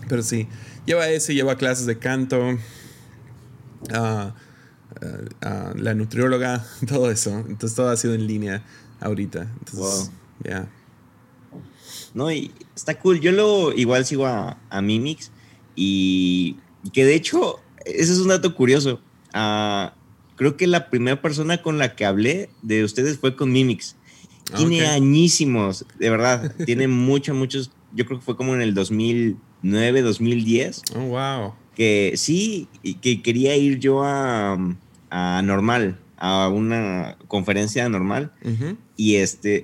pero 0.09 0.23
sí, 0.23 0.49
lleva 0.87 1.09
ese, 1.09 1.35
lleva 1.35 1.57
clases 1.57 1.87
de 1.87 1.99
canto, 1.99 2.41
ah, 3.93 4.35
ah, 5.01 5.19
ah, 5.43 5.73
la 5.77 5.95
nutrióloga, 5.95 6.65
todo 6.89 7.11
eso. 7.11 7.31
Entonces 7.49 7.75
todo 7.75 7.91
ha 7.91 7.97
sido 7.97 8.15
en 8.15 8.27
línea 8.27 8.65
ahorita. 9.01 9.51
Entonces, 9.59 10.11
ya. 10.43 10.69
No, 12.15 12.31
y 12.31 12.53
está 12.75 12.99
cool. 12.99 13.21
Yo 13.21 13.33
lo 13.33 13.73
igual 13.73 14.07
sigo 14.07 14.27
a, 14.27 14.59
a 14.71 14.83
Mimix 14.83 15.31
y 15.77 16.57
que 16.93 17.05
de 17.05 17.15
hecho, 17.15 17.61
ese 17.85 18.13
es 18.13 18.19
un 18.19 18.29
dato 18.29 18.55
curioso. 18.55 19.01
creo 20.37 20.57
que 20.57 20.67
la 20.67 20.91
primera 20.91 21.21
persona 21.21 21.63
con 21.63 21.79
la 21.79 21.97
que 21.97 22.05
hablé 22.05 22.51
de 22.63 22.85
ustedes 22.85 23.19
fue 23.19 23.37
con 23.37 23.53
Mimix. 23.53 23.97
Tiene 24.57 24.87
añísimos, 24.87 25.87
de 25.99 26.11
verdad. 26.11 26.55
tiene 26.65 26.87
muchos, 26.89 27.35
muchos. 27.35 27.71
Yo 27.93 28.05
creo 28.07 28.19
que 28.19 28.25
fue 28.25 28.37
como 28.37 28.55
en 28.55 28.61
el 28.61 28.75
2000 28.75 29.37
2009, 29.65 30.03
2010. 30.03 30.83
Oh, 30.95 31.01
wow. 31.01 31.55
Que 31.75 32.13
sí, 32.17 32.69
que 33.01 33.23
quería 33.23 33.57
ir 33.57 33.79
yo 33.79 34.05
a, 34.05 34.59
a 35.11 35.43
Normal, 35.43 35.99
a 36.19 36.49
una 36.49 37.17
conferencia 37.27 37.89
normal. 37.89 38.33
Y 38.97 39.17
este. 39.17 39.63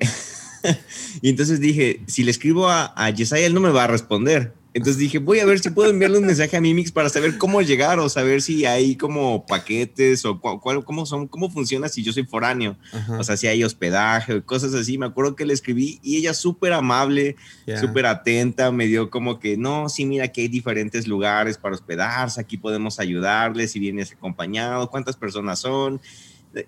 y 1.22 1.28
entonces 1.28 1.60
dije: 1.60 2.00
si 2.06 2.24
le 2.24 2.30
escribo 2.30 2.68
a, 2.68 2.92
a 2.96 3.10
Yesaya, 3.10 3.46
él 3.46 3.54
no 3.54 3.60
me 3.60 3.70
va 3.70 3.84
a 3.84 3.86
responder. 3.86 4.54
Entonces 4.72 4.98
dije, 4.98 5.18
voy 5.18 5.40
a 5.40 5.44
ver 5.44 5.58
si 5.58 5.70
puedo 5.70 5.90
enviarle 5.90 6.18
un 6.18 6.26
mensaje 6.26 6.56
a 6.56 6.60
Mimix 6.60 6.92
para 6.92 7.08
saber 7.08 7.38
cómo 7.38 7.60
llegar 7.60 7.98
o 7.98 8.08
saber 8.08 8.40
si 8.40 8.64
hay 8.64 8.94
como 8.94 9.44
paquetes 9.44 10.24
o 10.24 10.40
cuál, 10.40 10.84
cómo 10.84 11.06
son, 11.06 11.26
cómo 11.26 11.50
funciona 11.50 11.88
si 11.88 12.04
yo 12.04 12.12
soy 12.12 12.24
foráneo. 12.24 12.76
O 13.18 13.24
sea, 13.24 13.36
si 13.36 13.48
hay 13.48 13.64
hospedaje 13.64 14.34
o 14.34 14.44
cosas 14.44 14.72
así. 14.74 14.96
Me 14.96 15.06
acuerdo 15.06 15.34
que 15.34 15.44
le 15.44 15.54
escribí 15.54 15.98
y 16.02 16.16
ella 16.16 16.34
súper 16.34 16.72
amable, 16.72 17.36
súper 17.80 18.06
atenta, 18.06 18.70
me 18.70 18.86
dio 18.86 19.10
como 19.10 19.40
que, 19.40 19.56
no, 19.56 19.88
sí, 19.88 20.06
mira 20.06 20.28
que 20.28 20.42
hay 20.42 20.48
diferentes 20.48 21.08
lugares 21.08 21.58
para 21.58 21.74
hospedarse, 21.74 22.40
aquí 22.40 22.56
podemos 22.56 23.00
ayudarle 23.00 23.66
si 23.66 23.80
vienes 23.80 24.12
acompañado, 24.12 24.88
cuántas 24.88 25.16
personas 25.16 25.58
son. 25.58 26.00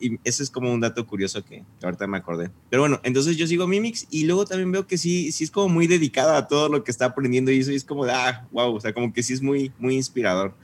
Y 0.01 0.19
ese 0.25 0.43
es 0.43 0.51
como 0.51 0.73
un 0.73 0.81
dato 0.81 1.07
curioso 1.07 1.45
que 1.45 1.65
ahorita 1.83 2.07
me 2.07 2.19
acordé. 2.19 2.51
Pero 2.71 2.83
bueno, 2.83 3.01
entonces 3.03 3.37
yo 3.37 3.47
sigo 3.47 3.67
Mimix 3.67 4.07
y 4.11 4.25
luego 4.25 4.45
también 4.45 4.71
veo 4.71 4.87
que 4.87 4.97
sí, 4.97 5.33
sí 5.33 5.45
es 5.45 5.51
como 5.51 5.69
muy 5.69 5.87
dedicada 5.87 6.37
a 6.37 6.47
todo 6.47 6.69
lo 6.69 6.85
que 6.85 6.91
está 6.91 7.07
aprendiendo 7.07 7.51
y 7.51 7.59
eso 7.59 7.73
es 7.73 7.85
como 7.85 8.05
de, 8.05 8.13
ah, 8.13 8.47
wow, 8.53 8.75
o 8.75 8.81
sea, 8.81 8.93
como 8.93 9.13
que 9.13 9.23
sí 9.23 9.33
es 9.33 9.43
muy, 9.43 9.73
muy 9.79 9.97
inspirador. 9.97 10.55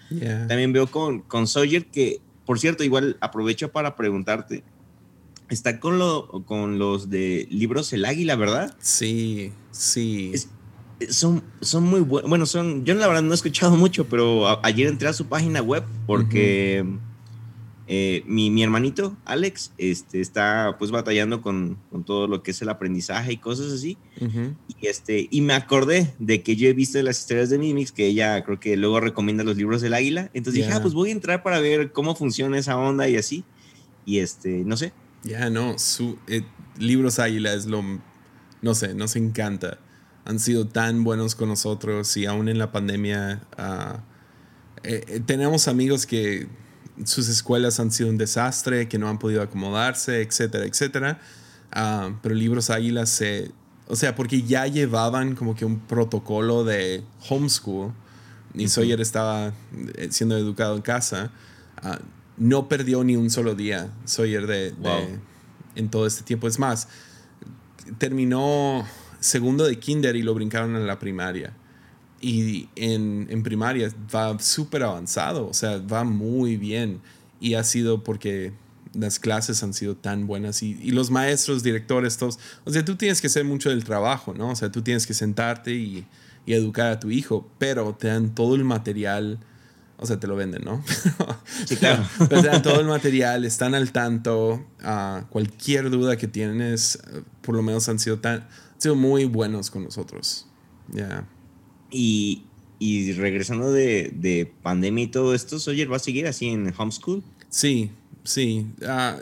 También 0.48 0.72
veo 0.72 0.86
con, 0.86 1.20
con 1.20 1.46
Sawyer 1.46 1.86
que, 1.86 2.20
por 2.46 2.58
cierto, 2.60 2.84
igual 2.84 3.16
aprovecho 3.20 3.72
para 3.72 3.96
preguntarte, 3.96 4.62
está 5.48 5.80
con, 5.80 5.98
lo, 5.98 6.44
con 6.46 6.78
los 6.78 7.10
de 7.10 7.46
libros 7.50 7.92
El 7.92 8.04
Águila, 8.04 8.36
¿verdad? 8.36 8.76
Sí, 8.80 9.52
sí. 9.70 10.32
son, 11.08 11.42
son 11.60 11.84
muy 11.84 12.00
buenos. 12.00 12.28
Bueno, 12.28 12.46
son. 12.46 12.84
Yo 12.84 12.94
la 12.94 13.06
verdad 13.06 13.22
no 13.22 13.32
he 13.32 13.34
escuchado 13.34 13.76
mucho, 13.76 14.06
pero 14.08 14.64
ayer 14.64 14.86
entré 14.86 15.08
a 15.08 15.12
su 15.12 15.26
página 15.26 15.60
web 15.60 15.84
porque. 16.06 16.84
Eh, 17.90 18.22
mi, 18.26 18.62
hermanito, 18.62 19.16
Alex, 19.24 19.72
este, 19.78 20.20
está 20.20 20.76
pues 20.78 20.90
batallando 20.90 21.40
con, 21.40 21.78
todo 22.04 22.28
lo 22.28 22.42
que 22.42 22.50
es 22.50 22.60
el 22.60 22.68
aprendizaje 22.68 23.32
y 23.32 23.36
cosas 23.38 23.72
así. 23.72 23.96
y, 24.20 24.86
este, 24.86 25.26
y 25.30 25.40
me 25.40 25.54
acordé 25.54 26.12
de 26.18 26.42
que 26.42 26.54
yo 26.54 26.68
he 26.68 26.74
visto 26.74 27.00
las 27.02 27.18
historias 27.18 27.48
de 27.48 27.58
Mimix, 27.58 27.90
que 27.90 28.06
ella 28.06 28.44
creo 28.44 28.60
que 28.60 28.76
luego 28.76 29.00
recomienda 29.00 29.42
los 29.42 29.56
libros 29.56 29.80
del 29.80 29.94
águila. 29.94 30.30
Entonces 30.34 30.62
dije, 30.62 30.76
ah, 30.76 30.82
pues 30.82 30.92
voy 30.92 31.08
a 31.08 31.12
entrar 31.12 31.42
para 31.42 31.60
ver 31.60 31.90
cómo 31.92 32.14
funciona 32.14 32.58
esa 32.58 32.76
onda 32.76 33.08
y 33.08 33.16
así. 33.16 33.44
Y 34.04 34.18
este, 34.18 34.64
no 34.66 34.76
sé. 34.76 34.92
Ya, 35.22 35.48
no, 35.48 35.78
su, 35.78 36.18
eh, 36.26 36.42
libros 36.78 37.18
águila 37.18 37.54
es 37.54 37.64
lo, 37.64 37.82
no 38.60 38.74
sé, 38.74 38.94
nos 38.94 39.16
encanta. 39.16 39.78
Han 40.26 40.38
sido 40.38 40.68
tan 40.68 41.04
buenos 41.04 41.34
con 41.34 41.48
nosotros 41.48 42.14
y 42.18 42.26
aún 42.26 42.50
en 42.50 42.58
la 42.58 42.70
pandemia 42.70 43.40
ah, 43.56 44.04
eh, 44.82 45.22
tenemos 45.24 45.68
amigos 45.68 46.04
que 46.04 46.48
sus 47.04 47.28
escuelas 47.28 47.80
han 47.80 47.90
sido 47.90 48.10
un 48.10 48.18
desastre, 48.18 48.88
que 48.88 48.98
no 48.98 49.08
han 49.08 49.18
podido 49.18 49.42
acomodarse, 49.42 50.22
etcétera, 50.22 50.64
etcétera. 50.64 51.20
Ah, 51.72 52.10
pero 52.22 52.34
Libros 52.34 52.70
Águila 52.70 53.06
se... 53.06 53.52
O 53.86 53.96
sea, 53.96 54.14
porque 54.14 54.42
ya 54.42 54.66
llevaban 54.66 55.34
como 55.34 55.54
que 55.54 55.64
un 55.64 55.80
protocolo 55.80 56.64
de 56.64 57.02
homeschool 57.28 57.92
y 58.54 58.68
Sawyer 58.68 59.00
estaba 59.00 59.52
eh, 59.94 60.08
siendo 60.10 60.36
educado 60.36 60.76
en 60.76 60.82
casa. 60.82 61.30
Ah, 61.78 61.98
no 62.36 62.68
perdió 62.68 63.02
ni 63.02 63.16
un 63.16 63.30
solo 63.30 63.54
día 63.54 63.90
Sawyer 64.04 64.46
de, 64.46 64.74
en 65.74 65.88
todo 65.88 66.06
este 66.06 66.22
tiempo. 66.22 66.48
Es 66.48 66.58
más, 66.58 66.88
terminó 67.96 68.86
segundo 69.20 69.64
de 69.64 69.78
kinder 69.78 70.16
y 70.16 70.22
lo 70.22 70.34
brincaron 70.34 70.76
a 70.76 70.80
la 70.80 70.98
primaria 70.98 71.54
y 72.20 72.68
en, 72.76 73.26
en 73.30 73.42
primaria 73.42 73.92
va 74.14 74.38
súper 74.38 74.82
avanzado, 74.82 75.48
o 75.48 75.54
sea, 75.54 75.78
va 75.78 76.04
muy 76.04 76.56
bien. 76.56 77.00
Y 77.40 77.54
ha 77.54 77.62
sido 77.62 78.02
porque 78.02 78.52
las 78.94 79.18
clases 79.18 79.62
han 79.62 79.74
sido 79.74 79.96
tan 79.96 80.26
buenas 80.26 80.62
y, 80.62 80.78
y, 80.82 80.90
los 80.90 81.10
maestros, 81.10 81.62
directores, 81.62 82.16
todos. 82.16 82.38
O 82.64 82.70
sea, 82.72 82.84
tú 82.84 82.96
tienes 82.96 83.20
que 83.20 83.28
hacer 83.28 83.44
mucho 83.44 83.70
del 83.70 83.84
trabajo, 83.84 84.34
¿no? 84.34 84.50
O 84.50 84.56
sea, 84.56 84.72
tú 84.72 84.82
tienes 84.82 85.06
que 85.06 85.14
sentarte 85.14 85.74
y, 85.74 86.06
y 86.46 86.54
educar 86.54 86.88
a 86.88 86.98
tu 86.98 87.10
hijo, 87.10 87.48
pero 87.58 87.94
te 87.94 88.08
dan 88.08 88.34
todo 88.34 88.54
el 88.54 88.64
material. 88.64 89.38
O 90.00 90.06
sea, 90.06 90.18
te 90.20 90.26
lo 90.26 90.36
venden, 90.36 90.64
¿no? 90.64 90.82
Sí, 91.66 91.76
claro. 91.76 92.04
Pero 92.28 92.40
te 92.40 92.48
dan 92.48 92.62
todo 92.62 92.80
el 92.80 92.86
material, 92.86 93.44
están 93.44 93.74
al 93.74 93.90
tanto. 93.90 94.64
a 94.80 95.24
cualquier 95.28 95.90
duda 95.90 96.16
que 96.16 96.28
tienes, 96.28 97.00
por 97.42 97.56
lo 97.56 97.62
menos 97.62 97.88
han 97.88 97.98
sido, 97.98 98.20
tan, 98.20 98.42
han 98.42 98.80
sido 98.80 98.94
muy 98.94 99.24
buenos 99.24 99.72
con 99.72 99.82
nosotros. 99.82 100.46
Ya. 100.92 101.26
Y, 101.90 102.42
y 102.78 103.12
regresando 103.12 103.72
de, 103.72 104.12
de, 104.14 104.52
pandemia 104.62 105.04
y 105.04 105.08
todo 105.08 105.34
esto, 105.34 105.58
Sawyer 105.58 105.90
va 105.90 105.96
a 105.96 106.00
seguir 106.00 106.26
así 106.26 106.48
en 106.48 106.72
homeschool. 106.76 107.22
Sí, 107.48 107.90
sí. 108.24 108.66
Ah, 108.86 109.18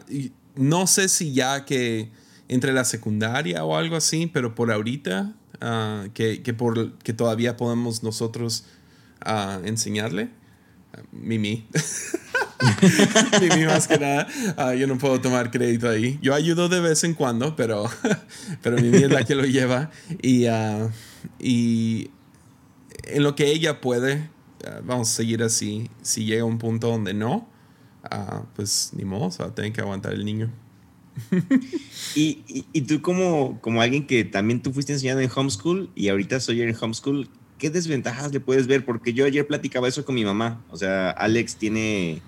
no 0.57 0.87
sé 0.87 1.09
si 1.09 1.33
ya 1.33 1.65
que 1.65 2.11
entre 2.49 2.73
la 2.73 2.85
secundaria 2.85 3.65
o 3.65 3.77
algo 3.77 3.97
así, 3.97 4.27
pero 4.27 4.55
por 4.55 4.73
ahorita, 4.73 5.35
ah, 5.61 6.07
que, 6.15 6.43
que, 6.43 6.55
por, 6.55 6.93
que 6.99 7.13
todavía 7.13 7.57
podemos 7.57 8.03
nosotros 8.03 8.65
ah, 9.21 9.61
enseñarle. 9.65 10.31
Mimi. 11.13 11.67
Mimi 13.41 13.67
más 13.67 13.87
que 13.87 13.99
nada. 13.99 14.27
Ah, 14.57 14.75
yo 14.75 14.87
no 14.87 14.97
puedo 14.97 15.21
tomar 15.21 15.51
crédito 15.51 15.89
ahí. 15.89 16.19
Yo 16.23 16.35
ayudo 16.35 16.69
de 16.69 16.81
vez 16.81 17.05
en 17.05 17.15
cuando, 17.15 17.55
pero, 17.57 17.91
pero 18.63 18.77
Mimi 18.77 19.05
es 19.05 19.11
la 19.11 19.25
que 19.25 19.35
lo 19.35 19.45
lleva. 19.45 19.91
Y, 20.23 20.47
y 21.39 22.11
en 23.07 23.23
lo 23.23 23.35
que 23.35 23.47
ella 23.47 23.81
puede, 23.81 24.29
vamos 24.85 25.11
a 25.11 25.13
seguir 25.13 25.43
así. 25.43 25.91
Si 26.03 26.25
llega 26.25 26.45
un 26.45 26.59
punto 26.59 26.89
donde 26.89 27.15
no, 27.15 27.49
pues 28.55 28.91
ni 28.95 29.05
modo, 29.05 29.27
o 29.27 29.53
tener 29.53 29.73
que 29.73 29.81
aguantar 29.81 30.13
el 30.13 30.25
niño. 30.25 30.51
y, 32.15 32.67
y, 32.73 32.83
tú 32.83 33.01
como, 33.01 33.59
como 33.63 33.81
alguien 33.81 34.07
que 34.07 34.25
también 34.25 34.61
tú 34.61 34.73
fuiste 34.73 34.93
enseñando 34.93 35.23
en 35.23 35.31
homeschool 35.35 35.91
y 35.95 36.09
ahorita 36.09 36.41
soy 36.41 36.61
en 36.61 36.77
homeschool, 36.79 37.31
¿qué 37.59 37.71
desventajas 37.71 38.33
le 38.33 38.41
puedes 38.41 38.67
ver? 38.67 38.85
Porque 38.85 39.15
yo 39.15 39.25
ayer 39.25 39.47
platicaba 39.47 39.89
eso 39.89 40.05
con 40.05 40.15
mi 40.15 40.25
mamá. 40.25 40.63
O 40.71 40.77
sea, 40.77 41.11
Alex 41.11 41.57
tiene, 41.57 42.21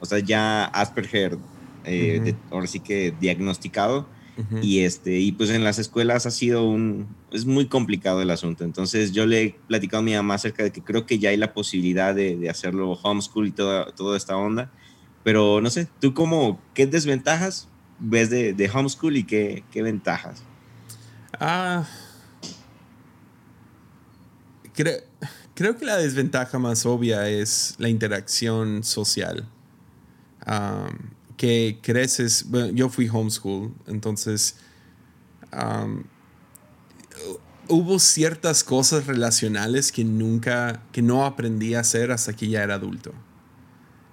o 0.00 0.06
sea, 0.06 0.18
ya 0.18 0.64
Asperger, 0.66 1.38
eh, 1.84 2.34
ahora 2.50 2.66
sí 2.66 2.80
que 2.80 3.14
diagnosticado. 3.18 4.06
Y 4.62 4.80
este, 4.80 5.18
y 5.18 5.32
pues 5.32 5.50
en 5.50 5.64
las 5.64 5.80
escuelas 5.80 6.24
ha 6.24 6.30
sido 6.30 6.64
un, 6.64 7.08
es 7.32 7.44
muy 7.44 7.66
complicado 7.66 8.22
el 8.22 8.30
asunto. 8.30 8.62
Entonces 8.64 9.10
yo 9.10 9.26
le 9.26 9.42
he 9.42 9.56
platicado 9.66 10.00
a 10.00 10.04
mi 10.04 10.14
mamá 10.14 10.34
acerca 10.34 10.62
de 10.62 10.70
que 10.70 10.80
creo 10.80 11.06
que 11.06 11.18
ya 11.18 11.30
hay 11.30 11.36
la 11.36 11.52
posibilidad 11.52 12.14
de, 12.14 12.36
de 12.36 12.48
hacerlo 12.48 12.92
homeschool 12.92 13.48
y 13.48 13.50
toda, 13.50 13.90
toda 13.92 14.16
esta 14.16 14.36
onda. 14.36 14.70
Pero 15.24 15.60
no 15.60 15.70
sé, 15.70 15.88
¿tú 16.00 16.14
cómo, 16.14 16.60
qué 16.72 16.86
desventajas 16.86 17.68
ves 17.98 18.30
de, 18.30 18.52
de 18.52 18.70
homeschool 18.70 19.16
y 19.16 19.24
qué, 19.24 19.64
qué 19.72 19.82
ventajas? 19.82 20.44
Ah, 21.40 21.84
creo, 24.72 25.00
creo 25.54 25.76
que 25.76 25.84
la 25.84 25.96
desventaja 25.96 26.58
más 26.58 26.86
obvia 26.86 27.28
es 27.28 27.74
la 27.78 27.88
interacción 27.88 28.84
social. 28.84 29.48
Que 31.38 31.78
creces, 31.80 32.44
yo 32.74 32.90
fui 32.90 33.08
homeschool, 33.08 33.72
entonces 33.86 34.56
hubo 37.68 37.98
ciertas 37.98 38.62
cosas 38.64 39.06
relacionales 39.06 39.90
que 39.92 40.04
nunca, 40.04 40.82
que 40.92 41.00
no 41.00 41.24
aprendí 41.24 41.74
a 41.74 41.80
hacer 41.80 42.10
hasta 42.10 42.34
que 42.34 42.48
ya 42.48 42.62
era 42.62 42.74
adulto. 42.74 43.14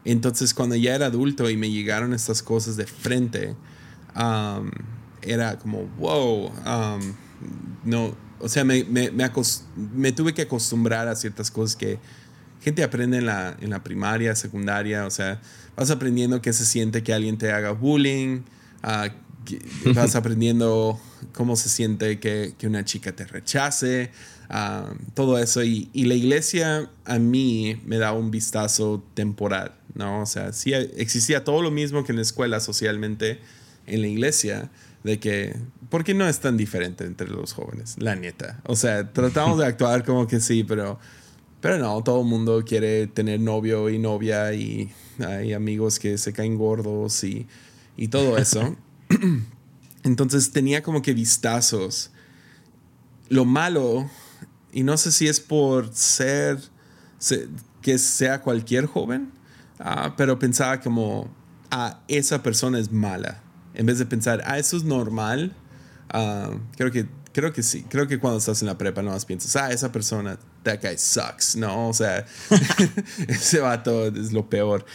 Entonces 0.06 0.54
cuando 0.54 0.76
ya 0.76 0.96
era 0.96 1.08
adulto 1.08 1.50
y 1.50 1.58
me 1.58 1.70
llegaron 1.70 2.14
estas 2.14 2.44
cosas 2.44 2.78
de 2.78 2.86
frente, 2.86 3.56
era 5.22 5.58
como, 5.60 5.88
wow, 5.98 6.52
no, 7.84 8.16
o 8.40 8.48
sea, 8.48 8.64
me, 8.64 8.84
me, 8.84 9.12
me, 9.12 10.12
tuve 10.12 10.34
que 10.34 10.44
acostumbrar 10.44 11.08
a 11.08 11.16
ciertas 11.16 11.50
cosas 11.50 11.76
que 11.76 11.98
gente 12.62 12.84
aprende 12.84 13.18
en 13.18 13.26
la, 13.26 13.56
en 13.62 13.70
la 13.70 13.84
primaria, 13.84 14.36
secundaria, 14.36 15.06
o 15.06 15.10
sea, 15.10 15.42
vas 15.76 15.92
aprendiendo 15.92 16.42
qué 16.42 16.54
se 16.54 16.66
siente 16.66 17.04
que 17.04 17.14
alguien 17.14 17.38
te 17.38 17.52
haga 17.52 17.72
bullying, 17.72 18.42
uh, 18.84 19.10
vas 19.94 20.16
aprendiendo 20.16 21.00
cómo 21.34 21.56
se 21.56 21.70
siente 21.70 22.20
que, 22.20 22.56
que 22.58 22.68
una 22.68 22.84
chica 22.84 23.12
te 23.12 23.26
rechace, 23.26 24.12
todo 25.14 25.38
eso. 25.38 25.64
Y, 25.64 25.90
y, 25.94 26.06
la 26.06 26.14
iglesia 26.16 26.90
a 27.06 27.20
mí 27.20 27.82
me 27.86 27.98
da 27.98 28.12
un 28.14 28.32
vistazo 28.32 29.04
temporal, 29.14 29.74
¿no? 29.94 30.22
O 30.22 30.26
sea, 30.26 30.54
sí 30.54 30.74
existía 30.74 31.44
todo 31.44 31.62
lo 31.62 31.72
mismo 31.72 32.04
que 32.04 32.12
en 32.12 32.18
la 32.18 32.22
escuela 32.22 32.60
socialmente 32.60 33.40
en 33.88 34.02
la 34.02 34.08
iglesia, 34.08 34.70
de 35.04 35.20
que, 35.20 35.56
¿por 35.90 36.04
qué 36.04 36.14
no 36.14 36.28
es 36.28 36.40
tan 36.40 36.58
diferente 36.58 37.06
entre 37.06 37.28
los 37.28 37.54
jóvenes? 37.54 37.96
La 38.00 38.16
neta. 38.16 38.62
O 38.66 38.76
sea, 38.76 39.12
tratamos 39.12 39.60
de 39.60 39.66
actuar 39.68 40.04
como 40.04 40.28
que 40.28 40.40
sí, 40.40 40.64
pero, 40.64 41.00
pero 41.66 41.80
no, 41.80 42.04
todo 42.04 42.22
el 42.22 42.28
mundo 42.28 42.64
quiere 42.64 43.08
tener 43.08 43.40
novio 43.40 43.90
y 43.90 43.98
novia 43.98 44.54
y 44.54 44.94
hay 45.18 45.52
amigos 45.52 45.98
que 45.98 46.20
se 46.20 46.32
caen 46.32 46.60
gordos 46.60 47.24
y, 47.24 47.48
y 47.98 48.10
todo 48.10 48.38
eso. 48.38 48.76
Entonces 50.04 50.52
tenía 50.52 50.84
como 50.84 51.02
que 51.02 51.16
vistazos. 51.16 52.12
Lo 53.30 53.46
malo 53.46 54.08
y 54.74 54.84
no 54.84 54.96
sé 54.96 55.12
si 55.12 55.28
es 55.28 55.40
por 55.40 55.92
ser, 55.92 56.60
que 57.82 57.98
sea 57.98 58.44
cualquier 58.44 58.86
joven, 58.86 59.32
ah, 59.80 60.14
pero 60.16 60.38
pensaba 60.38 60.82
como, 60.82 61.34
ah, 61.72 62.04
esa 62.08 62.44
persona 62.44 62.78
es 62.78 62.92
mala. 62.92 63.42
En 63.74 63.88
vez 63.88 63.98
de 63.98 64.06
pensar, 64.06 64.44
ah, 64.46 64.60
eso 64.60 64.78
es 64.78 64.84
normal, 64.84 65.56
ah, 66.10 66.52
creo, 66.78 66.92
que, 66.92 67.08
creo 67.34 67.52
que 67.54 67.64
sí. 67.64 67.88
Creo 67.90 68.08
que 68.08 68.20
cuando 68.20 68.38
estás 68.38 68.62
en 68.62 68.68
la 68.68 68.78
prepa 68.78 69.02
no 69.02 69.10
más 69.10 69.26
piensas, 69.26 69.56
ah, 69.56 69.72
esa 69.72 69.92
persona, 69.92 70.38
that 70.66 70.82
guy 70.82 70.98
sucks, 70.98 71.56
¿no? 71.56 71.90
O 71.90 71.94
sea, 71.94 72.26
ese 73.28 73.60
vato 73.60 74.08
es 74.08 74.34
lo 74.34 74.50
peor. 74.50 74.86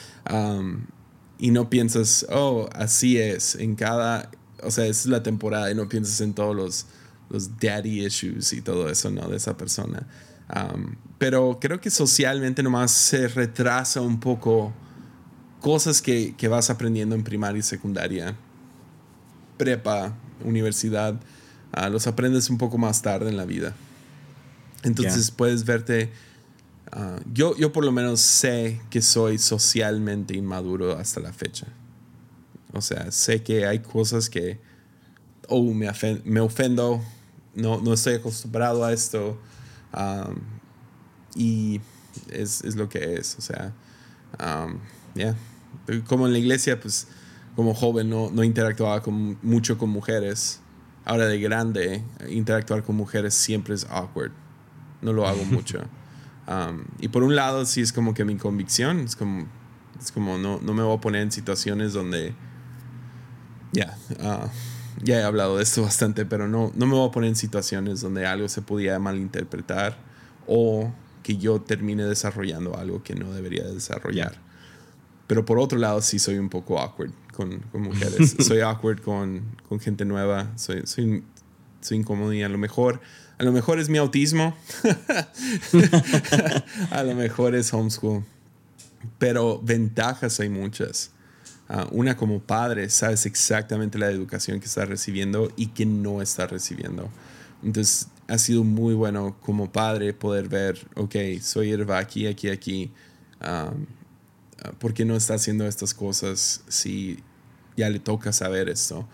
y 1.38 1.50
no 1.50 1.70
piensas, 1.70 2.26
oh, 2.30 2.68
así 2.74 3.18
es, 3.18 3.54
en 3.54 3.74
cada, 3.74 4.30
o 4.62 4.70
sea, 4.70 4.84
es 4.86 5.06
la 5.06 5.22
temporada 5.22 5.70
y 5.70 5.74
no 5.74 5.88
piensas 5.88 6.20
en 6.20 6.34
todos 6.34 6.54
los 6.54 6.86
los 7.30 7.58
daddy 7.58 8.04
issues 8.04 8.52
y 8.52 8.60
todo 8.60 8.90
eso, 8.90 9.10
¿no? 9.10 9.28
De 9.28 9.36
esa 9.36 9.56
persona. 9.56 10.06
Um, 10.54 10.96
pero 11.16 11.58
creo 11.60 11.80
que 11.80 11.90
socialmente 11.90 12.62
nomás 12.62 12.90
se 12.90 13.28
retrasa 13.28 14.00
un 14.00 14.18
poco 14.18 14.72
cosas 15.60 16.02
que, 16.02 16.34
que, 16.36 16.48
vas 16.48 16.70
aprendiendo 16.70 17.14
en 17.14 17.22
primaria 17.22 17.60
y 17.60 17.62
secundaria, 17.62 18.34
prepa, 19.56 20.14
universidad, 20.44 21.14
uh, 21.76 21.88
los 21.88 22.08
aprendes 22.08 22.50
un 22.50 22.58
poco 22.58 22.78
más 22.78 23.00
tarde 23.00 23.30
en 23.30 23.36
la 23.36 23.44
vida. 23.44 23.74
Entonces 24.82 25.30
puedes 25.30 25.64
verte... 25.64 26.10
Uh, 26.94 27.20
yo, 27.32 27.56
yo 27.56 27.72
por 27.72 27.84
lo 27.84 27.92
menos 27.92 28.20
sé 28.20 28.80
que 28.90 29.00
soy 29.00 29.38
socialmente 29.38 30.36
inmaduro 30.36 30.98
hasta 30.98 31.20
la 31.20 31.32
fecha. 31.32 31.68
O 32.72 32.82
sea, 32.82 33.12
sé 33.12 33.42
que 33.42 33.64
hay 33.66 33.78
cosas 33.78 34.28
que, 34.28 34.58
oh, 35.48 35.62
me, 35.72 35.88
me 36.24 36.40
ofendo 36.40 37.00
no, 37.54 37.80
no 37.80 37.92
estoy 37.92 38.14
acostumbrado 38.14 38.84
a 38.84 38.92
esto. 38.92 39.38
y 41.34 41.80
es, 42.30 42.62
es, 42.64 42.76
lo 42.76 42.88
que 42.88 43.14
es, 43.14 43.36
o 43.38 43.40
sea, 43.40 43.72
ya. 45.14 45.36
Como 46.06 46.26
en 46.26 46.32
la 46.32 46.38
iglesia, 46.38 46.80
pues 46.80 47.08
como 47.56 47.74
joven 47.74 48.08
no, 48.08 48.30
no 48.30 48.44
interactuaba 48.44 49.02
con, 49.02 49.38
mucho 49.42 49.78
con 49.78 49.90
mujeres. 49.90 50.60
Ahora 51.04 51.26
de 51.26 51.40
grande, 51.40 52.04
interactuar 52.28 52.84
con 52.84 52.96
mujeres 52.96 53.34
siempre 53.34 53.74
es 53.74 53.86
awkward. 53.90 54.32
No 55.02 55.12
lo 55.12 55.26
hago 55.26 55.44
mucho. 55.44 55.80
y 57.00 57.08
por 57.08 57.22
un 57.22 57.36
lado, 57.36 57.64
sí 57.64 57.80
es 57.80 57.92
como 57.92 58.14
que 58.14 58.24
mi 58.24 58.36
convicción, 58.36 59.00
es 59.00 59.16
como, 59.16 59.46
es 59.98 60.10
como 60.12 60.38
no, 60.38 60.60
no 60.60 60.74
me 60.74 60.82
voy 60.82 60.96
a 60.96 61.00
poner 61.00 61.22
en 61.22 61.32
situaciones 61.32 61.92
donde, 61.92 62.34
ya, 63.72 63.96
ah, 64.20 64.48
ya 65.02 65.20
he 65.20 65.22
hablado 65.22 65.56
de 65.56 65.62
esto 65.62 65.82
bastante, 65.82 66.26
pero 66.26 66.48
no, 66.48 66.72
no 66.74 66.86
me 66.86 66.94
voy 66.94 67.08
a 67.08 67.12
poner 67.12 67.28
en 67.28 67.36
situaciones 67.36 68.00
donde 68.00 68.26
algo 68.26 68.48
se 68.48 68.62
pudiera 68.62 68.98
malinterpretar 68.98 69.96
o 70.46 70.92
que 71.22 71.36
yo 71.36 71.60
termine 71.60 72.04
desarrollando 72.04 72.76
algo 72.76 73.02
que 73.02 73.14
no 73.14 73.32
debería 73.32 73.64
desarrollar. 73.64 74.34
Pero 75.26 75.44
por 75.44 75.58
otro 75.60 75.78
lado, 75.78 76.02
sí 76.02 76.18
soy 76.18 76.38
un 76.38 76.48
poco 76.48 76.80
awkward 76.80 77.12
con, 77.32 77.60
con 77.70 77.82
mujeres. 77.82 78.36
soy 78.40 78.60
awkward 78.60 79.00
con, 79.00 79.42
con, 79.68 79.78
gente 79.78 80.04
nueva. 80.04 80.50
Soy, 80.56 80.82
soy, 80.86 81.22
soy 81.80 81.98
incómodo 81.98 82.32
y 82.32 82.42
a 82.42 82.48
lo 82.48 82.58
mejor, 82.58 83.00
a 83.40 83.42
lo 83.42 83.52
mejor 83.52 83.80
es 83.80 83.88
mi 83.88 83.96
autismo. 83.96 84.54
a 86.90 87.02
lo 87.02 87.14
mejor 87.14 87.54
es 87.54 87.72
homeschool. 87.72 88.22
Pero 89.18 89.58
ventajas 89.62 90.40
hay 90.40 90.50
muchas. 90.50 91.12
Ah, 91.66 91.88
una 91.90 92.18
como 92.18 92.40
padre, 92.40 92.90
sabes 92.90 93.24
exactamente 93.24 93.96
la 93.96 94.10
educación 94.10 94.60
que 94.60 94.66
está 94.66 94.84
recibiendo 94.84 95.50
y 95.56 95.68
que 95.68 95.86
no 95.86 96.20
está 96.20 96.48
recibiendo. 96.48 97.08
Entonces, 97.62 98.08
ha 98.28 98.36
sido 98.36 98.62
muy 98.62 98.92
bueno 98.92 99.38
como 99.40 99.72
padre 99.72 100.12
poder 100.12 100.50
ver, 100.50 100.86
ok, 100.96 101.16
soy 101.40 101.70
Erva 101.70 101.96
aquí, 101.96 102.26
aquí, 102.26 102.50
aquí. 102.50 102.92
Um, 103.40 103.86
¿Por 104.78 104.92
qué 104.92 105.06
no 105.06 105.16
está 105.16 105.32
haciendo 105.32 105.66
estas 105.66 105.94
cosas 105.94 106.62
si 106.68 107.20
ya 107.74 107.88
le 107.88 108.00
toca 108.00 108.34
saber 108.34 108.68
esto? 108.68 109.08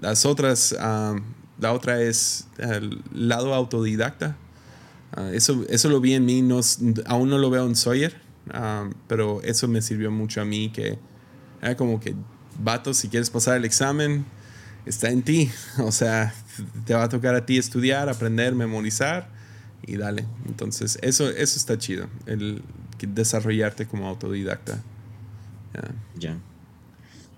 las 0.00 0.26
otras, 0.26 0.74
la 1.60 1.72
otra 1.72 2.00
es 2.00 2.48
el 2.58 3.02
lado 3.12 3.54
autodidacta. 3.54 4.36
Ah, 5.12 5.30
eso, 5.32 5.64
eso 5.68 5.88
lo 5.88 6.00
vi 6.00 6.14
en 6.14 6.24
mí, 6.24 6.42
no, 6.42 6.60
aún 7.06 7.30
no 7.30 7.38
lo 7.38 7.50
veo 7.50 7.66
en 7.66 7.76
Sawyer, 7.76 8.16
pero 9.08 9.42
eso 9.42 9.68
me 9.68 9.82
sirvió 9.82 10.10
mucho 10.10 10.40
a 10.40 10.44
mí 10.44 10.70
que 10.70 10.98
era 11.60 11.76
como 11.76 12.00
que, 12.00 12.14
vato, 12.58 12.94
si 12.94 13.08
quieres 13.08 13.30
pasar 13.30 13.56
el 13.56 13.64
examen, 13.64 14.24
está 14.86 15.10
en 15.10 15.22
ti. 15.22 15.50
O 15.78 15.92
sea, 15.92 16.34
te 16.86 16.94
va 16.94 17.04
a 17.04 17.08
tocar 17.08 17.34
a 17.34 17.44
ti 17.46 17.58
estudiar, 17.58 18.08
aprender, 18.08 18.54
memorizar 18.54 19.28
y 19.86 19.96
dale. 19.96 20.24
Entonces, 20.46 20.98
eso, 21.02 21.28
eso 21.28 21.56
está 21.56 21.78
chido, 21.78 22.08
el 22.26 22.62
desarrollarte 22.98 23.86
como 23.86 24.08
autodidacta. 24.08 24.82
Ya. 26.18 26.38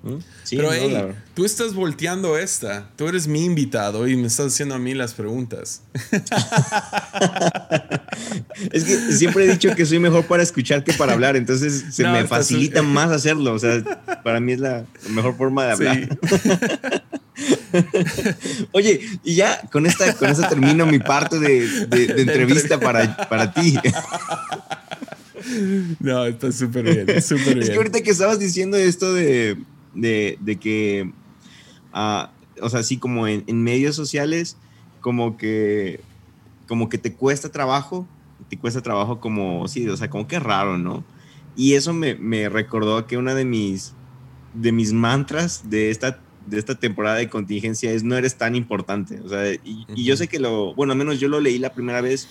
¿Mm? 0.02 0.16
Pero 0.50 0.72
hey, 0.72 1.12
tú 1.34 1.44
estás 1.44 1.74
volteando 1.74 2.36
esta. 2.36 2.90
Tú 2.96 3.06
eres 3.06 3.28
mi 3.28 3.44
invitado 3.44 4.08
y 4.08 4.16
me 4.16 4.26
estás 4.26 4.46
haciendo 4.46 4.74
a 4.74 4.78
mí 4.78 4.94
las 4.94 5.14
preguntas. 5.14 5.82
es 8.72 8.84
que 8.84 9.12
siempre 9.12 9.44
he 9.44 9.52
dicho 9.52 9.74
que 9.76 9.86
soy 9.86 10.00
mejor 10.00 10.26
para 10.26 10.42
escuchar 10.42 10.82
que 10.82 10.92
para 10.92 11.12
hablar, 11.12 11.36
entonces 11.36 11.94
se 11.94 12.04
me 12.04 12.26
facilita 12.26 12.82
más 12.82 13.10
hacerlo. 13.10 13.54
O 13.54 13.58
sea, 13.58 13.82
para 14.24 14.40
mí 14.40 14.52
es 14.52 14.60
la 14.60 14.84
mejor 15.10 15.36
forma 15.36 15.66
de 15.66 15.72
hablar. 15.72 16.18
Oye, 18.72 19.00
y 19.24 19.34
ya 19.34 19.60
con 19.70 19.86
esta, 19.86 20.14
con 20.14 20.28
esta 20.28 20.48
termino 20.48 20.86
mi 20.86 20.98
parte 20.98 21.38
de, 21.38 21.86
entrevista 22.20 22.78
para, 22.80 23.16
para 23.28 23.52
ti. 23.52 23.78
No, 25.98 26.24
está 26.24 26.52
súper 26.52 26.84
bien, 26.84 27.20
súper 27.20 27.54
bien. 27.54 27.62
Es 27.62 27.70
que 27.70 27.76
ahorita 27.76 28.00
que 28.02 28.10
estabas 28.10 28.38
diciendo 28.38 28.76
esto 28.76 29.12
de, 29.12 29.58
de, 29.94 30.58
que, 30.60 31.10
ah, 31.92 32.30
o 32.60 32.68
sea, 32.68 32.80
así 32.80 32.98
como 32.98 33.26
en, 33.26 33.62
medios 33.62 33.96
sociales, 33.96 34.56
como 35.00 35.36
que, 35.36 36.00
como 36.68 36.88
que 36.88 36.98
te 36.98 37.12
cuesta 37.14 37.50
trabajo, 37.50 38.06
te 38.48 38.58
cuesta 38.58 38.80
trabajo 38.82 39.20
como, 39.20 39.66
sí, 39.68 39.88
o 39.88 39.96
sea, 39.96 40.10
como 40.10 40.26
que 40.26 40.38
raro, 40.38 40.78
¿no? 40.78 41.04
Y 41.56 41.74
eso 41.74 41.92
me, 41.92 42.14
me 42.14 42.48
recordó 42.48 43.06
que 43.06 43.16
una 43.16 43.34
de 43.34 43.44
mis, 43.44 43.94
de 44.54 44.72
mis 44.72 44.92
mantras 44.92 45.68
de 45.68 45.90
esta 45.90 46.20
de 46.46 46.58
esta 46.58 46.74
temporada 46.74 47.16
de 47.16 47.28
contingencia 47.28 47.92
es 47.92 48.02
no 48.02 48.16
eres 48.16 48.36
tan 48.36 48.54
importante. 48.54 49.20
O 49.20 49.28
sea, 49.28 49.52
y, 49.52 49.86
yo 50.04 50.16
sé 50.16 50.28
que 50.28 50.38
lo, 50.38 50.74
bueno, 50.74 50.92
al 50.92 50.98
menos 50.98 51.20
yo 51.20 51.28
lo 51.28 51.40
leí 51.40 51.58
la 51.58 51.72
primera 51.72 52.00
vez 52.00 52.28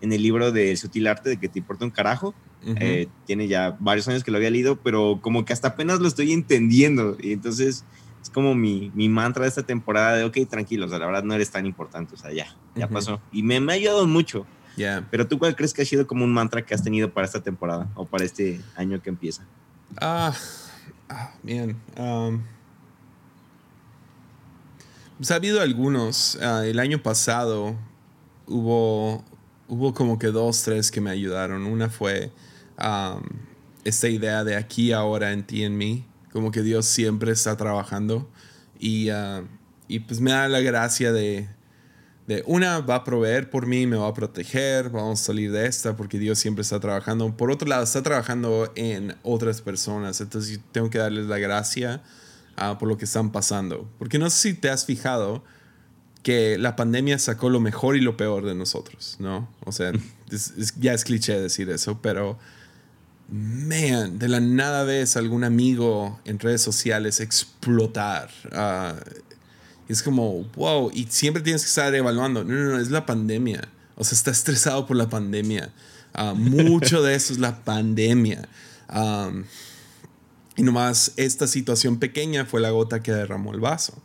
en 0.00 0.12
el 0.12 0.22
libro 0.22 0.52
de 0.52 0.76
Sutil 0.76 1.06
Arte 1.06 1.30
de 1.30 1.36
que 1.38 1.48
te 1.48 1.58
importa 1.58 1.84
un 1.84 1.90
carajo. 1.90 2.34
Eh, 2.64 3.08
tiene 3.24 3.48
ya 3.48 3.76
varios 3.80 4.08
años 4.08 4.24
que 4.24 4.30
lo 4.30 4.36
había 4.36 4.50
leído, 4.50 4.76
pero 4.76 5.20
como 5.22 5.44
que 5.44 5.52
hasta 5.52 5.68
apenas 5.68 6.00
lo 6.00 6.08
estoy 6.08 6.32
entendiendo. 6.32 7.16
Y 7.20 7.32
entonces 7.32 7.84
es 8.22 8.30
como 8.30 8.54
mi, 8.54 8.90
mi 8.94 9.08
mantra 9.08 9.44
de 9.44 9.48
esta 9.48 9.62
temporada 9.62 10.16
de, 10.16 10.24
ok, 10.24 10.36
tranquilo, 10.48 10.86
o 10.86 10.88
sea, 10.88 10.98
la 10.98 11.06
verdad 11.06 11.22
no 11.22 11.34
eres 11.34 11.50
tan 11.50 11.66
importante, 11.66 12.14
o 12.14 12.18
sea, 12.18 12.32
ya, 12.32 12.46
ya 12.74 12.88
pasó. 12.88 13.20
Y 13.32 13.42
me, 13.42 13.60
me, 13.60 13.72
ha 13.72 13.76
ayudado 13.76 14.06
mucho. 14.06 14.46
Pero 15.10 15.26
tú, 15.26 15.38
¿cuál 15.38 15.56
crees 15.56 15.74
que 15.74 15.82
ha 15.82 15.84
sido 15.84 16.06
como 16.06 16.24
un 16.24 16.32
mantra 16.32 16.62
que 16.64 16.74
has 16.74 16.82
tenido 16.82 17.12
para 17.12 17.26
esta 17.26 17.42
temporada 17.42 17.88
o 17.94 18.04
para 18.04 18.24
este 18.24 18.60
año 18.76 19.02
que 19.02 19.10
empieza? 19.10 19.44
Ah, 20.00 20.32
ah 21.08 21.32
bien. 21.42 21.76
Um, 21.96 22.42
pues 25.16 25.30
ha 25.32 25.34
habido 25.34 25.60
algunos. 25.60 26.38
Ah, 26.40 26.64
el 26.64 26.78
año 26.78 27.02
pasado 27.02 27.76
hubo, 28.46 29.24
hubo 29.68 29.94
como 29.94 30.18
que 30.18 30.28
dos, 30.28 30.62
tres 30.62 30.90
que 30.90 31.00
me 31.00 31.10
ayudaron. 31.10 31.66
Una 31.66 31.88
fue 31.88 32.32
esta 33.84 34.08
idea 34.08 34.44
de 34.44 34.56
aquí, 34.56 34.92
ahora, 34.92 35.32
en 35.32 35.46
ti, 35.46 35.64
en 35.64 35.76
mí. 35.76 36.06
Como 36.32 36.50
que 36.50 36.62
Dios 36.62 36.86
siempre 36.86 37.32
está 37.32 37.56
trabajando. 37.56 38.28
Y, 38.78 39.10
ah, 39.10 39.42
y 39.86 40.00
pues 40.00 40.20
me 40.20 40.32
da 40.32 40.48
la 40.48 40.60
gracia 40.60 41.12
de, 41.12 41.48
de, 42.26 42.42
una, 42.46 42.80
va 42.80 42.96
a 42.96 43.04
proveer 43.04 43.50
por 43.50 43.66
mí, 43.66 43.86
me 43.86 43.96
va 43.96 44.08
a 44.08 44.14
proteger, 44.14 44.90
vamos 44.90 45.20
a 45.20 45.24
salir 45.24 45.50
de 45.50 45.66
esta 45.66 45.96
porque 45.96 46.18
Dios 46.18 46.38
siempre 46.38 46.62
está 46.62 46.78
trabajando. 46.80 47.36
Por 47.36 47.50
otro 47.50 47.68
lado, 47.68 47.84
está 47.84 48.02
trabajando 48.02 48.72
en 48.76 49.16
otras 49.22 49.60
personas. 49.62 50.20
Entonces 50.20 50.60
tengo 50.72 50.90
que 50.90 50.98
darles 50.98 51.26
la 51.26 51.38
gracia 51.38 52.02
por 52.78 52.88
lo 52.88 52.98
que 52.98 53.04
están 53.04 53.30
pasando. 53.32 53.88
Porque 53.98 54.18
no 54.18 54.30
sé 54.30 54.50
si 54.50 54.54
te 54.54 54.68
has 54.68 54.84
fijado 54.84 55.44
que 56.28 56.58
la 56.58 56.76
pandemia 56.76 57.18
sacó 57.18 57.48
lo 57.48 57.58
mejor 57.58 57.96
y 57.96 58.02
lo 58.02 58.18
peor 58.18 58.44
de 58.44 58.54
nosotros, 58.54 59.16
¿no? 59.18 59.48
O 59.64 59.72
sea, 59.72 59.92
ya 60.78 60.92
es 60.92 61.04
cliché 61.04 61.40
decir 61.40 61.70
eso, 61.70 62.00
pero, 62.02 62.38
man, 63.30 64.18
de 64.18 64.28
la 64.28 64.38
nada 64.38 64.84
ves 64.84 65.16
algún 65.16 65.42
amigo 65.42 66.20
en 66.26 66.38
redes 66.38 66.60
sociales 66.60 67.20
explotar. 67.20 68.28
Uh, 68.52 69.00
es 69.88 70.02
como, 70.02 70.44
wow, 70.54 70.90
y 70.92 71.06
siempre 71.08 71.42
tienes 71.42 71.62
que 71.62 71.68
estar 71.68 71.94
evaluando. 71.94 72.44
No, 72.44 72.52
no, 72.52 72.72
no, 72.72 72.78
es 72.78 72.90
la 72.90 73.06
pandemia. 73.06 73.66
O 73.94 74.04
sea, 74.04 74.14
está 74.14 74.30
estresado 74.30 74.86
por 74.86 74.98
la 74.98 75.08
pandemia. 75.08 75.72
Uh, 76.14 76.34
mucho 76.34 77.02
de 77.02 77.14
eso 77.14 77.32
es 77.32 77.38
la 77.38 77.64
pandemia. 77.64 78.46
Um, 78.94 79.44
y 80.56 80.62
nomás 80.62 81.12
esta 81.16 81.46
situación 81.46 81.98
pequeña 81.98 82.44
fue 82.44 82.60
la 82.60 82.68
gota 82.68 83.00
que 83.02 83.12
derramó 83.12 83.54
el 83.54 83.60
vaso. 83.60 84.02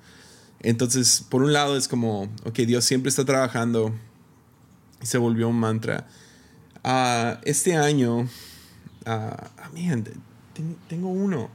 Entonces, 0.63 1.25
por 1.29 1.43
un 1.43 1.51
lado 1.53 1.77
es 1.77 1.87
como, 1.87 2.23
ok, 2.45 2.59
Dios 2.59 2.85
siempre 2.85 3.09
está 3.09 3.25
trabajando 3.25 3.93
y 5.01 5.05
se 5.05 5.17
volvió 5.17 5.49
un 5.49 5.59
mantra. 5.59 6.07
Uh, 6.83 7.37
este 7.43 7.75
año, 7.75 8.21
uh, 8.21 8.27
tengo 10.87 11.09
uno. 11.09 11.49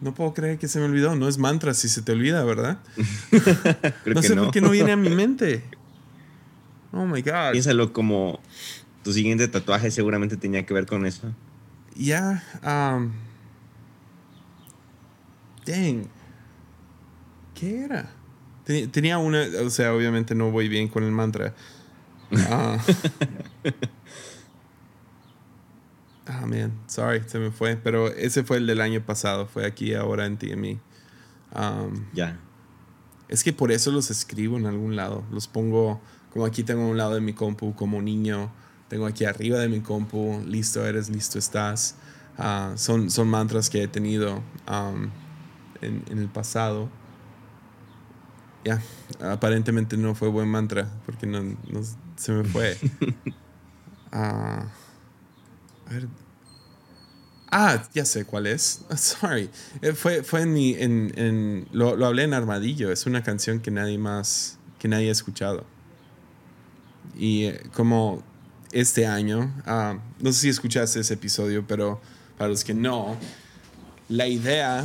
No 0.00 0.14
puedo 0.14 0.34
creer 0.34 0.58
que 0.58 0.66
se 0.66 0.80
me 0.80 0.86
olvidó. 0.86 1.14
No 1.14 1.28
es 1.28 1.38
mantra 1.38 1.72
si 1.74 1.88
se 1.88 2.02
te 2.02 2.12
olvida, 2.12 2.42
¿verdad? 2.42 2.78
no 4.06 4.22
sé 4.22 4.34
por 4.34 4.50
qué 4.50 4.60
no 4.60 4.70
viene 4.70 4.92
a 4.92 4.96
mi 4.96 5.10
mente. 5.14 5.62
Oh 6.92 7.06
my 7.06 7.22
God. 7.22 7.52
Piénsalo 7.52 7.92
como 7.92 8.40
tu 9.04 9.12
siguiente 9.12 9.46
tatuaje 9.46 9.90
seguramente 9.90 10.36
tenía 10.36 10.66
que 10.66 10.74
ver 10.74 10.86
con 10.86 11.06
eso. 11.06 11.32
Ya. 11.94 12.42
Um, 12.64 13.12
Dang. 15.64 16.08
¿Qué 17.60 17.84
era? 17.84 18.10
Tenía 18.64 19.18
una, 19.18 19.44
o 19.62 19.68
sea, 19.68 19.92
obviamente 19.92 20.34
no 20.34 20.50
voy 20.50 20.68
bien 20.68 20.88
con 20.88 21.04
el 21.04 21.10
mantra. 21.10 21.54
Ah, 22.48 22.78
ah 26.26 26.46
man, 26.46 26.72
sorry, 26.86 27.22
se 27.26 27.38
me 27.38 27.50
fue. 27.50 27.76
Pero 27.76 28.08
ese 28.08 28.44
fue 28.44 28.56
el 28.56 28.66
del 28.66 28.80
año 28.80 29.04
pasado, 29.04 29.46
fue 29.46 29.66
aquí 29.66 29.92
ahora 29.92 30.24
en 30.24 30.38
TME. 30.38 30.78
Um, 31.54 32.06
ya. 32.14 32.38
Es 33.28 33.44
que 33.44 33.52
por 33.52 33.72
eso 33.72 33.90
los 33.90 34.10
escribo 34.10 34.56
en 34.56 34.64
algún 34.64 34.96
lado. 34.96 35.22
Los 35.30 35.46
pongo, 35.46 36.00
como 36.32 36.46
aquí 36.46 36.62
tengo 36.62 36.88
un 36.88 36.96
lado 36.96 37.14
de 37.14 37.20
mi 37.20 37.34
compu 37.34 37.74
como 37.74 38.00
niño. 38.00 38.50
Tengo 38.88 39.04
aquí 39.04 39.26
arriba 39.26 39.58
de 39.58 39.68
mi 39.68 39.80
compu, 39.80 40.42
listo 40.46 40.86
eres, 40.86 41.10
listo 41.10 41.38
estás. 41.38 41.96
Uh, 42.38 42.78
son, 42.78 43.10
son 43.10 43.28
mantras 43.28 43.68
que 43.68 43.82
he 43.82 43.88
tenido. 43.88 44.42
Um, 44.66 45.10
en, 45.82 46.18
el 46.18 46.28
pasado. 46.28 46.88
Ya, 48.64 48.82
aparentemente 49.20 49.96
no 49.96 50.14
fue 50.14 50.28
buen 50.28 50.48
mantra 50.48 50.88
porque 51.06 51.26
no, 51.26 51.56
se 52.16 52.32
me 52.32 52.44
fue. 52.44 52.76
Ah, 54.12 54.66
ah, 57.52 57.88
ya 57.94 58.04
sé 58.04 58.24
cuál 58.24 58.48
es. 58.48 58.84
sorry. 58.96 59.48
Eh, 59.82 59.92
fue, 59.92 60.24
fue 60.24 60.42
en 60.42 60.52
mi. 60.52 60.74
En, 60.74 61.68
lo, 61.70 61.94
lo, 61.94 62.06
hablé 62.06 62.24
en 62.24 62.34
Armadillo. 62.34 62.90
Es 62.90 63.06
una 63.06 63.22
canción 63.22 63.60
que 63.60 63.70
nadie 63.70 63.98
más. 63.98 64.58
que 64.80 64.88
nadie 64.88 65.10
ha 65.10 65.12
escuchado. 65.12 65.64
Y 67.16 67.44
eh, 67.44 67.62
como 67.72 68.24
este 68.72 69.06
año. 69.06 69.54
Ah, 69.64 69.98
no 70.18 70.32
sé 70.32 70.40
si 70.40 70.48
escuchaste 70.48 70.98
ese 70.98 71.14
episodio, 71.14 71.64
pero 71.68 72.00
para 72.36 72.50
los 72.50 72.64
que 72.64 72.74
no 72.74 73.16
la 74.10 74.26
idea 74.26 74.84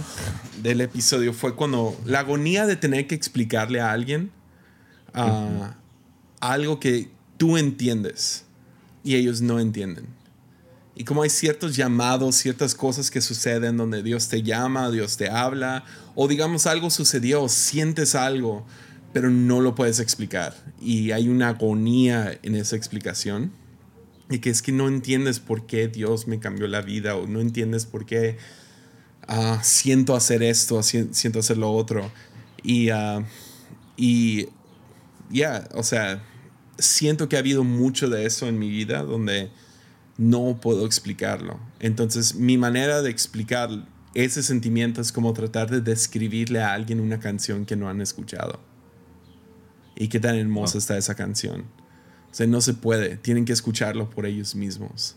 del 0.62 0.82
episodio 0.82 1.34
fue 1.34 1.56
cuando 1.56 2.00
la 2.06 2.20
agonía 2.20 2.68
de 2.68 2.76
tener 2.76 3.08
que 3.08 3.16
explicarle 3.16 3.82
a 3.82 3.92
alguien 3.92 4.30
uh, 5.16 5.66
algo 6.40 6.80
que 6.80 7.10
tú 7.38 7.58
entiendes 7.58 8.46
y 9.04 9.16
ellos 9.16 9.42
no 9.42 9.60
entienden. 9.60 10.06
Y 10.94 11.06
como 11.06 11.24
hay 11.24 11.32
ciertos 11.32 11.76
llamados, 11.76 12.36
ciertas 12.36 12.76
cosas 12.76 13.10
que 13.10 13.20
suceden 13.20 13.78
donde 13.78 14.04
Dios 14.04 14.30
te 14.30 14.44
llama, 14.44 14.92
Dios 14.92 15.18
te 15.18 15.28
habla, 15.28 15.84
o 16.14 16.28
digamos 16.28 16.68
algo 16.68 16.92
sucedió, 16.92 17.50
sientes 17.50 18.14
algo, 18.14 18.64
pero 19.12 19.32
no 19.32 19.60
lo 19.60 19.74
puedes 19.74 20.00
explicar. 20.00 20.56
Y 20.80 21.12
hay 21.12 21.30
una 21.30 21.50
agonía 21.50 22.38
en 22.44 22.56
esa 22.56 22.76
explicación. 22.76 23.52
Y 24.30 24.40
que 24.40 24.52
es 24.52 24.62
que 24.62 24.72
no 24.72 24.88
entiendes 24.88 25.40
por 25.40 25.66
qué 25.66 25.88
Dios 25.88 26.28
me 26.28 26.40
cambió 26.40 26.68
la 26.68 26.82
vida, 26.82 27.16
o 27.16 27.28
no 27.28 27.42
entiendes 27.42 27.86
por 27.86 28.06
qué 28.06 28.38
Ah, 29.28 29.60
siento 29.64 30.16
hacer 30.16 30.44
esto, 30.44 30.82
siento 30.84 31.40
hacer 31.40 31.58
lo 31.58 31.72
otro. 31.72 32.12
Y, 32.64 32.92
uh, 32.92 33.24
y 33.98 34.48
ya, 35.30 35.68
o 35.74 35.84
sea, 35.84 36.24
siento 36.78 37.30
que 37.30 37.36
ha 37.36 37.40
habido 37.40 37.64
mucho 37.64 38.10
de 38.10 38.26
eso 38.26 38.48
en 38.48 38.60
mi 38.60 38.70
vida 38.70 39.04
donde 39.04 39.50
no 40.18 40.60
puedo 40.62 40.86
explicarlo. 40.86 41.60
Entonces, 41.80 42.36
mi 42.36 42.58
manera 42.58 43.02
de 43.02 43.10
explicar 43.10 43.70
ese 44.14 44.44
sentimiento 44.44 45.02
es 45.02 45.12
como 45.12 45.34
tratar 45.34 45.70
de 45.70 45.82
describirle 45.82 46.62
a 46.62 46.74
alguien 46.74 47.00
una 47.00 47.20
canción 47.20 47.66
que 47.66 47.76
no 47.76 47.90
han 47.90 48.02
escuchado. 48.02 48.60
Y 49.96 50.08
qué 50.08 50.20
tan 50.20 50.36
hermosa 50.36 50.78
está 50.78 50.98
esa 50.98 51.16
canción. 51.16 51.66
O 52.32 52.34
sea, 52.34 52.48
no 52.48 52.62
se 52.62 52.74
puede, 52.74 53.18
tienen 53.18 53.46
que 53.46 53.54
escucharlo 53.54 54.10
por 54.10 54.26
ellos 54.26 54.56
mismos. 54.56 55.16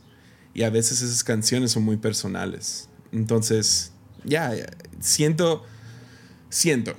Y 0.55 0.63
a 0.63 0.71
veces 0.71 1.03
esas 1.03 1.23
canciones 1.25 1.73
son 1.73 1.85
muy 1.85 1.97
personales. 1.97 2.89
Entonces, 3.13 3.93
ya, 4.29 4.53
siento, 5.01 5.65
siento, 6.51 6.95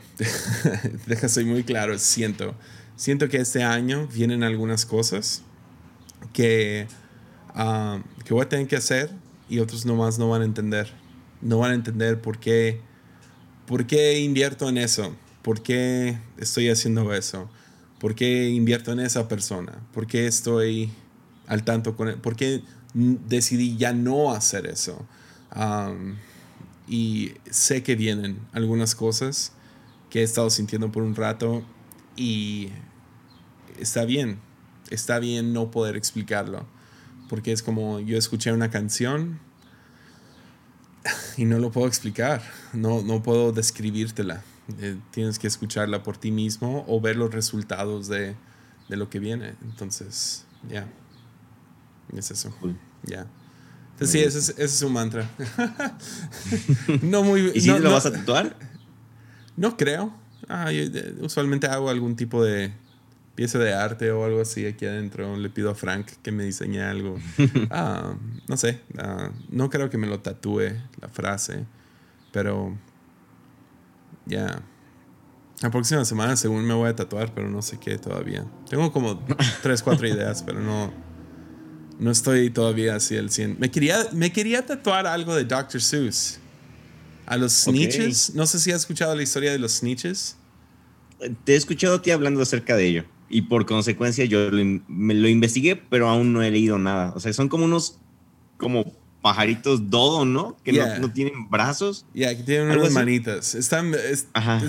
deja 1.08 1.30
soy 1.30 1.46
muy 1.46 1.64
claro, 1.64 1.98
siento, 2.00 2.56
siento 2.96 3.30
que 3.30 3.38
este 3.38 3.64
año 3.64 4.08
vienen 4.08 4.44
algunas 4.44 4.86
cosas 4.86 5.44
que, 6.34 6.88
ah, 7.50 8.02
que 8.26 8.34
voy 8.34 8.44
a 8.44 8.50
tener 8.50 8.68
que 8.68 8.76
hacer 8.76 9.12
y 9.48 9.60
otros 9.60 9.86
nomás 9.86 10.20
no 10.20 10.30
van 10.30 10.42
a 10.42 10.46
entender. 10.46 10.92
No 11.42 11.60
van 11.60 11.72
a 11.72 11.74
entender 11.76 12.20
por 12.20 12.38
qué 12.38 12.82
¿por 13.70 13.86
qué 13.86 14.20
invierto 14.20 14.68
en 14.68 14.80
eso? 14.80 15.16
¿Por 15.44 15.62
qué 15.62 16.18
estoy 16.40 16.70
haciendo 16.70 17.14
eso? 17.14 17.52
¿Por 18.00 18.16
qué 18.16 18.50
invierto 18.50 18.92
en 18.92 19.00
esa 19.00 19.28
persona? 19.28 19.74
¿Por 19.94 20.08
qué 20.08 20.26
estoy 20.26 20.92
al 21.46 21.64
tanto 21.64 21.96
con 21.96 22.08
él? 22.08 22.16
¿Por 22.16 22.36
qué 22.36 22.64
decidí 22.96 23.78
ya 23.78 23.94
no 23.94 24.32
hacer 24.32 24.66
eso? 24.66 25.06
Y 26.90 27.34
sé 27.50 27.84
que 27.84 27.96
vienen 27.96 28.40
algunas 28.52 28.96
cosas 28.96 29.54
que 30.10 30.22
he 30.22 30.24
estado 30.24 30.50
sintiendo 30.50 30.92
por 30.92 31.04
un 31.04 31.16
rato 31.16 31.64
y 32.18 32.70
está 33.80 34.06
bien, 34.06 34.40
está 34.90 35.20
bien 35.20 35.54
no 35.54 35.70
poder 35.70 35.96
explicarlo, 35.96 36.66
porque 37.30 37.52
es 37.52 37.62
como 37.62 38.00
yo 38.00 38.18
escuché 38.18 38.52
una 38.52 38.72
canción 38.72 39.40
y 41.38 41.46
no 41.46 41.60
lo 41.60 41.72
puedo 41.72 41.88
explicar, 41.88 42.42
no, 42.74 43.04
no 43.04 43.22
puedo 43.22 43.52
describírtela. 43.52 44.44
Eh, 44.82 44.98
tienes 45.12 45.40
que 45.40 45.48
escucharla 45.48 46.04
por 46.04 46.18
ti 46.18 46.32
mismo 46.32 46.86
o 46.88 47.02
ver 47.02 47.16
los 47.16 47.34
resultados 47.34 48.08
de, 48.08 48.36
de 48.88 48.98
lo 48.98 49.10
que 49.10 49.20
viene. 49.20 49.56
Entonces, 49.64 50.46
ya. 50.70 50.88
Es 52.16 52.30
eso. 52.32 52.54
Ya. 53.04 53.26
Entonces, 54.00 54.22
sí, 54.22 54.26
ese 54.26 54.40
es, 54.40 54.50
ese 54.58 54.86
es, 54.86 54.92
mantra. 54.92 55.30
no 57.02 57.22
muy. 57.22 57.52
¿Y 57.54 57.60
si 57.60 57.68
lo 57.68 57.92
vas 57.92 58.06
a 58.06 58.14
tatuar? 58.14 58.56
No 59.58 59.76
creo. 59.76 60.14
Ah, 60.48 60.70
usualmente 61.20 61.68
hago 61.68 61.90
algún 61.90 62.16
tipo 62.16 62.42
de 62.42 62.72
pieza 63.36 63.60
de 63.60 63.74
arte 63.74 64.10
o 64.12 64.24
algo 64.24 64.40
así 64.40 64.66
aquí 64.66 64.86
adentro. 64.86 65.36
Le 65.36 65.50
pido 65.50 65.70
a 65.70 65.76
Frank 65.76 66.08
que 66.24 66.32
me 66.32 66.46
diseñe 66.46 66.82
algo. 66.82 67.18
Ah, 67.72 68.16
no 68.48 68.56
sé, 68.56 68.80
ah, 68.98 69.32
no 69.50 69.70
creo 69.70 69.90
que 69.90 69.98
me 69.98 70.08
lo 70.08 70.22
tatúe 70.22 70.72
la 71.02 71.10
frase, 71.10 71.66
pero 72.32 72.78
ya. 74.26 74.62
La 75.62 75.72
próxima 75.72 76.06
semana 76.06 76.38
según 76.38 76.64
me 76.64 76.74
voy 76.74 76.90
a 76.90 76.96
tatuar, 76.96 77.34
pero 77.34 77.50
no 77.50 77.62
sé 77.62 77.80
qué 77.82 77.98
todavía. 77.98 78.46
Tengo 78.70 78.94
como 78.94 79.20
tres, 79.62 79.84
cuatro 79.84 80.08
ideas, 80.14 80.42
pero 80.42 80.62
no, 80.62 80.94
no 82.00 82.12
estoy 82.12 82.50
todavía 82.50 82.96
así 82.96 83.18
al 83.18 83.30
100. 83.30 83.58
Me 83.60 83.70
quería, 83.70 84.08
me 84.14 84.32
quería 84.32 84.66
tatuar 84.66 85.06
algo 85.06 85.36
de 85.36 85.46
Dr. 85.46 85.82
Seuss. 85.82 86.40
A 87.26 87.38
los 87.38 87.54
snitches. 87.54 88.34
No 88.34 88.48
sé 88.48 88.60
si 88.60 88.72
has 88.72 88.82
escuchado 88.82 89.16
la 89.16 89.22
historia 89.22 89.52
de 89.52 89.60
los 89.60 89.74
snitches. 89.74 90.36
Te 91.44 91.54
he 91.54 91.56
escuchado 91.56 91.98
a 91.98 92.02
ti 92.02 92.10
hablando 92.12 92.42
acerca 92.42 92.76
de 92.76 92.88
ello 92.88 93.06
y 93.30 93.44
por 93.44 93.66
consecuencia 93.66 94.26
yo 94.26 94.50
lo, 94.50 94.82
me 94.88 95.14
lo 95.14 95.28
investigué, 95.28 95.76
pero 95.76 96.10
aún 96.10 96.34
no 96.34 96.42
he 96.42 96.50
leído 96.50 96.80
nada. 96.80 97.14
O 97.16 97.20
sea, 97.20 97.32
son 97.34 97.48
como 97.48 97.66
unos 97.66 98.00
como 98.58 98.92
pajaritos 99.22 99.90
dodo, 99.90 100.26
¿no? 100.26 100.58
Que 100.64 100.74
no, 100.74 101.12
tienen 101.12 101.50
brazos. 101.50 102.06
Ya, 102.14 102.36
que 102.36 102.44
tienen 102.44 102.72
unas 102.72 102.92
manitas. 102.92 103.54
Están, 103.54 103.94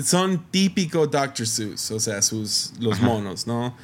son 0.03 0.45
típico 0.51 1.07
Dr. 1.07 1.47
Seuss, 1.47 1.91
o 1.91 1.99
sea, 1.99 2.21
sus, 2.21 2.73
los 2.79 2.99
monos, 3.01 3.47
¿no? 3.47 3.75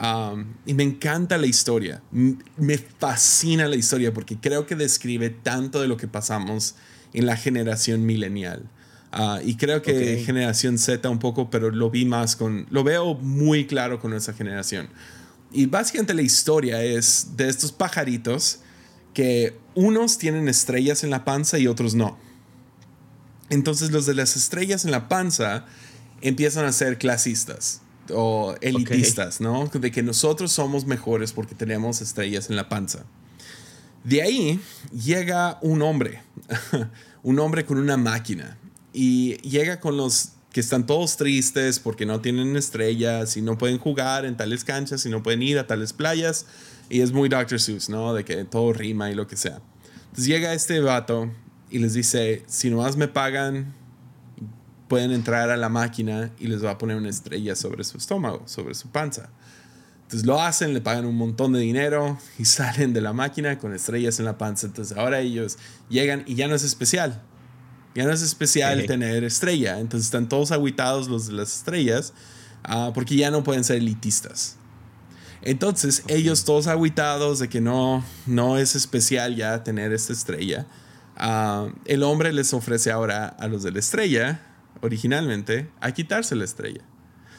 Um, 0.00 0.54
y 0.64 0.72
me 0.72 0.82
encanta 0.82 1.36
la 1.36 1.46
historia. 1.46 2.02
Me 2.10 2.78
fascina 2.78 3.68
la 3.68 3.76
historia 3.76 4.14
porque 4.14 4.38
creo 4.38 4.66
que 4.66 4.74
describe 4.74 5.28
tanto 5.28 5.80
de 5.80 5.88
lo 5.88 5.98
que 5.98 6.08
pasamos 6.08 6.74
en 7.12 7.26
la 7.26 7.36
generación 7.36 8.06
milenial. 8.06 8.64
Ah, 9.12 9.40
y 9.44 9.56
creo 9.56 9.82
que 9.82 10.22
generación 10.24 10.78
Z 10.78 11.06
un 11.10 11.18
poco, 11.18 11.50
pero 11.50 11.70
lo 11.70 11.90
vi 11.90 12.04
más 12.06 12.36
con, 12.36 12.66
lo 12.70 12.82
veo 12.84 13.14
muy 13.14 13.66
claro 13.66 14.00
con 14.00 14.14
esa 14.14 14.32
generación. 14.32 14.88
Y 15.52 15.66
básicamente 15.66 16.14
la 16.14 16.22
historia 16.22 16.82
es 16.82 17.36
de 17.36 17.48
estos 17.48 17.72
pajaritos 17.72 18.60
que 19.12 19.58
unos 19.74 20.16
tienen 20.16 20.48
estrellas 20.48 21.04
en 21.04 21.10
la 21.10 21.24
panza 21.24 21.58
y 21.58 21.66
otros 21.66 21.94
no. 21.94 22.16
Entonces 23.50 23.90
los 23.90 24.06
de 24.06 24.14
las 24.14 24.36
estrellas 24.36 24.84
en 24.84 24.92
la 24.92 25.08
panza 25.08 25.66
empiezan 26.22 26.64
a 26.64 26.72
ser 26.72 26.96
clasistas 26.96 27.82
o 28.14 28.54
elitistas, 28.60 29.40
¿no? 29.40 29.66
De 29.66 29.90
que 29.90 30.02
nosotros 30.02 30.52
somos 30.52 30.86
mejores 30.86 31.32
porque 31.32 31.54
tenemos 31.54 32.00
estrellas 32.00 32.50
en 32.50 32.56
la 32.56 32.68
panza. 32.68 33.04
De 34.04 34.22
ahí 34.22 34.60
llega 34.92 35.58
un 35.60 35.82
hombre, 35.82 36.22
un 37.22 37.38
hombre 37.38 37.64
con 37.64 37.78
una 37.78 37.96
máquina 37.96 38.56
y 38.92 39.36
llega 39.38 39.80
con 39.80 39.96
los 39.96 40.30
que 40.52 40.60
están 40.60 40.86
todos 40.86 41.16
tristes 41.16 41.78
porque 41.78 42.06
no 42.06 42.20
tienen 42.20 42.56
estrellas 42.56 43.36
y 43.36 43.42
no 43.42 43.56
pueden 43.58 43.78
jugar 43.78 44.24
en 44.24 44.36
tales 44.36 44.64
canchas 44.64 45.04
y 45.06 45.10
no 45.10 45.22
pueden 45.22 45.42
ir 45.42 45.58
a 45.58 45.66
tales 45.66 45.92
playas. 45.92 46.46
Y 46.88 47.02
es 47.02 47.12
muy 47.12 47.28
Dr. 47.28 47.60
Seuss, 47.60 47.88
¿no? 47.88 48.14
De 48.14 48.24
que 48.24 48.44
todo 48.44 48.72
rima 48.72 49.10
y 49.10 49.14
lo 49.14 49.26
que 49.26 49.36
sea. 49.36 49.60
Entonces 50.06 50.26
llega 50.26 50.52
este 50.54 50.80
vato 50.80 51.30
y 51.70 51.78
les 51.78 51.94
dice, 51.94 52.42
si 52.48 52.68
nomás 52.68 52.96
me 52.96 53.06
pagan, 53.06 53.74
pueden 54.90 55.12
entrar 55.12 55.50
a 55.50 55.56
la 55.56 55.68
máquina 55.68 56.32
y 56.40 56.48
les 56.48 56.64
va 56.64 56.72
a 56.72 56.78
poner 56.78 56.96
una 56.96 57.08
estrella 57.08 57.54
sobre 57.54 57.84
su 57.84 57.96
estómago, 57.96 58.42
sobre 58.46 58.74
su 58.74 58.88
panza. 58.88 59.30
Entonces 60.02 60.26
lo 60.26 60.42
hacen, 60.42 60.74
le 60.74 60.80
pagan 60.80 61.06
un 61.06 61.14
montón 61.14 61.52
de 61.52 61.60
dinero 61.60 62.18
y 62.40 62.44
salen 62.56 62.92
de 62.92 63.00
la 63.00 63.12
máquina 63.12 63.56
con 63.60 63.72
estrellas 63.72 64.18
en 64.18 64.24
la 64.24 64.36
panza. 64.36 64.66
Entonces 64.66 64.98
ahora 64.98 65.20
ellos 65.20 65.58
llegan 65.88 66.24
y 66.26 66.34
ya 66.34 66.48
no 66.48 66.56
es 66.56 66.64
especial. 66.64 67.22
Ya 67.94 68.04
no 68.04 68.10
es 68.10 68.20
especial 68.20 68.84
tener 68.86 69.22
estrella. 69.22 69.78
Entonces 69.78 70.06
están 70.06 70.28
todos 70.28 70.50
aguitados 70.50 71.06
los 71.06 71.28
de 71.28 71.34
las 71.34 71.58
estrellas 71.58 72.12
ah, 72.64 72.90
porque 72.92 73.14
ya 73.14 73.30
no 73.30 73.44
pueden 73.44 73.62
ser 73.62 73.76
elitistas. 73.76 74.56
Entonces 75.42 76.02
ellos 76.08 76.44
todos 76.44 76.66
aguitados 76.66 77.38
de 77.38 77.48
que 77.48 77.60
no, 77.60 78.04
no 78.26 78.58
es 78.58 78.74
especial 78.74 79.36
ya 79.36 79.62
tener 79.62 79.92
esta 79.92 80.12
estrella. 80.12 80.66
Ah, 81.16 81.68
el 81.84 82.02
hombre 82.02 82.32
les 82.32 82.52
ofrece 82.52 82.90
ahora 82.90 83.28
a 83.28 83.46
los 83.46 83.62
de 83.62 83.70
la 83.70 83.78
estrella, 83.78 84.49
originalmente, 84.80 85.68
a 85.80 85.92
quitarse 85.92 86.34
la 86.34 86.44
estrella. 86.44 86.82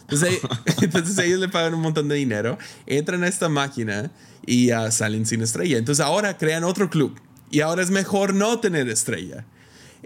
Entonces, 0.02 0.40
entonces 0.82 1.18
ellos 1.20 1.40
le 1.40 1.50
pagan 1.50 1.74
un 1.74 1.82
montón 1.82 2.08
de 2.08 2.16
dinero, 2.16 2.58
entran 2.86 3.24
a 3.24 3.28
esta 3.28 3.50
máquina 3.50 4.12
y 4.46 4.70
salen 4.90 5.26
sin 5.26 5.42
estrella. 5.42 5.78
Entonces 5.78 6.04
ahora 6.04 6.38
crean 6.38 6.64
otro 6.64 6.90
club 6.90 7.20
y 7.50 7.62
ahora 7.62 7.82
es 7.82 7.92
mejor 7.92 8.34
no 8.34 8.60
tener 8.60 8.90
estrella. 8.90 9.46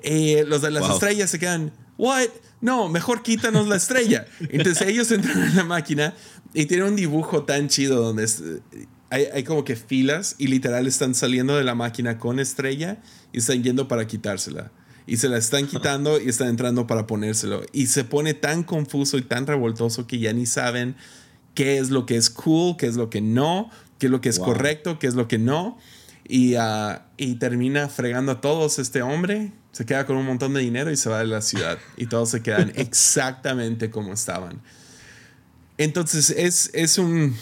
Y 0.04 0.44
los 0.44 0.62
de 0.62 0.72
las 0.72 0.90
estrellas 0.90 1.30
se 1.30 1.40
quedan, 1.40 1.72
¿what? 1.98 2.28
No, 2.62 2.90
mejor 2.90 3.24
quítanos 3.24 3.68
la 3.68 3.78
estrella. 3.78 4.26
Entonces 4.50 4.88
ellos 4.88 5.12
entran 5.12 5.42
en 5.42 5.56
la 5.56 5.64
máquina 5.64 6.14
y 6.54 6.66
tienen 6.66 6.88
un 6.88 6.96
dibujo 6.96 7.44
tan 7.44 7.70
chido 7.70 8.02
donde 8.02 8.28
hay, 9.10 9.26
hay, 9.34 9.44
como 9.44 9.64
que 9.64 9.76
filas 9.76 10.36
y 10.38 10.48
literal 10.48 10.88
están 10.88 11.16
saliendo 11.16 11.56
de 11.56 11.64
la 11.64 11.76
máquina 11.76 12.18
con 12.18 12.40
estrella 12.40 12.98
y 13.32 13.40
están 13.40 13.64
yendo 13.64 13.88
para 13.88 14.08
quitársela. 14.08 14.72
Y 15.08 15.18
se 15.18 15.30
la 15.30 15.38
están 15.38 15.68
quitando 15.68 16.20
y 16.20 16.30
están 16.30 16.48
entrando 16.48 16.88
para 16.88 17.06
ponérselo. 17.06 17.64
Y 17.72 17.88
se 17.88 18.04
pone 18.04 18.34
tan 18.34 18.64
confuso 18.64 19.18
y 19.18 19.22
tan 19.22 19.46
revoltoso 19.46 20.08
que 20.08 20.20
ya 20.20 20.34
ni 20.34 20.46
saben 20.46 20.96
qué 21.54 21.78
es 21.78 21.90
lo 21.90 22.06
que 22.06 22.18
es 22.18 22.30
cool, 22.30 22.76
qué 22.78 22.88
es 22.88 22.96
lo 22.96 23.10
que 23.10 23.22
no, 23.22 23.70
qué 24.00 24.08
es 24.08 24.12
lo 24.12 24.22
que 24.22 24.30
es 24.30 24.40
correcto, 24.40 24.98
qué 24.98 25.08
es 25.08 25.16
lo 25.16 25.28
que 25.28 25.38
no. 25.38 25.78
Y, 26.28 26.56
uh, 26.56 27.00
y 27.18 27.36
termina 27.36 27.88
fregando 27.88 28.32
a 28.32 28.42
todos 28.42 28.80
este 28.80 29.04
hombre 29.04 29.52
se 29.76 29.86
queda 29.86 30.06
con 30.06 30.16
un 30.16 30.26
montón 30.26 30.54
de 30.54 30.62
dinero 30.62 30.90
y 30.90 30.96
se 30.96 31.10
va 31.10 31.20
de 31.20 31.26
la 31.26 31.42
ciudad. 31.42 31.78
Y 31.98 32.06
todos 32.06 32.30
se 32.30 32.42
quedan 32.42 32.72
exactamente 32.76 33.92
como 33.92 34.14
estaban. 34.14 34.62
Entonces 35.78 36.30
es, 36.30 36.70
es, 36.74 36.98
un, 36.98 37.36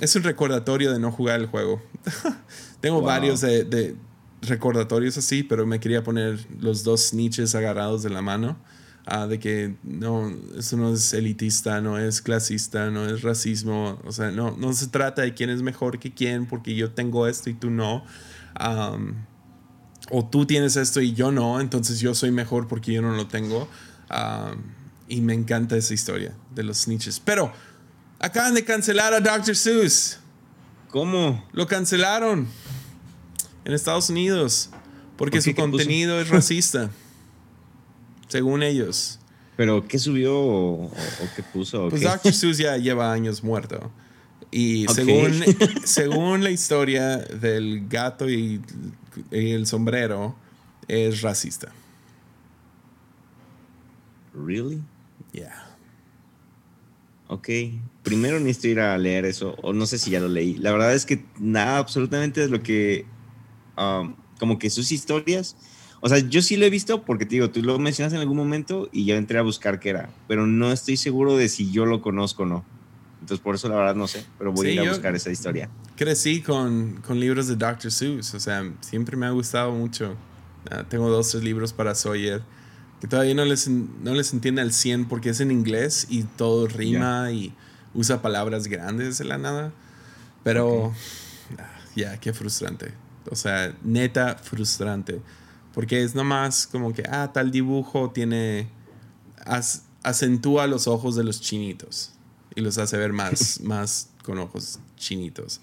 es 0.00 0.16
un 0.16 0.22
recordatorio 0.22 0.90
de 0.90 0.98
no 0.98 1.12
jugar 1.12 1.40
el 1.40 1.46
juego. 1.46 1.82
Tengo 2.80 3.02
varios 3.02 3.42
de, 3.42 3.96
recordatorios 4.48 5.16
así, 5.18 5.42
pero 5.42 5.66
me 5.66 5.80
quería 5.80 6.02
poner 6.02 6.46
los 6.60 6.84
dos 6.84 7.14
niches 7.14 7.54
agarrados 7.54 8.02
de 8.02 8.10
la 8.10 8.22
mano. 8.22 8.56
Ah, 9.06 9.26
de 9.26 9.38
que 9.38 9.76
no, 9.82 10.34
eso 10.56 10.78
no 10.78 10.94
es 10.94 11.12
elitista, 11.12 11.82
no 11.82 11.98
es 11.98 12.22
clasista, 12.22 12.90
no 12.90 13.06
es 13.06 13.20
racismo. 13.22 14.00
O 14.04 14.12
sea, 14.12 14.30
no, 14.30 14.56
no 14.56 14.72
se 14.72 14.86
trata 14.86 15.22
de 15.22 15.34
quién 15.34 15.50
es 15.50 15.60
mejor 15.60 15.98
que 15.98 16.14
quién, 16.14 16.46
porque 16.46 16.74
yo 16.74 16.92
tengo 16.92 17.26
esto 17.26 17.50
y 17.50 17.54
tú 17.54 17.70
no 17.70 18.02
o 20.10 20.24
tú 20.24 20.46
tienes 20.46 20.76
esto 20.76 21.00
y 21.00 21.12
yo 21.14 21.32
no, 21.32 21.60
entonces 21.60 22.00
yo 22.00 22.14
soy 22.14 22.30
mejor 22.30 22.68
porque 22.68 22.92
yo 22.92 23.02
no 23.02 23.14
lo 23.14 23.26
tengo. 23.26 23.68
y 25.08 25.20
me 25.20 25.34
encanta 25.34 25.76
esa 25.76 25.94
historia 25.94 26.34
de 26.54 26.62
los 26.62 26.78
snitches. 26.78 27.20
Pero 27.20 27.52
acaban 28.20 28.54
de 28.54 28.64
cancelar 28.64 29.12
a 29.12 29.20
Dr. 29.20 29.54
Seuss. 29.54 30.18
¿Cómo? 30.90 31.46
Lo 31.52 31.66
cancelaron 31.66 32.46
en 33.64 33.72
Estados 33.72 34.10
Unidos 34.10 34.70
porque 35.16 35.40
su 35.40 35.54
contenido 35.54 36.20
es 36.20 36.28
racista, 36.28 36.90
según 38.28 38.62
ellos. 38.62 39.18
¿Pero 39.56 39.86
qué 39.86 39.98
subió 39.98 40.36
o, 40.36 40.90
qué 41.36 41.42
puso? 41.42 41.88
pues 41.88 42.02
Dr. 42.02 42.32
Seuss 42.32 42.58
ya 42.58 42.76
lleva 42.76 43.12
años 43.12 43.44
muerto. 43.44 43.92
Y 44.50 44.86
según, 44.88 45.44
según 45.84 46.42
la 46.42 46.50
historia 46.50 47.18
del 47.18 47.88
gato 47.88 48.28
y 48.28 48.60
el 49.30 49.66
sombrero 49.66 50.36
es 50.88 51.22
racista. 51.22 51.72
¿Really? 54.34 54.82
Yeah. 55.32 55.76
Ok. 57.28 57.48
Primero 58.02 58.38
necesito 58.38 58.68
ir 58.68 58.80
a 58.80 58.98
leer 58.98 59.24
eso, 59.24 59.54
o 59.62 59.72
no 59.72 59.86
sé 59.86 59.98
si 59.98 60.10
ya 60.10 60.20
lo 60.20 60.28
leí. 60.28 60.54
La 60.56 60.72
verdad 60.72 60.94
es 60.94 61.06
que 61.06 61.24
nada, 61.38 61.78
absolutamente 61.78 62.42
es 62.44 62.50
lo 62.50 62.62
que. 62.62 63.06
Um, 63.76 64.14
como 64.38 64.58
que 64.58 64.70
sus 64.70 64.92
historias. 64.92 65.56
O 66.00 66.08
sea, 66.08 66.18
yo 66.18 66.42
sí 66.42 66.56
lo 66.56 66.66
he 66.66 66.70
visto 66.70 67.02
porque 67.04 67.24
te 67.24 67.36
digo, 67.36 67.50
tú 67.50 67.62
lo 67.62 67.78
mencionas 67.78 68.12
en 68.12 68.20
algún 68.20 68.36
momento 68.36 68.88
y 68.92 69.06
ya 69.06 69.16
entré 69.16 69.38
a 69.38 69.42
buscar 69.42 69.80
qué 69.80 69.90
era, 69.90 70.10
pero 70.28 70.46
no 70.46 70.70
estoy 70.70 70.98
seguro 70.98 71.36
de 71.36 71.48
si 71.48 71.72
yo 71.72 71.86
lo 71.86 72.02
conozco 72.02 72.42
o 72.42 72.46
no. 72.46 72.64
Entonces, 73.20 73.42
por 73.42 73.54
eso 73.54 73.70
la 73.70 73.76
verdad 73.76 73.94
no 73.94 74.06
sé, 74.06 74.22
pero 74.36 74.52
voy 74.52 74.66
a 74.66 74.72
ir 74.72 74.80
a 74.80 74.90
buscar 74.90 75.14
esa 75.14 75.30
historia. 75.30 75.70
Crecí 75.96 76.42
con, 76.42 77.00
con, 77.06 77.18
libros 77.18 77.46
de 77.46 77.56
Dr. 77.56 77.90
Seuss, 77.90 78.34
o 78.34 78.40
sea, 78.40 78.70
siempre 78.80 79.16
me 79.16 79.24
ha 79.24 79.30
gustado 79.30 79.72
mucho. 79.72 80.14
Ah, 80.70 80.84
tengo 80.86 81.08
dos, 81.08 81.30
tres 81.30 81.42
libros 81.42 81.72
para 81.72 81.94
Sawyer 81.94 82.42
que 83.04 83.08
todavía 83.08 83.34
no 83.34 83.44
les, 83.44 83.68
no 83.68 84.14
les 84.14 84.32
entiende 84.32 84.62
al 84.62 84.72
100 84.72 85.08
porque 85.08 85.28
es 85.28 85.40
en 85.40 85.50
inglés 85.50 86.06
y 86.08 86.22
todo 86.22 86.66
rima 86.66 87.30
y 87.32 87.52
usa 87.92 88.22
palabras 88.22 88.66
grandes 88.66 89.18
de 89.18 89.24
la 89.24 89.36
nada. 89.36 89.72
Pero, 90.42 90.94
ah, 91.58 91.70
ya, 91.94 92.18
qué 92.18 92.32
frustrante. 92.32 92.92
O 93.30 93.36
sea, 93.36 93.76
neta 93.82 94.36
frustrante. 94.36 95.20
Porque 95.72 96.02
es 96.02 96.14
nomás 96.14 96.66
como 96.66 96.92
que, 96.92 97.02
ah, 97.10 97.32
tal 97.32 97.50
dibujo 97.50 98.10
tiene. 98.10 98.68
acentúa 100.02 100.66
los 100.66 100.86
ojos 100.86 101.16
de 101.16 101.24
los 101.24 101.40
chinitos 101.40 102.12
y 102.54 102.60
los 102.60 102.78
hace 102.78 102.96
ver 102.96 103.12
más, 103.12 103.60
más 103.62 104.10
con 104.22 104.38
ojos 104.38 104.78
chinitos. 104.96 105.60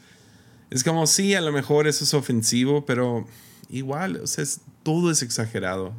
Es 0.69 0.83
como, 0.83 1.05
sí, 1.07 1.35
a 1.35 1.41
lo 1.41 1.51
mejor 1.51 1.87
eso 1.87 2.03
es 2.03 2.13
ofensivo, 2.13 2.85
pero 2.85 3.25
igual, 3.69 4.17
o 4.17 4.27
sea, 4.27 4.45
todo 4.83 5.11
es 5.11 5.21
exagerado. 5.21 5.93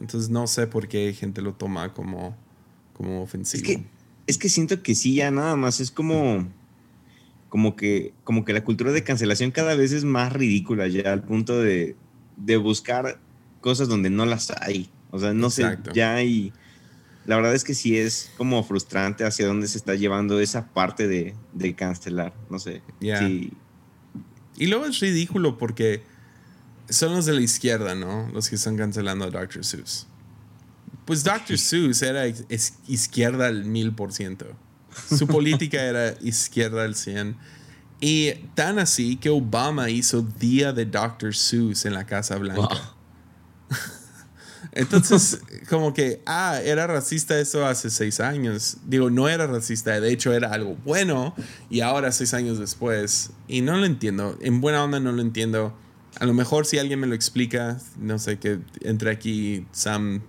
Entonces 0.00 0.30
no 0.30 0.46
sé 0.46 0.66
por 0.66 0.88
qué 0.88 1.12
gente 1.14 1.42
lo 1.42 1.54
toma 1.54 1.92
como, 1.94 2.36
como 2.92 3.22
ofensivo. 3.22 3.62
Es 3.62 3.66
que, 3.66 3.84
es 4.26 4.38
que 4.38 4.48
siento 4.48 4.82
que 4.82 4.94
sí, 4.94 5.16
ya 5.16 5.30
nada 5.30 5.56
más 5.56 5.80
es 5.80 5.90
como, 5.90 6.48
como, 7.52 7.76
que, 7.76 8.14
como 8.24 8.46
que 8.46 8.54
la 8.54 8.64
cultura 8.64 8.92
de 8.92 9.04
cancelación 9.04 9.50
cada 9.50 9.74
vez 9.74 9.92
es 9.92 10.04
más 10.04 10.32
ridícula 10.32 10.88
ya 10.88 11.12
al 11.12 11.22
punto 11.22 11.60
de, 11.60 11.96
de 12.38 12.56
buscar 12.56 13.20
cosas 13.60 13.88
donde 13.88 14.08
no 14.08 14.24
las 14.24 14.50
hay. 14.62 14.88
O 15.10 15.18
sea, 15.18 15.34
no 15.34 15.50
sé, 15.50 15.76
ya 15.92 16.14
hay 16.14 16.50
la 17.26 17.36
verdad 17.36 17.54
es 17.54 17.62
que 17.62 17.74
sí 17.74 17.98
es 17.98 18.30
como 18.38 18.64
frustrante 18.64 19.26
hacia 19.26 19.46
dónde 19.46 19.68
se 19.68 19.76
está 19.76 19.96
llevando 19.96 20.40
esa 20.40 20.72
parte 20.72 21.06
de, 21.06 21.74
cancelar, 21.76 22.32
no 22.48 22.58
sé. 22.58 22.80
Y 24.56 24.66
luego 24.66 24.86
es 24.86 24.98
ridículo 25.00 25.58
porque 25.58 26.02
son 26.88 27.12
los 27.12 27.26
de 27.26 27.34
la 27.34 27.42
izquierda, 27.42 27.94
¿no? 27.94 28.30
Los 28.32 28.48
que 28.48 28.54
están 28.54 28.78
cancelando 28.78 29.26
a 29.26 29.30
Dr. 29.30 29.62
Seuss. 29.62 30.06
Pues 31.04 31.22
Dr. 31.22 31.58
Seuss 31.58 32.00
era 32.00 32.26
izquierda 32.88 33.48
al 33.48 33.66
mil 33.66 33.94
por 33.94 34.14
ciento. 34.14 34.46
Su 35.08 35.26
política 35.26 35.82
era 35.82 36.14
izquierda 36.20 36.84
al 36.84 36.94
cien. 36.94 37.36
Y 38.00 38.32
tan 38.54 38.78
así 38.78 39.16
que 39.16 39.30
Obama 39.30 39.88
hizo 39.88 40.22
Día 40.22 40.72
de 40.72 40.86
Dr. 40.86 41.34
Seuss 41.34 41.84
en 41.84 41.94
la 41.94 42.04
Casa 42.04 42.36
Blanca. 42.36 42.94
Entonces, 44.72 45.40
como 45.68 45.92
que, 45.92 46.22
ah, 46.26 46.58
era 46.64 46.86
racista 46.86 47.38
eso 47.38 47.66
hace 47.66 47.90
seis 47.90 48.20
años. 48.20 48.78
Digo, 48.86 49.10
no 49.10 49.28
era 49.28 49.46
racista, 49.46 50.00
de 50.00 50.10
hecho 50.10 50.32
era 50.32 50.52
algo 50.52 50.76
bueno 50.84 51.34
y 51.68 51.80
ahora 51.80 52.10
seis 52.10 52.32
años 52.34 52.58
después. 52.58 53.30
Y 53.48 53.60
no 53.60 53.76
lo 53.76 53.84
entiendo, 53.84 54.38
en 54.40 54.60
buena 54.60 54.82
onda 54.82 54.98
no 54.98 55.12
lo 55.12 55.20
entiendo. 55.20 55.76
A 56.18 56.26
lo 56.26 56.34
mejor 56.34 56.66
si 56.66 56.78
alguien 56.78 57.00
me 57.00 57.06
lo 57.06 57.14
explica, 57.14 57.78
no 57.98 58.18
sé, 58.18 58.38
que 58.38 58.60
entre 58.80 59.10
aquí 59.10 59.66
Sam 59.72 60.22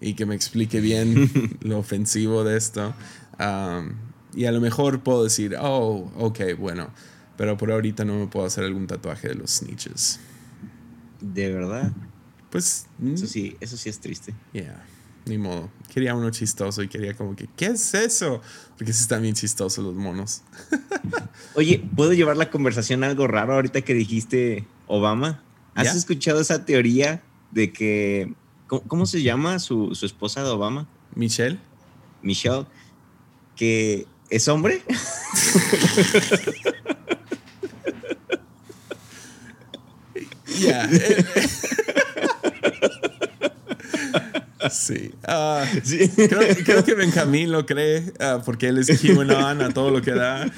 y 0.00 0.14
que 0.14 0.26
me 0.26 0.34
explique 0.34 0.80
bien 0.80 1.58
lo 1.60 1.78
ofensivo 1.78 2.44
de 2.44 2.56
esto. 2.56 2.94
Um, 3.42 3.94
y 4.34 4.44
a 4.46 4.52
lo 4.52 4.60
mejor 4.60 5.02
puedo 5.02 5.24
decir, 5.24 5.56
oh, 5.60 6.10
ok, 6.16 6.40
bueno. 6.58 6.90
Pero 7.36 7.56
por 7.56 7.72
ahorita 7.72 8.04
no 8.04 8.18
me 8.18 8.26
puedo 8.26 8.46
hacer 8.46 8.64
algún 8.64 8.86
tatuaje 8.86 9.28
de 9.28 9.34
los 9.34 9.50
snitches. 9.50 10.20
¿De 11.20 11.52
verdad? 11.52 11.92
Pues. 12.50 12.86
Eso 13.04 13.26
sí, 13.26 13.56
eso 13.60 13.76
sí 13.76 13.88
es 13.88 13.98
triste. 14.00 14.34
Yeah. 14.52 14.84
Ni 15.24 15.38
modo. 15.38 15.70
Quería 15.92 16.14
uno 16.14 16.30
chistoso 16.30 16.82
y 16.82 16.88
quería 16.88 17.14
como 17.14 17.36
que, 17.36 17.48
¿qué 17.56 17.66
es 17.66 17.94
eso? 17.94 18.40
Porque 18.76 18.92
sí 18.92 19.02
están 19.02 19.22
bien 19.22 19.34
chistosos 19.34 19.84
los 19.84 19.94
monos. 19.94 20.42
Oye, 21.54 21.82
¿puedo 21.96 22.12
llevar 22.12 22.36
la 22.36 22.50
conversación 22.50 23.04
a 23.04 23.08
algo 23.08 23.26
raro 23.26 23.54
ahorita 23.54 23.82
que 23.82 23.94
dijiste 23.94 24.66
Obama? 24.86 25.42
¿Has 25.74 25.94
escuchado 25.94 26.40
esa 26.40 26.64
teoría 26.64 27.22
de 27.50 27.72
que. 27.72 28.34
¿Cómo, 28.66 29.04
se 29.04 29.22
llama 29.22 29.58
su, 29.58 29.94
su, 29.94 30.06
esposa 30.06 30.42
de 30.42 30.48
Obama? 30.48 30.88
Michelle. 31.14 31.58
Michelle. 32.22 32.66
Que 33.56 34.06
es 34.30 34.48
hombre. 34.48 34.82
Ya. 40.60 40.88
Ah, 45.26 45.64
sí. 45.82 46.08
Creo, 46.64 46.84
que 46.84 46.94
Benjamín 46.94 47.50
lo 47.50 47.66
cree 47.66 48.12
ah, 48.20 48.42
porque 48.44 48.68
él 48.68 48.78
es 48.78 49.00
QAnon 49.00 49.60
a 49.60 49.70
todo 49.70 49.90
lo 49.90 50.02
que 50.02 50.12
da. 50.12 50.50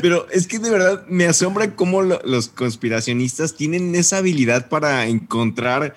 Pero 0.00 0.28
es 0.30 0.46
que 0.46 0.58
de 0.58 0.70
verdad 0.70 1.04
me 1.08 1.26
asombra 1.26 1.74
cómo 1.74 2.02
los 2.02 2.48
conspiracionistas 2.48 3.54
tienen 3.54 3.94
esa 3.94 4.18
habilidad 4.18 4.68
para 4.68 5.06
encontrar 5.06 5.96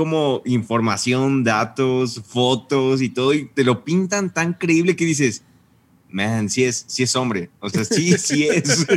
como 0.00 0.40
información, 0.46 1.44
datos, 1.44 2.22
fotos 2.26 3.02
y 3.02 3.10
todo, 3.10 3.34
y 3.34 3.44
te 3.44 3.64
lo 3.64 3.84
pintan 3.84 4.32
tan 4.32 4.54
creíble 4.54 4.96
que 4.96 5.04
dices, 5.04 5.42
man, 6.08 6.48
sí 6.48 6.64
es, 6.64 6.86
sí 6.88 7.02
es 7.02 7.14
hombre. 7.16 7.50
O 7.60 7.68
sea, 7.68 7.84
sí, 7.84 8.16
sí 8.16 8.48
es. 8.48 8.86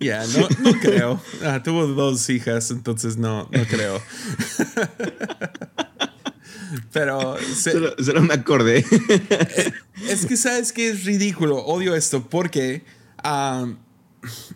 Ya, 0.00 0.24
no, 0.26 0.48
no, 0.62 0.80
creo. 0.80 1.22
Ah, 1.44 1.62
tuvo 1.62 1.86
dos 1.86 2.28
hijas, 2.30 2.70
entonces 2.70 3.18
no, 3.18 3.50
no 3.52 3.64
creo. 3.66 4.00
Pero. 6.92 7.36
solo, 7.54 8.22
me 8.22 8.32
acordé. 8.34 8.84
Eh, 9.30 9.72
es 10.08 10.24
que 10.24 10.38
sabes 10.38 10.72
que 10.72 10.88
es 10.88 11.04
ridículo. 11.04 11.58
Odio 11.58 11.94
esto 11.94 12.26
porque. 12.28 12.82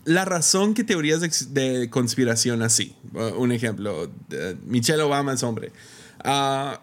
La 0.04 0.24
razón 0.24 0.74
que 0.74 0.84
teorías 0.84 1.20
de, 1.54 1.88
conspiración 1.90 2.62
así. 2.62 2.94
Uh, 3.12 3.40
un 3.40 3.52
ejemplo. 3.52 4.10
Michelle 4.66 5.02
Obama 5.02 5.32
es 5.32 5.42
hombre. 5.42 5.72
Ah, 6.22 6.80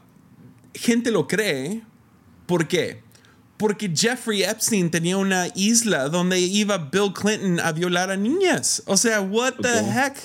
gente 0.74 1.12
lo 1.12 1.28
cree. 1.28 1.84
¿Por 2.46 2.68
qué? 2.68 3.04
porque 3.62 3.92
Jeffrey 3.96 4.42
Epstein 4.42 4.90
tenía 4.90 5.18
una 5.18 5.46
isla 5.54 6.10
donde 6.10 6.40
iba 6.40 6.80
Bill 6.80 7.14
Clinton 7.14 7.60
a 7.60 7.72
violar 7.72 8.10
a 8.10 8.18
niñas. 8.18 8.82
O 8.88 8.98
sea, 8.98 9.22
what 9.22 9.54
the 9.62 9.70
heck? 9.70 10.18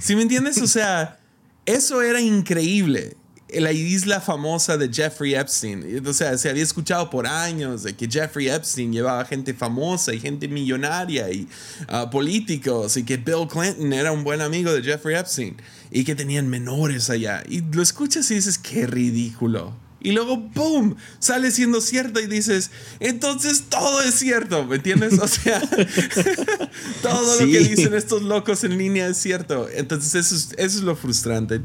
¿Sí 0.00 0.16
me 0.16 0.22
entiendes? 0.22 0.60
O 0.60 0.66
sea, 0.66 1.20
eso 1.64 2.02
era 2.02 2.20
increíble. 2.20 3.16
La 3.58 3.72
isla 3.72 4.20
famosa 4.20 4.76
de 4.76 4.88
Jeffrey 4.92 5.34
Epstein. 5.34 6.06
O 6.06 6.12
sea, 6.12 6.36
se 6.38 6.48
había 6.48 6.62
escuchado 6.62 7.10
por 7.10 7.26
años 7.26 7.82
de 7.82 7.94
que 7.94 8.08
Jeffrey 8.08 8.48
Epstein 8.48 8.92
llevaba 8.92 9.24
gente 9.24 9.54
famosa 9.54 10.12
y 10.14 10.20
gente 10.20 10.48
millonaria 10.48 11.30
y 11.30 11.48
uh, 11.88 12.10
políticos 12.10 12.96
y 12.96 13.04
que 13.04 13.16
Bill 13.16 13.48
Clinton 13.48 13.92
era 13.92 14.12
un 14.12 14.24
buen 14.24 14.40
amigo 14.40 14.72
de 14.72 14.82
Jeffrey 14.82 15.16
Epstein 15.16 15.56
y 15.90 16.04
que 16.04 16.14
tenían 16.14 16.48
menores 16.48 17.10
allá. 17.10 17.42
Y 17.48 17.60
lo 17.60 17.82
escuchas 17.82 18.30
y 18.30 18.34
dices, 18.34 18.58
qué 18.58 18.86
ridículo. 18.86 19.74
Y 20.02 20.12
luego, 20.12 20.38
¡boom! 20.38 20.96
Sale 21.18 21.50
siendo 21.50 21.80
cierto 21.80 22.20
y 22.20 22.26
dices, 22.26 22.70
entonces 23.00 23.64
todo 23.68 24.00
es 24.02 24.14
cierto, 24.14 24.64
¿me 24.64 24.76
entiendes? 24.76 25.18
O 25.18 25.28
sea, 25.28 25.60
todo 27.02 27.40
lo 27.40 27.46
que 27.46 27.58
dicen 27.58 27.92
estos 27.94 28.22
locos 28.22 28.64
en 28.64 28.78
línea 28.78 29.08
es 29.08 29.18
cierto. 29.18 29.68
Entonces 29.68 30.14
eso 30.14 30.34
es, 30.34 30.48
eso 30.56 30.78
es 30.78 30.84
lo 30.84 30.96
frustrante. 30.96 31.60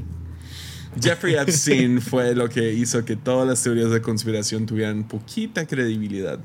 Jeffrey 1.01 1.35
Epstein 1.35 2.01
fue 2.01 2.35
lo 2.35 2.49
que 2.49 2.73
hizo 2.73 3.03
que 3.05 3.15
todas 3.15 3.47
las 3.47 3.61
teorías 3.63 3.91
de 3.91 4.01
conspiración 4.01 4.65
tuvieran 4.65 5.07
poquita 5.07 5.65
credibilidad. 5.65 6.39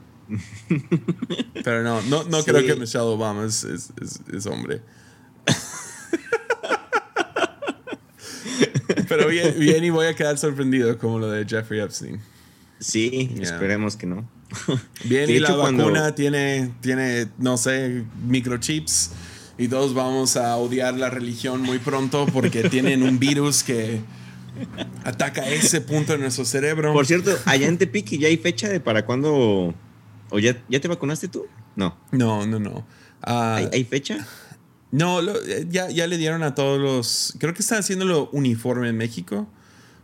Pero 1.64 1.82
no, 1.82 2.03
no, 2.03 2.24
no 2.24 2.44
creo 2.44 2.64
que 2.64 2.76
Michelle 2.76 3.05
Obama 3.05 3.44
es, 3.44 3.64
es, 3.64 3.90
es 4.32 4.46
hombre. 4.46 4.80
Pero 9.09 9.28
bien, 9.28 9.55
bien, 9.59 9.84
y 9.84 9.90
voy 9.90 10.07
a 10.07 10.14
quedar 10.14 10.38
sorprendido 10.38 10.96
como 10.98 11.18
lo 11.18 11.30
de 11.30 11.44
Jeffrey 11.44 11.80
Epstein. 11.80 12.20
Sí, 12.78 13.30
esperemos 13.40 13.96
que 13.96 14.07
no. 14.07 14.28
Bien, 15.05 15.28
y 15.28 15.38
la 15.38 15.55
vacuna 15.55 16.14
tiene, 16.14 16.72
tiene, 16.80 17.28
no 17.38 17.57
sé, 17.57 18.05
microchips. 18.26 19.11
Y 19.59 19.68
todos 19.68 19.92
vamos 19.92 20.36
a 20.36 20.57
odiar 20.57 20.94
la 20.94 21.11
religión 21.11 21.61
muy 21.61 21.78
pronto 21.78 22.26
porque 22.32 22.68
tienen 22.70 23.03
un 23.03 23.18
virus 23.18 23.62
que 23.62 24.01
ataca 25.05 25.48
ese 25.48 25.80
punto 25.80 26.12
de 26.12 26.18
nuestro 26.18 26.44
cerebro. 26.44 26.92
Por 26.92 27.07
cierto, 27.07 27.36
allá 27.44 27.66
en 27.66 27.78
Tepic 27.78 28.09
ya 28.18 28.28
hay 28.28 28.36
fecha 28.36 28.68
de 28.68 28.80
para 28.80 29.05
cuándo. 29.05 29.74
¿O 30.30 30.38
ya, 30.38 30.62
ya 30.68 30.80
te 30.80 30.88
vacunaste 30.88 31.28
tú? 31.28 31.46
No. 31.76 31.96
No, 32.12 32.46
no, 32.46 32.59
no. 32.59 32.86
¿Hay, 33.22 33.68
¿Hay, 33.72 33.84
fecha? 33.84 34.26
No, 34.92 35.20
eh, 35.20 35.66
ya, 35.68 35.90
ya 35.90 36.07
le 36.07 36.16
dieron 36.16 36.42
a 36.42 36.55
todos 36.55 36.80
los. 36.80 37.34
Creo 37.38 37.55
que 37.55 37.62
están 37.62 37.78
haciéndolo 37.78 38.28
uniforme 38.32 38.88
en 38.88 38.96
México, 38.96 39.48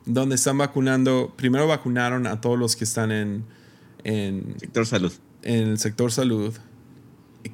donde 0.05 0.34
están 0.34 0.59
vacunando. 0.59 1.32
Primero 1.36 1.66
vacunaron 1.66 2.26
a 2.26 2.40
todos 2.40 2.59
los 2.59 2.76
que 2.76 2.84
están 2.84 3.12
en. 3.12 3.44
en 4.05 4.57
sector 4.59 4.86
salud. 4.86 5.12
En 5.42 5.68
el 5.68 5.78
sector 5.78 6.12
salud. 6.12 6.55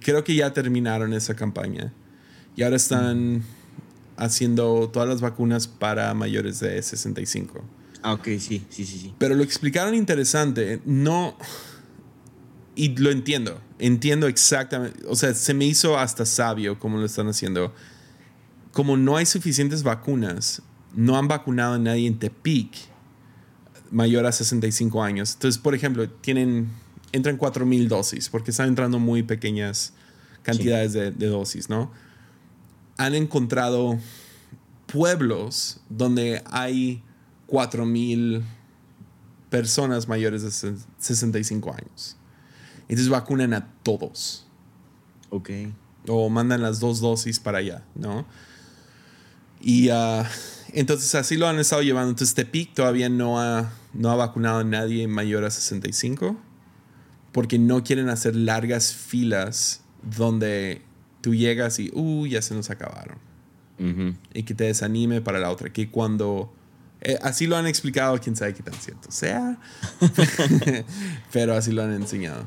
Creo 0.01 0.25
que 0.25 0.35
ya 0.35 0.53
terminaron 0.53 1.13
esa 1.13 1.35
campaña. 1.35 1.93
Y 2.57 2.63
ahora 2.63 2.77
están 2.77 3.43
haciendo 4.17 4.91
todas 4.93 5.09
las 5.09 5.21
vacunas 5.21 5.67
para 5.69 6.13
mayores 6.15 6.61
de 6.61 6.83
65. 6.83 7.65
Ah, 8.03 8.15
ok, 8.15 8.25
sí, 8.25 8.65
sí, 8.69 8.85
sí, 8.85 8.85
sí. 8.85 9.15
Pero 9.19 9.35
lo 9.35 9.43
explicaron 9.43 9.95
interesante. 9.95 10.81
No. 10.85 11.37
Y 12.75 12.97
lo 12.97 13.11
entiendo. 13.11 13.61
Entiendo 13.79 14.27
exactamente. 14.27 15.05
O 15.07 15.17
sea, 15.17 15.35
se 15.35 15.55
me 15.55 15.65
hizo 15.65 15.99
hasta 15.99 16.27
sabio 16.27 16.79
como 16.79 16.99
lo 16.99 17.07
están 17.07 17.29
haciendo. 17.29 17.73
Como 18.73 18.97
no 18.97 19.17
hay 19.17 19.27
suficientes 19.27 19.83
vacunas, 19.83 20.63
no 20.95 21.17
han 21.17 21.29
vacunado 21.29 21.75
a 21.75 21.79
nadie 21.79 22.07
en 22.07 22.19
Tepic 22.19 22.75
mayor 23.91 24.27
a 24.27 24.33
65 24.33 25.03
años. 25.03 25.35
Entonces, 25.35 25.61
por 25.61 25.75
ejemplo, 25.75 26.09
tienen. 26.09 26.71
Entran 27.13 27.39
4.000 27.39 27.89
dosis 27.89 28.31
porque 28.31 28.53
están 28.53 28.69
entrando 28.69 28.99
muy 28.99 29.23
pequeñas 29.23 29.93
cantidades 30.43 30.95
de, 30.95 31.11
de 31.11 31.27
dosis, 31.27 31.69
¿no? 31.69 31.93
Han 32.99 33.15
encontrado 33.15 33.99
pueblos 34.87 35.81
donde 35.89 36.43
hay 36.51 37.03
4.000 37.49 38.43
personas 39.51 40.09
mayores 40.09 40.43
de 40.43 40.77
65 40.99 41.71
años. 41.73 42.17
Entonces 42.83 43.09
vacunan 43.09 43.55
a 43.55 43.73
todos. 43.83 44.47
Ok. 45.31 45.51
O 46.09 46.29
mandan 46.29 46.63
las 46.63 46.81
dos 46.81 47.01
dosis 47.01 47.39
para 47.39 47.59
allá, 47.59 47.85
¿no? 47.95 48.27
Y 49.61 49.91
ah, 49.91 50.29
entonces 50.73 51.15
así 51.15 51.37
lo 51.37 51.47
han 51.47 51.59
estado 51.59 51.83
llevando. 51.83 52.11
Entonces 52.11 52.35
Tepic 52.35 52.75
todavía 52.75 53.09
no 53.09 53.41
ha, 53.41 53.73
no 53.93 54.11
ha 54.11 54.17
vacunado 54.17 54.61
a 54.61 54.65
nadie 54.65 55.07
mayor 55.07 55.45
a 55.45 55.51
65 55.51 56.37
porque 57.33 57.59
no 57.59 57.83
quieren 57.83 58.09
hacer 58.09 58.37
largas 58.37 58.93
filas 58.93 59.81
donde 60.03 60.83
tú 61.23 61.35
llegas 61.35 61.79
y, 61.79 61.91
uh, 61.95 62.27
ya 62.27 62.43
se 62.43 62.55
nos 62.55 62.69
acabaron. 62.69 63.17
Ujú. 63.79 64.15
Y 64.35 64.43
que 64.43 64.55
te 64.55 64.65
desanime 64.65 65.23
para 65.23 65.39
la 65.39 65.51
otra. 65.51 65.73
Que 65.73 65.91
cuando... 65.91 66.53
eh, 67.01 67.19
así 67.23 67.47
lo 67.47 67.57
han 67.57 67.67
explicado, 67.67 68.19
quién 68.21 68.37
sabe 68.37 68.53
qué 68.55 68.63
tan 68.63 68.75
cierto 68.75 69.11
sea. 69.11 69.59
Pero 71.33 71.55
así 71.55 71.73
lo 71.73 71.83
han 71.83 71.93
enseñado. 71.93 72.45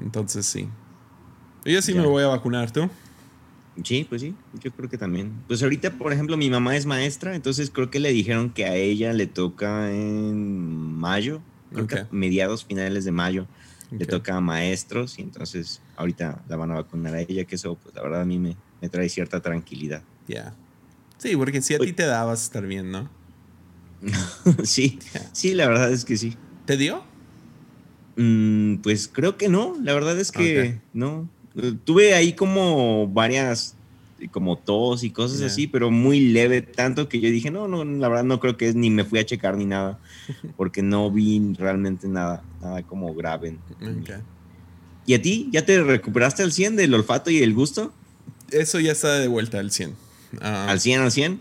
Entonces 0.00 0.46
sí. 0.46 0.68
Yo 1.64 1.80
sí 1.82 1.92
Ya. 1.94 2.00
me 2.00 2.06
voy 2.06 2.22
a 2.22 2.28
vacunar, 2.28 2.70
¿tú? 2.70 2.88
Sí, 3.84 4.04
pues 4.06 4.20
sí, 4.20 4.34
yo 4.62 4.70
creo 4.72 4.90
que 4.90 4.98
también. 4.98 5.32
Pues 5.48 5.62
ahorita, 5.62 5.92
por 5.92 6.12
ejemplo, 6.12 6.36
mi 6.36 6.50
mamá 6.50 6.76
es 6.76 6.84
maestra, 6.84 7.34
entonces 7.34 7.70
creo 7.70 7.90
que 7.90 8.00
le 8.00 8.12
dijeron 8.12 8.50
que 8.50 8.66
a 8.66 8.74
ella 8.74 9.14
le 9.14 9.26
toca 9.26 9.90
en 9.90 10.94
mayo, 10.98 11.40
creo 11.72 11.86
que 11.86 11.98
a 12.00 12.08
mediados 12.10 12.66
finales 12.66 13.06
de 13.06 13.12
mayo, 13.12 13.46
le 13.98 14.06
toca 14.06 14.36
a 14.36 14.40
maestros 14.40 15.18
y 15.18 15.22
entonces 15.22 15.80
ahorita 15.96 16.42
la 16.48 16.56
van 16.56 16.70
a 16.70 16.74
vacunar 16.74 17.14
a 17.14 17.20
ella, 17.20 17.44
que 17.44 17.56
eso, 17.56 17.76
pues 17.76 17.94
la 17.94 18.02
verdad 18.02 18.22
a 18.22 18.24
mí 18.24 18.38
me, 18.38 18.56
me 18.80 18.88
trae 18.88 19.08
cierta 19.08 19.40
tranquilidad. 19.40 20.02
Ya. 20.26 20.54
Sí, 21.18 21.36
porque 21.36 21.62
si 21.62 21.74
a 21.74 21.78
ti 21.78 21.92
te 21.92 22.04
da, 22.04 22.24
vas 22.24 22.40
a 22.40 22.44
estar 22.44 22.66
bien, 22.66 22.90
¿no? 22.90 23.08
sí, 24.64 24.98
sí, 25.32 25.54
la 25.54 25.68
verdad 25.68 25.92
es 25.92 26.04
que 26.04 26.16
sí. 26.16 26.36
¿Te 26.66 26.76
dio? 26.76 27.04
Mm, 28.16 28.76
pues 28.76 29.08
creo 29.08 29.36
que 29.36 29.48
no, 29.48 29.76
la 29.80 29.94
verdad 29.94 30.18
es 30.18 30.32
que 30.32 30.80
no. 30.92 31.28
Tuve 31.84 32.14
ahí 32.14 32.32
como 32.32 33.06
varias, 33.08 33.76
eh, 34.18 34.28
como 34.28 34.58
tos 34.58 35.04
y 35.04 35.10
cosas 35.10 35.42
así, 35.42 35.66
pero 35.66 35.90
muy 35.90 36.18
leve, 36.18 36.62
tanto 36.62 37.08
que 37.08 37.20
yo 37.20 37.30
dije, 37.30 37.50
no, 37.50 37.68
no, 37.68 37.84
la 37.84 38.08
verdad 38.08 38.24
no 38.24 38.40
creo 38.40 38.56
que 38.56 38.68
es, 38.68 38.74
ni 38.74 38.90
me 38.90 39.04
fui 39.04 39.18
a 39.18 39.26
checar 39.26 39.56
ni 39.56 39.66
nada, 39.66 40.00
porque 40.56 40.82
no 40.82 41.10
vi 41.10 41.54
realmente 41.58 42.08
nada, 42.08 42.42
nada 42.62 42.82
como 42.82 43.14
grave. 43.14 43.48
en- 43.48 43.60
en 43.80 43.98
mí. 44.00 44.04
Ok. 44.08 44.20
¿Y 45.06 45.14
a 45.14 45.22
ti? 45.22 45.48
¿Ya 45.52 45.64
te 45.66 45.82
recuperaste 45.82 46.42
al 46.42 46.52
100 46.52 46.76
del 46.76 46.94
olfato 46.94 47.30
y 47.30 47.38
el 47.42 47.54
gusto? 47.54 47.92
Eso 48.50 48.78
ya 48.80 48.92
está 48.92 49.18
de 49.18 49.28
vuelta 49.28 49.58
al 49.58 49.70
100. 49.70 49.94
Ah, 50.40 50.66
¿Al 50.68 50.80
100, 50.80 51.00
al 51.00 51.10
100? 51.10 51.40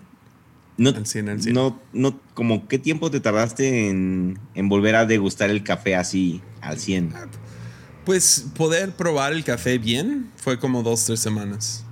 No, 0.77 0.89
Al 0.89 1.05
100, 1.05 1.29
al 1.29 1.41
100. 1.41 1.53
No, 1.53 1.79
no, 1.93 2.19
como 2.33 2.67
qué 2.67 2.79
tiempo 2.79 3.11
te 3.11 3.19
tardaste 3.19 3.89
en, 3.89 4.39
en 4.55 4.67
volver 4.69 4.95
a 4.95 5.05
degustar 5.05 5.49
el 5.51 5.63
café 5.63 5.95
así 5.95 6.41
al 6.61 6.79
100? 6.79 7.13
Pues 8.05 8.47
poder 8.57 8.95
probar 8.95 9.33
el 9.33 9.43
café 9.43 9.77
bien 9.77 10.31
fue 10.37 10.57
como 10.57 10.81
dos, 10.81 11.05
tres 11.05 11.19
semanas. 11.19 11.85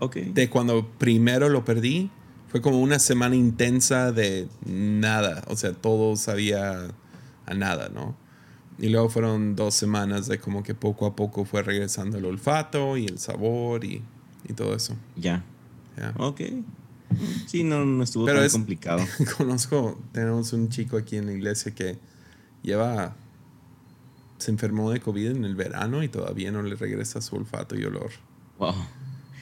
Ok. 0.00 0.16
De 0.16 0.50
cuando 0.50 0.88
primero 0.98 1.48
lo 1.48 1.64
perdí, 1.64 2.10
fue 2.48 2.60
como 2.60 2.80
una 2.80 2.98
semana 2.98 3.36
intensa 3.36 4.10
de 4.10 4.48
nada. 4.66 5.44
O 5.46 5.54
sea, 5.56 5.72
todo 5.72 6.16
sabía 6.16 6.88
a 7.46 7.54
nada, 7.54 7.88
¿no? 7.88 8.16
Y 8.78 8.88
luego 8.90 9.08
fueron 9.08 9.56
dos 9.56 9.74
semanas 9.74 10.26
de 10.28 10.38
como 10.38 10.62
que 10.62 10.74
poco 10.74 11.06
a 11.06 11.16
poco 11.16 11.44
fue 11.44 11.62
regresando 11.62 12.16
el 12.18 12.24
olfato 12.24 12.96
y 12.96 13.06
el 13.06 13.18
sabor 13.18 13.84
y, 13.84 14.02
y 14.48 14.52
todo 14.52 14.74
eso. 14.76 14.94
Ya. 15.16 15.44
ya. 15.96 16.14
Ok. 16.18 16.42
Sí, 17.46 17.64
no, 17.64 17.84
no 17.84 18.04
estuvo 18.04 18.26
Pero 18.26 18.38
tan 18.38 18.46
es- 18.46 18.52
complicado. 18.52 19.04
Conozco, 19.36 19.98
tenemos 20.12 20.52
un 20.52 20.68
chico 20.68 20.96
aquí 20.96 21.16
en 21.16 21.26
la 21.26 21.32
iglesia 21.32 21.74
que 21.74 21.98
lleva, 22.62 23.16
se 24.38 24.50
enfermó 24.52 24.90
de 24.92 25.00
COVID 25.00 25.26
en 25.30 25.44
el 25.44 25.56
verano 25.56 26.02
y 26.04 26.08
todavía 26.08 26.52
no 26.52 26.62
le 26.62 26.76
regresa 26.76 27.20
su 27.20 27.34
olfato 27.36 27.76
y 27.76 27.84
olor. 27.84 28.10
Wow. 28.58 28.74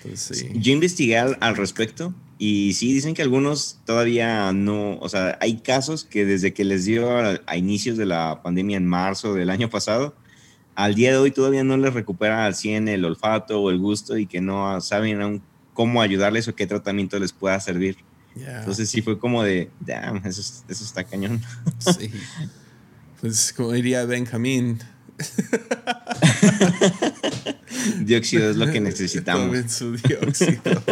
Entonces 0.03 0.39
sí. 0.39 0.51
Yo 0.55 0.73
investigué 0.73 1.19
al, 1.19 1.37
al 1.41 1.57
respecto 1.57 2.15
y 2.39 2.75
sí 2.75 2.93
dicen 2.93 3.15
que 3.15 3.23
algunos 3.23 3.81
todavía 3.85 4.53
no, 4.53 4.99
o 4.99 5.09
sea, 5.09 5.39
hay 5.41 5.59
casos 5.61 6.05
que 6.05 6.25
desde 6.27 6.53
que 6.53 6.65
les 6.65 6.85
dio 6.85 7.11
a, 7.19 7.41
a 7.47 7.57
inicios 7.57 7.97
de 7.97 8.07
la 8.07 8.41
pandemia 8.43 8.77
en 8.77 8.87
marzo 8.87 9.35
del 9.35 9.51
año 9.51 9.71
pasado, 9.71 10.15
al 10.75 10.95
día 10.95 11.11
de 11.13 11.17
hoy 11.19 11.31
todavía 11.31 11.65
no 11.65 11.77
les 11.79 11.95
recupera 11.95 12.45
al 12.45 12.55
100 12.55 12.89
el 12.89 13.05
olfato 13.07 13.61
o 13.63 13.71
el 13.71 13.79
gusto 13.79 14.19
y 14.19 14.27
que 14.27 14.41
no 14.43 14.79
saben 14.83 15.21
aún 15.23 15.43
cómo 15.73 16.03
ayudarles 16.03 16.47
o 16.49 16.55
qué 16.55 16.67
tratamiento 16.67 17.19
les 17.19 17.33
pueda 17.33 17.59
servir. 17.61 17.97
Ya, 18.35 18.59
Entonces 18.59 18.91
sí 18.91 19.01
fue 19.01 19.19
como 19.19 19.43
de, 19.43 19.71
damn, 19.81 20.19
eso, 20.27 20.43
es- 20.43 20.65
eso 20.69 20.85
está 20.85 21.05
cañón. 21.05 21.41
sí. 21.79 22.11
Pues 23.21 23.55
como 23.57 23.73
diría 23.73 24.05
Benjamín, 24.05 24.79
Dióxido 28.01 28.51
es 28.51 28.57
lo 28.57 28.71
que 28.71 28.81
necesitamos. 28.81 29.47
tomen 29.47 29.71
su 29.71 29.97
dióxido. 29.97 30.61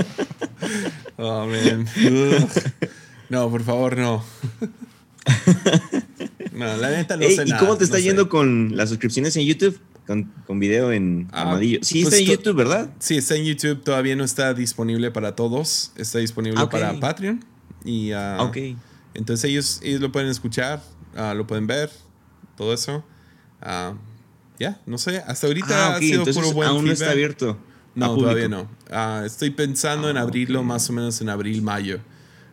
oh, 1.16 1.47
man. 1.47 1.87
No, 3.29 3.51
por 3.51 3.62
favor, 3.62 3.97
no. 3.97 4.25
No, 6.53 6.77
la 6.77 6.91
neta 6.91 7.16
no 7.16 7.25
Ey, 7.25 7.35
sé 7.35 7.43
¿Y 7.47 7.51
nada, 7.51 7.59
cómo 7.59 7.77
te 7.77 7.83
está 7.83 7.97
no 7.97 8.03
sé. 8.03 8.07
yendo 8.07 8.29
con 8.29 8.77
las 8.77 8.89
suscripciones 8.89 9.37
en 9.37 9.45
YouTube? 9.45 9.77
Con, 10.07 10.33
con 10.47 10.61
video 10.61 10.93
en 10.93 11.27
Ah, 11.33 11.41
armadillo. 11.43 11.81
Sí, 11.83 12.03
pues 12.05 12.14
está 12.14 12.25
en 12.25 12.31
YouTube, 12.39 12.55
¿verdad? 12.57 12.91
Sí, 13.01 13.16
está 13.16 13.35
en 13.35 13.45
YouTube, 13.45 13.83
todavía 13.83 14.14
no 14.14 14.22
está 14.22 14.55
disponible 14.55 15.11
para 15.11 15.35
todos, 15.35 15.91
está 15.97 16.20
disponible 16.20 16.61
Ah, 16.61 16.70
para 16.70 17.01
Patreon. 17.01 17.45
Y 17.85 18.12
ah, 18.12 18.37
Ah, 18.39 18.45
ok. 18.45 18.57
entonces 19.14 19.51
ellos, 19.51 19.81
ellos 19.83 20.01
lo 20.01 20.12
pueden 20.12 20.29
escuchar, 20.29 20.81
lo 21.16 21.45
pueden 21.45 21.66
ver, 21.66 21.91
todo 22.57 22.72
eso. 22.72 23.05
Ah, 23.61 23.95
ya, 24.59 24.80
no 24.86 24.98
sé, 24.98 25.18
hasta 25.18 25.46
ahorita 25.46 25.68
Ah, 25.70 25.94
ha 25.94 25.96
ok, 25.96 26.00
sido 26.02 26.18
entonces 26.20 26.42
puro 26.42 26.55
buen 26.55 26.68
aún 26.68 26.84
no 26.84 26.92
está 26.92 27.11
abierto. 27.11 27.59
No, 27.94 28.14
todavía 28.16 28.48
no. 28.48 28.68
Ah, 28.90 29.22
estoy 29.24 29.50
pensando 29.50 30.11
en 30.11 30.16
Ah, 30.16 30.22
abrirlo 30.22 30.62
más 30.62 30.88
o 30.90 30.92
menos 30.92 31.20
en 31.20 31.28
abril, 31.28 31.62
mayo. 31.62 32.00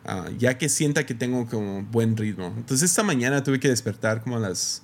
Ah, 0.05 0.29
ya 0.37 0.57
que 0.57 0.69
sienta 0.69 1.05
que 1.05 1.13
tengo 1.13 1.47
como 1.47 1.83
buen 1.83 2.15
ritmo. 2.17 2.53
Entonces 2.57 2.89
esta 2.89 3.03
mañana 3.03 3.43
tuve 3.43 3.59
que 3.59 3.69
despertar 3.69 4.21
como 4.21 4.37
a 4.37 4.39
las... 4.39 4.83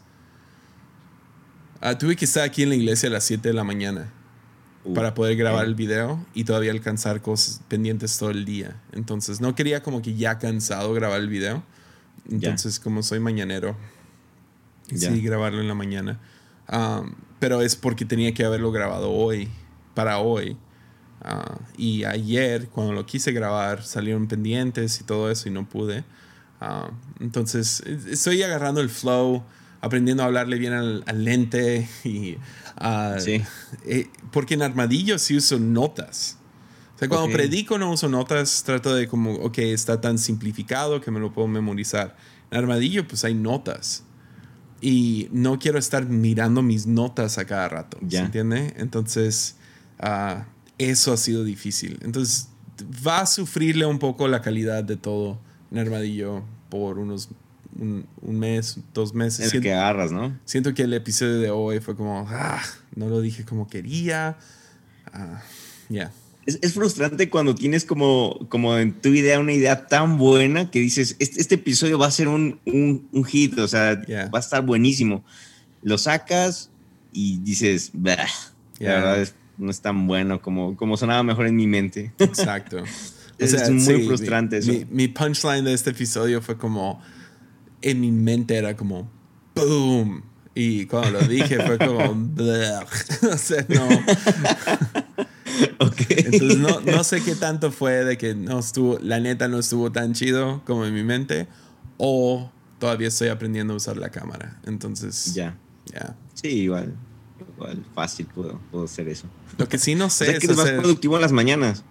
Ah, 1.81 1.97
tuve 1.97 2.15
que 2.15 2.25
estar 2.25 2.43
aquí 2.43 2.63
en 2.63 2.69
la 2.69 2.75
iglesia 2.75 3.09
a 3.09 3.11
las 3.11 3.23
7 3.23 3.47
de 3.49 3.53
la 3.53 3.63
mañana 3.63 4.13
Uh, 4.83 4.93
para 4.93 5.13
poder 5.13 5.35
grabar 5.35 5.65
el 5.65 5.75
video 5.75 6.23
y 6.33 6.43
todavía 6.45 6.71
alcanzar 6.71 7.21
cosas 7.21 7.61
pendientes 7.67 8.17
todo 8.17 8.29
el 8.29 8.45
día. 8.45 8.79
Entonces 8.93 9.41
no 9.41 9.53
quería 9.53 9.83
como 9.83 10.01
que 10.01 10.15
ya 10.15 10.37
cansado 10.39 10.93
grabar 10.93 11.19
el 11.19 11.27
video. 11.27 11.61
Entonces 12.29 12.79
como 12.79 13.03
soy 13.03 13.19
mañanero, 13.19 13.75
decidí 14.89 15.21
grabarlo 15.21 15.59
en 15.61 15.67
la 15.67 15.73
mañana. 15.73 16.19
Um, 16.71 17.13
pero 17.39 17.61
es 17.61 17.75
porque 17.75 18.05
tenía 18.05 18.33
que 18.33 18.43
haberlo 18.43 18.71
grabado 18.71 19.11
hoy, 19.11 19.47
para 19.93 20.19
hoy. 20.19 20.57
Ah, 21.21 21.59
y 21.77 22.03
ayer, 22.03 22.67
cuando 22.69 22.93
lo 22.93 23.05
quise 23.05 23.31
grabar, 23.31 23.83
salieron 23.83 24.27
pendientes 24.27 24.99
y 25.01 25.03
todo 25.03 25.29
eso 25.31 25.47
y 25.49 25.51
no 25.51 25.67
pude. 25.67 26.03
Ah, 26.59 26.89
entonces, 27.19 27.81
estoy 28.09 28.41
agarrando 28.43 28.81
el 28.81 28.89
flow, 28.89 29.43
aprendiendo 29.81 30.23
a 30.23 30.25
hablarle 30.27 30.57
bien 30.57 30.73
al, 30.73 31.03
al 31.05 31.23
lente. 31.23 31.87
Y, 32.03 32.37
ah, 32.77 33.15
Sí. 33.19 33.41
eh, 33.85 34.09
porque 34.31 34.55
en 34.55 34.61
Armadillo 34.63 35.19
sí 35.19 35.35
uso 35.37 35.59
notas. 35.59 36.37
O 36.95 36.99
sea, 36.99 37.07
cuando 37.07 37.27
Ok. 37.27 37.33
predico 37.33 37.77
no 37.77 37.91
uso 37.91 38.09
notas, 38.09 38.63
trato 38.63 38.95
de 38.95 39.07
como, 39.07 39.33
ok, 39.35 39.59
está 39.59 40.01
tan 40.01 40.17
simplificado 40.17 40.99
que 41.01 41.11
me 41.11 41.19
lo 41.19 41.31
puedo 41.31 41.47
memorizar. 41.47 42.15
En 42.49 42.57
Armadillo 42.57 43.07
pues 43.07 43.23
hay 43.23 43.35
notas. 43.35 44.03
Y 44.81 45.27
no 45.31 45.57
quiero 45.59 45.79
estar 45.79 46.05
mirando 46.07 46.61
mis 46.61 46.85
notas 46.85 47.37
a 47.37 47.45
cada 47.45 47.67
rato. 47.69 47.97
¿Se 48.09 48.17
entiende? 48.19 48.73
Entonces, 48.77 49.55
ah, 49.99 50.45
eso 50.77 51.11
ha 51.13 51.17
sido 51.17 51.43
difícil. 51.43 51.99
Entonces, 52.03 52.49
va 53.05 53.21
a 53.21 53.25
sufrirle 53.25 53.85
un 53.87 53.97
poco 53.99 54.27
la 54.27 54.41
calidad 54.41 54.83
de 54.83 54.97
todo 54.97 55.39
en 55.71 55.79
Armadillo 55.79 56.43
por 56.69 56.99
unos 56.99 57.29
un, 57.79 58.05
un 58.21 58.39
mes, 58.39 58.79
dos 58.93 59.13
meses. 59.13 59.39
Es 59.39 59.45
el 59.45 59.51
Siento- 59.51 59.63
que 59.63 59.73
agarras, 59.73 60.11
¿no? 60.11 60.37
Siento 60.45 60.73
que 60.73 60.83
el 60.83 60.93
episodio 60.93 61.39
de 61.39 61.49
hoy 61.49 61.79
fue 61.79 61.95
como, 61.95 62.27
ah, 62.29 62.61
no 62.95 63.07
lo 63.09 63.19
dije 63.21 63.45
como 63.45 63.67
quería. 63.67 64.37
Ah, 65.11 65.41
ya. 65.89 66.11
Es, 66.47 66.73
frustrante 66.73 67.29
cuando 67.29 67.53
tienes 67.53 67.83
como, 67.83 68.39
como 68.49 68.77
en 68.77 68.93
tu 68.93 69.09
idea 69.09 69.39
una 69.39 69.51
idea 69.51 69.87
tan 69.87 70.17
buena 70.17 70.71
que 70.71 70.79
dices, 70.79 71.17
este, 71.19 71.41
este 71.41 71.55
episodio 71.55 71.99
va 71.99 72.07
a 72.07 72.11
ser 72.11 72.29
un, 72.29 72.59
un, 72.65 73.25
hit, 73.25 73.59
o 73.59 73.67
sea, 73.67 74.01
va 74.33 74.37
a 74.37 74.39
estar 74.39 74.65
buenísimo. 74.65 75.25
Lo 75.83 75.97
sacas 75.97 76.71
y 77.11 77.39
dices, 77.39 77.91
la 77.93 78.27
verdad 78.79 79.27
no 79.57 79.71
es 79.71 79.81
tan 79.81 80.07
bueno 80.07 80.41
como, 80.41 80.77
como 80.77 80.95
sonaba 80.95 81.21
mejor 81.23 81.47
en 81.47 81.55
mi 81.55 81.67
mente. 81.67 82.13
Exacto. 82.19 82.81
es 83.37 83.69
muy 83.69 84.05
frustrante 84.05 84.61
mi, 84.61 84.75
eso. 84.75 84.87
Mi, 84.89 85.07
punchline 85.09 85.65
de 85.65 85.73
este 85.73 85.89
episodio 85.89 86.41
fue 86.41 86.57
como, 86.57 87.01
en 87.81 87.99
mi 87.99 88.11
mente 88.11 88.55
era 88.55 88.75
como, 88.77 89.11
boom. 89.53 90.23
Y 90.55 90.85
cuando 90.85 91.19
lo 91.19 91.27
dije 91.27 91.59
fue 91.59 91.77
como, 91.77 91.99
o 93.33 93.37
sea, 93.37 93.65
no. 93.67 93.87
Entonces 96.09 96.57
no, 96.57 96.81
no, 96.81 97.03
sé 97.03 97.21
qué 97.23 97.35
tanto 97.35 97.71
fue 97.71 98.03
de 98.03 98.17
que 98.17 98.35
no 98.35 98.59
estuvo, 98.59 98.99
la 98.99 99.19
neta 99.19 99.47
no 99.47 99.59
estuvo 99.59 99.91
tan 99.91 100.13
chido 100.13 100.61
como 100.65 100.85
en 100.85 100.93
mi 100.93 101.03
mente, 101.03 101.47
o 101.97 102.51
todavía 102.79 103.07
estoy 103.07 103.29
aprendiendo 103.29 103.73
a 103.73 103.77
usar 103.77 103.97
la 103.97 104.09
cámara. 104.09 104.59
Entonces, 104.65 105.33
ya. 105.33 105.57
Ya. 105.85 106.15
Sí, 106.33 106.49
igual. 106.49 106.95
Igual, 107.55 107.83
fácil 107.93 108.27
puedo, 108.27 108.59
puedo 108.71 108.85
hacer 108.85 109.07
eso. 109.07 109.27
Lo 109.57 109.67
que 109.67 109.77
sí 109.77 109.95
no 109.95 110.09
sé 110.09 110.31
es. 110.31 110.39
que 110.39 110.45
eres 110.45 110.57
más 110.57 110.69
productivo 110.71 111.15
en 111.15 111.21
las 111.21 111.31
mañanas. 111.31 111.83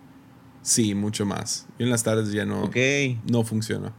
Sí, 0.62 0.94
mucho 0.94 1.24
más. 1.26 1.66
Yo 1.78 1.84
en 1.86 1.90
las 1.90 2.02
tardes 2.02 2.32
ya 2.32 2.44
no, 2.44 2.70
no 3.30 3.44
funciona. 3.44 3.92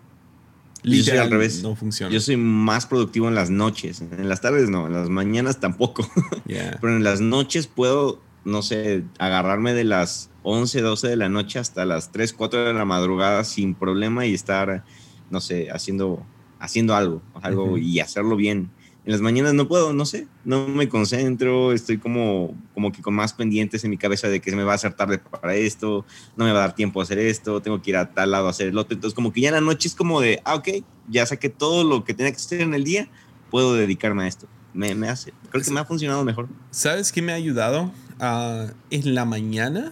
Literal, 0.83 1.25
al 1.25 1.31
revés. 1.31 1.63
No 1.63 1.75
funciona. 1.75 2.13
Yo 2.13 2.19
soy 2.19 2.37
más 2.37 2.85
productivo 2.85 3.27
en 3.27 3.35
las 3.35 3.49
noches. 3.49 4.01
En 4.01 4.29
las 4.29 4.41
tardes 4.41 4.69
no, 4.69 4.87
en 4.87 4.93
las 4.93 5.09
mañanas 5.09 5.59
tampoco. 5.59 6.09
Pero 6.45 6.95
en 6.95 7.03
las 7.03 7.21
noches 7.21 7.67
puedo 7.67 8.21
no 8.47 8.61
sé, 8.61 9.03
agarrarme 9.19 9.73
de 9.73 9.83
las 9.83 10.31
11, 10.43 10.81
12 10.81 11.07
de 11.09 11.15
la 11.17 11.27
noche 11.27 11.59
hasta 11.59 11.85
las 11.85 12.13
3, 12.13 12.31
4 12.31 12.65
de 12.65 12.73
la 12.73 12.85
madrugada 12.85 13.43
sin 13.43 13.75
problema 13.75 14.25
y 14.25 14.33
estar, 14.33 14.85
no 15.29 15.41
sé, 15.41 15.69
haciendo, 15.69 16.25
haciendo 16.57 16.95
algo, 16.95 17.21
algo 17.41 17.77
y 17.77 17.99
hacerlo 17.99 18.37
bien. 18.37 18.71
En 19.05 19.11
las 19.11 19.19
mañanas 19.19 19.53
no 19.53 19.67
puedo, 19.67 19.91
no 19.91 20.05
sé, 20.05 20.27
no 20.45 20.67
me 20.69 20.87
concentro, 20.87 21.73
estoy 21.73 21.97
como, 21.97 22.55
como 22.73 22.93
que 22.93 23.01
con 23.01 23.13
más 23.13 23.33
pendientes 23.33 23.83
en 23.83 23.89
mi 23.89 23.97
cabeza 23.97 24.29
de 24.29 24.39
que 24.39 24.49
se 24.49 24.55
me 24.55 24.63
va 24.63 24.71
a 24.71 24.75
hacer 24.75 24.93
tarde 24.93 25.17
para 25.17 25.55
esto, 25.55 26.05
no 26.37 26.45
me 26.45 26.51
va 26.53 26.59
a 26.59 26.61
dar 26.61 26.75
tiempo 26.75 27.01
a 27.01 27.03
hacer 27.03 27.19
esto, 27.19 27.61
tengo 27.61 27.81
que 27.81 27.89
ir 27.89 27.97
a 27.97 28.13
tal 28.13 28.31
lado 28.31 28.47
a 28.47 28.51
hacer 28.51 28.69
el 28.69 28.77
otro. 28.77 28.95
Entonces, 28.95 29.13
como 29.13 29.33
que 29.33 29.41
ya 29.41 29.49
en 29.49 29.55
la 29.55 29.61
noche 29.61 29.89
es 29.89 29.95
como 29.95 30.21
de, 30.21 30.41
ah, 30.45 30.55
ok, 30.55 30.69
ya 31.09 31.25
saqué 31.25 31.49
todo 31.49 31.83
lo 31.83 32.05
que 32.05 32.13
tenía 32.13 32.31
que 32.31 32.37
hacer 32.37 32.61
en 32.61 32.73
el 32.73 32.85
día, 32.85 33.09
puedo 33.51 33.73
dedicarme 33.73 34.23
a 34.23 34.27
esto. 34.27 34.47
Me, 34.73 34.93
me 34.95 35.09
hace, 35.09 35.33
creo 35.49 35.63
que 35.63 35.71
me 35.71 35.79
ha 35.81 35.85
funcionado 35.85 36.23
mejor. 36.23 36.47
¿Sabes 36.71 37.11
qué 37.11 37.21
me 37.21 37.31
ha 37.31 37.35
ayudado? 37.35 37.91
Ah, 38.19 38.67
en 38.89 39.15
la 39.15 39.25
mañana, 39.25 39.91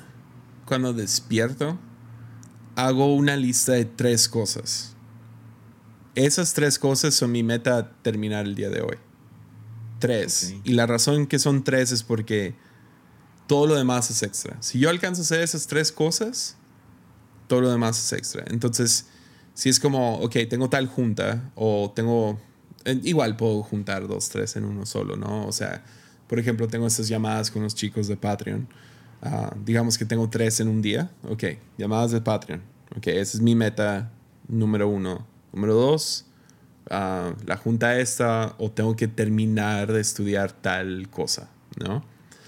cuando 0.65 0.93
despierto, 0.93 1.77
hago 2.75 3.13
una 3.13 3.35
lista 3.35 3.73
de 3.73 3.85
tres 3.85 4.27
cosas. 4.27 4.95
Esas 6.15 6.53
tres 6.53 6.79
cosas 6.79 7.13
son 7.13 7.31
mi 7.31 7.43
meta 7.43 7.91
terminar 8.01 8.45
el 8.45 8.55
día 8.55 8.69
de 8.69 8.81
hoy. 8.81 8.97
Tres. 9.99 10.55
Y 10.63 10.73
la 10.73 10.85
razón 10.85 11.27
que 11.27 11.39
son 11.39 11.63
tres 11.63 11.91
es 11.91 12.03
porque 12.03 12.55
todo 13.47 13.67
lo 13.67 13.75
demás 13.75 14.09
es 14.09 14.23
extra. 14.23 14.57
Si 14.61 14.79
yo 14.79 14.89
alcanzo 14.89 15.21
a 15.21 15.23
hacer 15.23 15.41
esas 15.41 15.67
tres 15.67 15.91
cosas, 15.91 16.55
todo 17.47 17.61
lo 17.61 17.71
demás 17.71 17.99
es 17.99 18.13
extra. 18.17 18.43
Entonces, 18.47 19.07
si 19.53 19.69
es 19.69 19.79
como, 19.79 20.19
ok, 20.19 20.35
tengo 20.49 20.69
tal 20.69 20.87
junta 20.87 21.51
o 21.55 21.91
tengo, 21.95 22.39
igual 22.85 23.37
puedo 23.37 23.61
juntar 23.61 24.07
dos, 24.07 24.29
tres 24.29 24.55
en 24.55 24.65
uno 24.65 24.85
solo, 24.85 25.15
¿no? 25.15 25.45
O 25.45 25.51
sea, 25.51 25.83
por 26.27 26.39
ejemplo, 26.39 26.67
tengo 26.67 26.87
estas 26.87 27.07
llamadas 27.07 27.51
con 27.51 27.63
los 27.63 27.75
chicos 27.75 28.07
de 28.07 28.17
Patreon. 28.17 28.67
Ah, 29.21 29.55
digamos 29.63 29.97
que 29.97 30.05
tengo 30.05 30.29
tres 30.29 30.59
en 30.59 30.67
un 30.67 30.81
día. 30.81 31.11
Ok, 31.23 31.43
llamadas 31.77 32.11
de 32.11 32.21
Patreon. 32.21 32.61
Ok, 32.97 33.07
esa 33.07 33.37
es 33.37 33.41
mi 33.41 33.55
meta 33.55 34.11
número 34.47 34.87
uno. 34.87 35.25
Número 35.53 35.73
dos, 35.73 36.25
ah, 36.89 37.33
la 37.45 37.57
junta 37.57 37.99
esta 37.99 38.55
o 38.57 38.71
tengo 38.71 38.95
que 38.95 39.07
terminar 39.07 39.91
de 39.91 40.01
estudiar 40.01 40.51
tal 40.51 41.09
cosa, 41.09 41.49
¿no? 41.79 42.03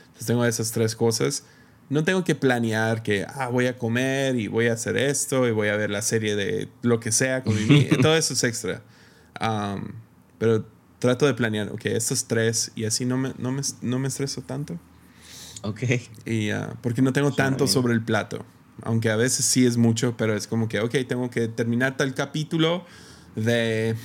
Entonces 0.07 0.27
tengo 0.27 0.45
esas 0.45 0.71
tres 0.71 0.95
cosas. 0.95 1.43
No 1.89 2.03
tengo 2.03 2.23
que 2.23 2.35
planear 2.35 3.01
que 3.01 3.25
ah, 3.27 3.47
voy 3.47 3.67
a 3.67 3.77
comer 3.77 4.35
y 4.35 4.47
voy 4.47 4.67
a 4.67 4.73
hacer 4.73 4.97
esto 4.97 5.47
y 5.47 5.51
voy 5.51 5.69
a 5.69 5.77
ver 5.77 5.89
la 5.89 6.01
serie 6.01 6.35
de 6.35 6.67
lo 6.81 6.99
que 6.99 7.11
sea 7.11 7.43
con 7.43 7.55
mi 7.55 7.85
Todo 8.01 8.15
eso 8.17 8.33
es 8.33 8.43
extra. 8.43 8.81
pero 10.37 10.65
trato 10.99 11.25
de 11.25 11.33
planear, 11.33 11.69
ok, 11.69 11.85
estos 11.85 12.25
tres 12.25 12.71
y 12.75 12.85
así 12.85 13.05
no 13.05 13.17
me, 13.17 13.33
no 13.37 13.51
me, 13.51 13.61
no 13.81 13.99
me 13.99 14.07
estreso 14.07 14.41
tanto. 14.41 14.79
Ok. 15.61 15.83
Y, 16.25 16.51
uh, 16.51 16.75
porque 16.81 17.01
no 17.01 17.13
tengo 17.13 17.31
tanto 17.31 17.67
sobre 17.67 17.93
el 17.93 18.03
plato. 18.03 18.45
Aunque 18.83 19.09
a 19.09 19.15
veces 19.15 19.45
sí 19.45 19.65
es 19.65 19.77
mucho, 19.77 20.15
pero 20.17 20.35
es 20.35 20.47
como 20.47 20.67
que, 20.67 20.79
ok, 20.79 20.95
tengo 21.07 21.29
que 21.29 21.47
terminar 21.47 21.97
tal 21.97 22.13
capítulo 22.13 22.85
de, 23.35 23.95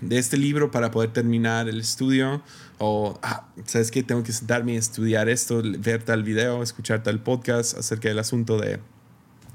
de 0.00 0.18
este 0.18 0.36
libro 0.36 0.70
para 0.70 0.90
poder 0.92 1.12
terminar 1.12 1.68
el 1.68 1.80
estudio. 1.80 2.42
O, 2.78 3.18
ah, 3.22 3.48
¿sabes 3.66 3.90
qué? 3.90 4.02
Tengo 4.02 4.22
que 4.22 4.32
sentarme 4.32 4.74
y 4.74 4.76
estudiar 4.76 5.28
esto, 5.28 5.62
ver 5.78 6.04
tal 6.04 6.22
video, 6.22 6.62
escuchar 6.62 7.02
tal 7.02 7.22
podcast 7.22 7.76
acerca 7.76 8.08
del 8.08 8.18
asunto 8.18 8.56
de 8.58 8.78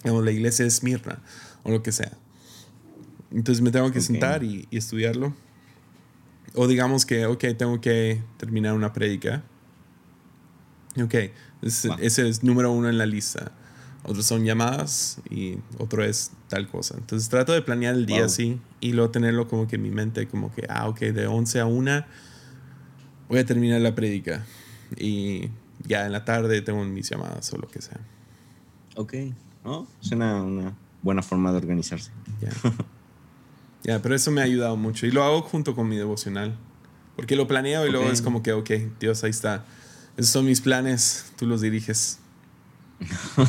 la 0.04 0.32
iglesia 0.32 0.64
de 0.64 0.70
Esmirna 0.70 1.22
o 1.64 1.72
lo 1.72 1.82
que 1.82 1.92
sea. 1.92 2.12
Entonces 3.32 3.62
me 3.62 3.72
tengo 3.72 3.92
que 3.92 4.02
sentar 4.02 4.44
y, 4.44 4.68
y 4.70 4.78
estudiarlo 4.78 5.34
o 6.56 6.68
digamos 6.68 7.06
que, 7.06 7.26
ok, 7.26 7.44
tengo 7.58 7.82
que 7.82 8.22
terminar 8.38 8.74
una 8.74 8.94
prédica. 8.94 9.44
Ok, 11.02 11.16
ese, 11.62 12.30
es 12.30 12.44
número 12.44 12.72
uno 12.72 12.90
en 12.90 12.98
la 12.98 13.06
lista. 13.06 13.52
Otros 14.04 14.26
son 14.26 14.46
llamadas 14.46 15.20
y 15.30 15.58
otro 15.80 16.04
es 16.04 16.32
tal 16.48 16.68
cosa. 16.68 16.96
Entonces 16.98 17.28
trato 17.28 17.54
de 17.54 17.62
planear 17.62 17.96
el 17.96 18.06
día 18.06 18.26
así 18.26 18.60
y 18.80 18.94
luego 18.94 19.10
tenerlo 19.10 19.48
como 19.48 19.68
que 19.68 19.78
en 19.78 19.82
mi 19.82 19.90
mente, 19.90 20.28
como 20.28 20.54
que, 20.54 20.66
ah, 20.70 20.88
ok, 20.88 21.00
de 21.00 21.28
11 21.28 21.60
a 21.60 21.66
1 21.66 22.06
voy 23.28 23.40
a 23.40 23.46
terminar 23.46 23.82
la 23.82 23.96
prédica. 23.96 24.46
Y 24.96 25.50
ya 25.88 26.06
en 26.06 26.12
la 26.12 26.24
tarde 26.24 26.62
tengo 26.62 26.84
mis 26.86 27.10
llamadas 27.10 27.52
o 27.54 27.58
lo 27.58 27.68
que 27.68 27.82
sea. 27.82 28.00
Ok, 28.96 29.14
¿no? 29.64 29.88
Es 30.02 30.12
una, 30.12 30.74
buena 31.02 31.22
forma 31.22 31.52
de 31.52 31.58
organizarse. 31.58 32.12
Ya. 33.86 34.02
Pero 34.02 34.16
eso 34.16 34.32
me 34.32 34.42
ha 34.42 34.44
ayudado 34.44 34.76
mucho. 34.76 35.06
Y 35.06 35.12
lo 35.12 35.24
hago 35.24 35.42
junto 35.42 35.76
con 35.76 35.88
mi 35.88 35.96
devocional. 35.96 36.58
Porque 37.16 37.36
lo 37.36 37.48
planeo 37.48 37.88
y 37.88 37.92
luego 37.92 38.12
es 38.12 38.22
como 38.22 38.44
que, 38.44 38.52
ok, 38.52 38.70
Dios, 39.00 39.24
ahí 39.24 39.30
está. 39.30 39.64
Esos 40.18 40.32
son 40.32 40.46
mis 40.46 40.60
planes, 40.60 41.32
tú 41.38 41.46
los 41.46 41.62
diriges. 41.62 42.20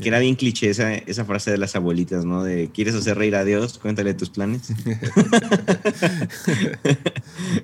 que 0.00 0.08
era 0.08 0.20
bien 0.20 0.36
cliché 0.36 0.70
esa, 0.70 0.94
esa, 0.94 1.24
frase 1.24 1.50
de 1.50 1.58
las 1.58 1.74
abuelitas, 1.74 2.24
¿no? 2.24 2.44
De, 2.44 2.70
¿quieres 2.72 2.94
hacer 2.94 3.18
reír 3.18 3.34
a 3.34 3.44
Dios? 3.44 3.78
Cuéntale 3.78 4.14
tus 4.14 4.30
planes. 4.30 4.68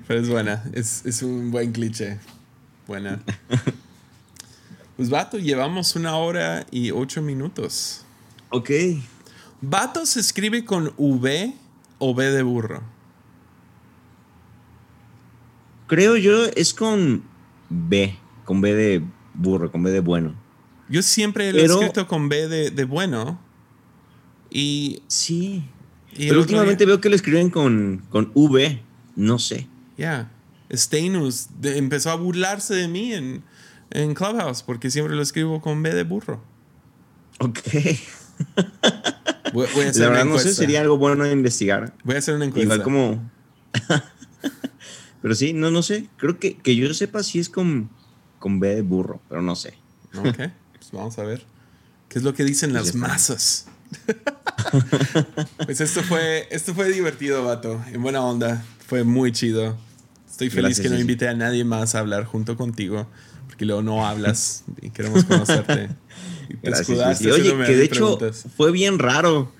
pero 0.07 0.19
es 0.19 0.27
buena, 0.27 0.63
es, 0.73 1.05
es 1.05 1.21
un 1.21 1.51
buen 1.51 1.71
cliché. 1.71 2.19
Buena. 2.87 3.21
Pues 4.95 5.09
vato, 5.09 5.37
llevamos 5.37 5.97
una 5.97 6.15
hora 6.15 6.65
y 6.71 6.91
ocho 6.91 7.21
minutos. 7.21 8.05
Ok. 8.49 8.69
¿Vato 9.61 10.05
se 10.05 10.19
escribe 10.19 10.65
con 10.65 10.93
V 10.97 11.53
o 11.99 12.13
B 12.13 12.25
de 12.31 12.43
burro? 12.43 12.83
Creo 15.87 16.17
yo 16.17 16.45
es 16.55 16.73
con 16.73 17.23
B, 17.69 18.17
con 18.43 18.61
B 18.61 18.73
de 18.73 19.03
burro, 19.33 19.71
con 19.71 19.83
B 19.83 19.91
de 19.91 19.99
bueno. 19.99 20.35
Yo 20.89 21.01
siempre 21.01 21.51
lo 21.51 21.59
he 21.59 21.65
escrito 21.65 22.07
con 22.07 22.29
B 22.29 22.47
de, 22.47 22.83
bueno. 22.85 23.39
Y. 24.49 25.01
Sí. 25.07 25.63
pero 26.15 26.39
últimamente 26.39 26.85
veo 26.85 27.01
que 27.01 27.09
lo 27.09 27.15
escriben 27.15 27.49
con, 27.49 28.03
con 28.09 28.31
V, 28.33 28.81
no 29.15 29.39
sé. 29.39 29.67
Ya. 29.97 30.31
Steinus 30.71 31.47
empezó 31.63 32.11
a 32.11 32.15
burlarse 32.15 32.73
de 32.73 32.87
mí 32.87 33.13
en, 33.13 33.43
en 33.91 34.13
Clubhouse 34.13 34.63
porque 34.63 34.89
siempre 34.89 35.15
lo 35.15 35.21
escribo 35.21 35.61
con 35.61 35.81
B 35.83 35.93
de 35.93 36.03
burro. 36.03 36.41
Ok. 37.39 37.59
Voy, 39.53 39.65
a 39.65 39.89
hacer 39.89 40.03
La 40.03 40.09
verdad, 40.09 40.25
no 40.25 40.37
sé, 40.37 40.53
sería 40.53 40.81
algo 40.81 40.97
bueno 40.97 41.23
de 41.23 41.31
investigar. 41.31 41.93
Voy 42.03 42.15
a 42.15 42.19
hacer 42.19 42.35
una 42.35 42.45
encuesta. 42.45 42.63
Igual 42.63 42.83
como. 42.83 43.31
pero 45.21 45.35
sí, 45.35 45.53
no, 45.53 45.71
no 45.71 45.81
sé. 45.81 46.09
Creo 46.17 46.39
que, 46.39 46.57
que 46.57 46.75
yo 46.75 46.93
sepa 46.93 47.23
si 47.23 47.39
es 47.39 47.49
con, 47.49 47.89
con 48.39 48.59
B 48.59 48.75
de 48.75 48.81
burro, 48.81 49.21
pero 49.29 49.41
no 49.41 49.55
sé. 49.55 49.75
Ok, 50.17 50.37
pues 50.73 50.91
vamos 50.91 51.17
a 51.19 51.23
ver. 51.23 51.45
¿Qué 52.09 52.19
es 52.19 52.23
lo 52.25 52.33
que 52.33 52.43
dicen 52.43 52.73
las 52.73 52.95
masas? 52.95 53.67
pues 55.65 55.81
esto 55.81 56.01
fue, 56.03 56.47
esto 56.51 56.73
fue 56.73 56.89
divertido, 56.91 57.43
vato. 57.43 57.81
En 57.91 58.01
buena 58.01 58.21
onda. 58.21 58.63
Fue 58.87 59.03
muy 59.03 59.31
chido. 59.31 59.77
Estoy 60.29 60.49
feliz 60.49 60.79
que 60.79 60.89
no 60.89 60.99
invité 60.99 61.27
a 61.27 61.33
nadie 61.33 61.63
más 61.63 61.95
a 61.95 61.99
hablar 61.99 62.25
junto 62.25 62.57
contigo, 62.57 63.07
porque 63.47 63.65
luego 63.65 63.81
no 63.81 64.05
hablas 64.05 64.65
y 64.81 64.89
queremos 64.89 65.23
conocerte. 65.23 65.89
Oye, 67.31 67.65
que 67.65 67.75
de 67.75 67.83
hecho 67.83 68.17
fue 68.55 68.71
bien 68.71 68.99
raro. 68.99 69.51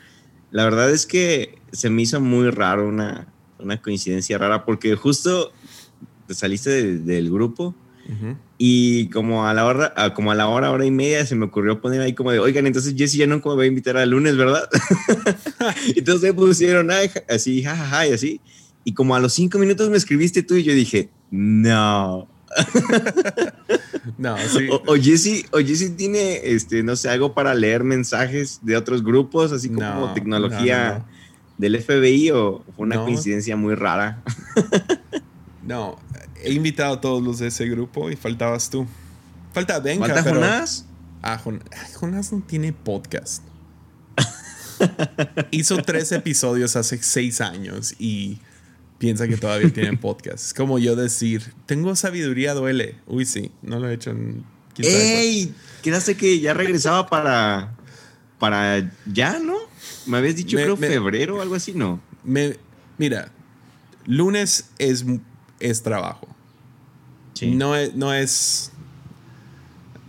La 0.52 0.64
verdad 0.64 0.92
es 0.92 1.06
que 1.06 1.58
se 1.72 1.90
me 1.90 2.04
hizo 2.04 2.22
muy 2.22 2.50
raro, 2.50 2.88
una, 2.88 3.28
una 3.60 3.82
coincidencia 3.82 4.38
rara, 4.38 4.66
porque 4.66 4.96
justo 4.96 5.52
saliste 6.30 7.00
del 7.00 7.32
grupo 7.32 7.76
Y 8.58 9.10
como 9.10 9.48
a 9.48 9.54
la 9.54 9.66
hora, 9.66 10.14
como 10.14 10.32
a 10.32 10.36
la 10.36 10.48
hora, 10.48 10.72
hora 10.72 10.86
y 10.86 10.92
media, 10.92 11.26
se 11.26 11.36
me 11.36 11.46
ocurrió 11.46 11.82
poner 11.82 12.02
ahí 12.02 12.14
como 12.14 12.32
de, 12.32 12.40
oigan, 12.40 12.68
entonces 12.68 12.94
Jesse 12.96 13.16
ya 13.16 13.28
nunca 13.28 13.50
me 13.50 13.56
va 13.56 13.64
a 13.64 13.68
invitar 13.68 13.98
al 13.98 14.12
lunes, 14.12 14.38
¿verdad? 14.38 14.70
entonces 15.96 16.34
pusieron 16.34 16.90
así, 17.28 17.64
jajaja, 17.64 18.08
y 18.08 18.14
así. 18.14 18.42
Y 18.84 18.94
como 18.94 19.16
a 19.16 19.20
los 19.20 19.34
cinco 19.34 19.58
minutos 19.58 19.90
me 19.90 19.98
escribiste 19.98 20.44
tú 20.44 20.56
y 20.56 20.64
yo 20.64 20.74
dije, 20.74 21.10
no. 21.32 22.30
no, 24.18 24.38
sí. 24.38 24.70
O, 24.86 24.96
Jesse, 24.96 25.46
o 25.52 25.60
Jesse 25.60 25.96
tiene, 25.96 26.42
este, 26.44 26.84
no 26.84 26.96
sé, 26.96 27.10
algo 27.10 27.34
para 27.34 27.54
leer 27.54 27.84
mensajes 27.84 28.60
de 28.62 28.78
otros 28.78 29.04
grupos, 29.04 29.52
así 29.52 29.70
como 29.70 30.14
tecnología 30.14 31.06
del 31.58 31.82
FBI, 31.82 32.32
o 32.32 32.64
fue 32.76 32.86
una 32.86 33.04
coincidencia 33.04 33.56
muy 33.56 33.76
rara. 33.76 34.24
no, 35.64 35.98
he 36.44 36.54
invitado 36.54 36.96
a 36.96 37.02
todos 37.02 37.24
los 37.24 37.40
de 37.40 37.48
ese 37.48 37.68
grupo 37.68 38.10
y 38.10 38.16
faltabas 38.16 38.70
tú. 38.70 38.88
Falta 39.54 39.80
Benja. 39.80 40.08
¿Falta 40.08 40.24
Jonás? 40.24 40.86
Ah, 41.22 41.42
Jonás 41.96 42.32
no 42.32 42.42
tiene 42.42 42.74
podcast. 42.74 43.44
Hizo 45.52 45.82
tres 45.82 46.12
episodios 46.12 46.76
hace 46.76 47.02
seis 47.02 47.42
años 47.42 47.96
y 47.98 48.40
piensa 48.98 49.28
que 49.28 49.38
todavía 49.38 49.72
tiene 49.72 49.98
podcast. 49.98 50.46
Es 50.48 50.54
como 50.54 50.80
yo 50.80 50.96
decir, 50.96 51.54
tengo 51.66 51.96
sabiduría, 51.96 52.54
duele. 52.54 52.96
Uy, 53.08 53.26
sí, 53.26 53.52
no 53.62 53.80
lo 53.80 53.90
he 53.90 53.94
hecho 53.94 54.12
en... 54.12 54.44
¡Ey! 54.78 55.54
Quedaste 55.82 56.16
que 56.16 56.40
ya 56.40 56.54
regresaba 56.54 57.08
para... 57.08 57.76
Para 58.40 58.92
ya, 59.06 59.40
¿no? 59.40 59.56
Me 60.06 60.18
habías 60.18 60.36
dicho, 60.36 60.58
creo, 60.58 60.76
febrero 60.76 61.38
o 61.38 61.42
algo 61.42 61.56
así, 61.56 61.72
¿no? 61.74 62.02
Me, 62.24 62.58
mira, 62.98 63.32
lunes 64.06 64.70
es, 64.78 65.06
es 65.60 65.84
trabajo. 65.84 66.28
No 67.44 67.76
es, 67.76 67.96
no 67.96 68.14
es. 68.14 68.72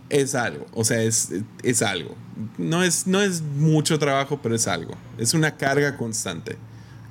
Es 0.09 0.35
algo. 0.35 0.65
O 0.73 0.85
sea, 0.85 1.01
es, 1.03 1.33
es 1.63 1.81
algo. 1.81 2.15
No 2.57 2.83
es, 2.83 3.07
no 3.07 3.21
es 3.21 3.41
mucho 3.41 3.99
trabajo, 3.99 4.39
pero 4.41 4.55
es 4.55 4.67
algo. 4.67 4.95
Es 5.17 5.33
una 5.33 5.57
carga 5.57 5.97
constante. 5.97 6.57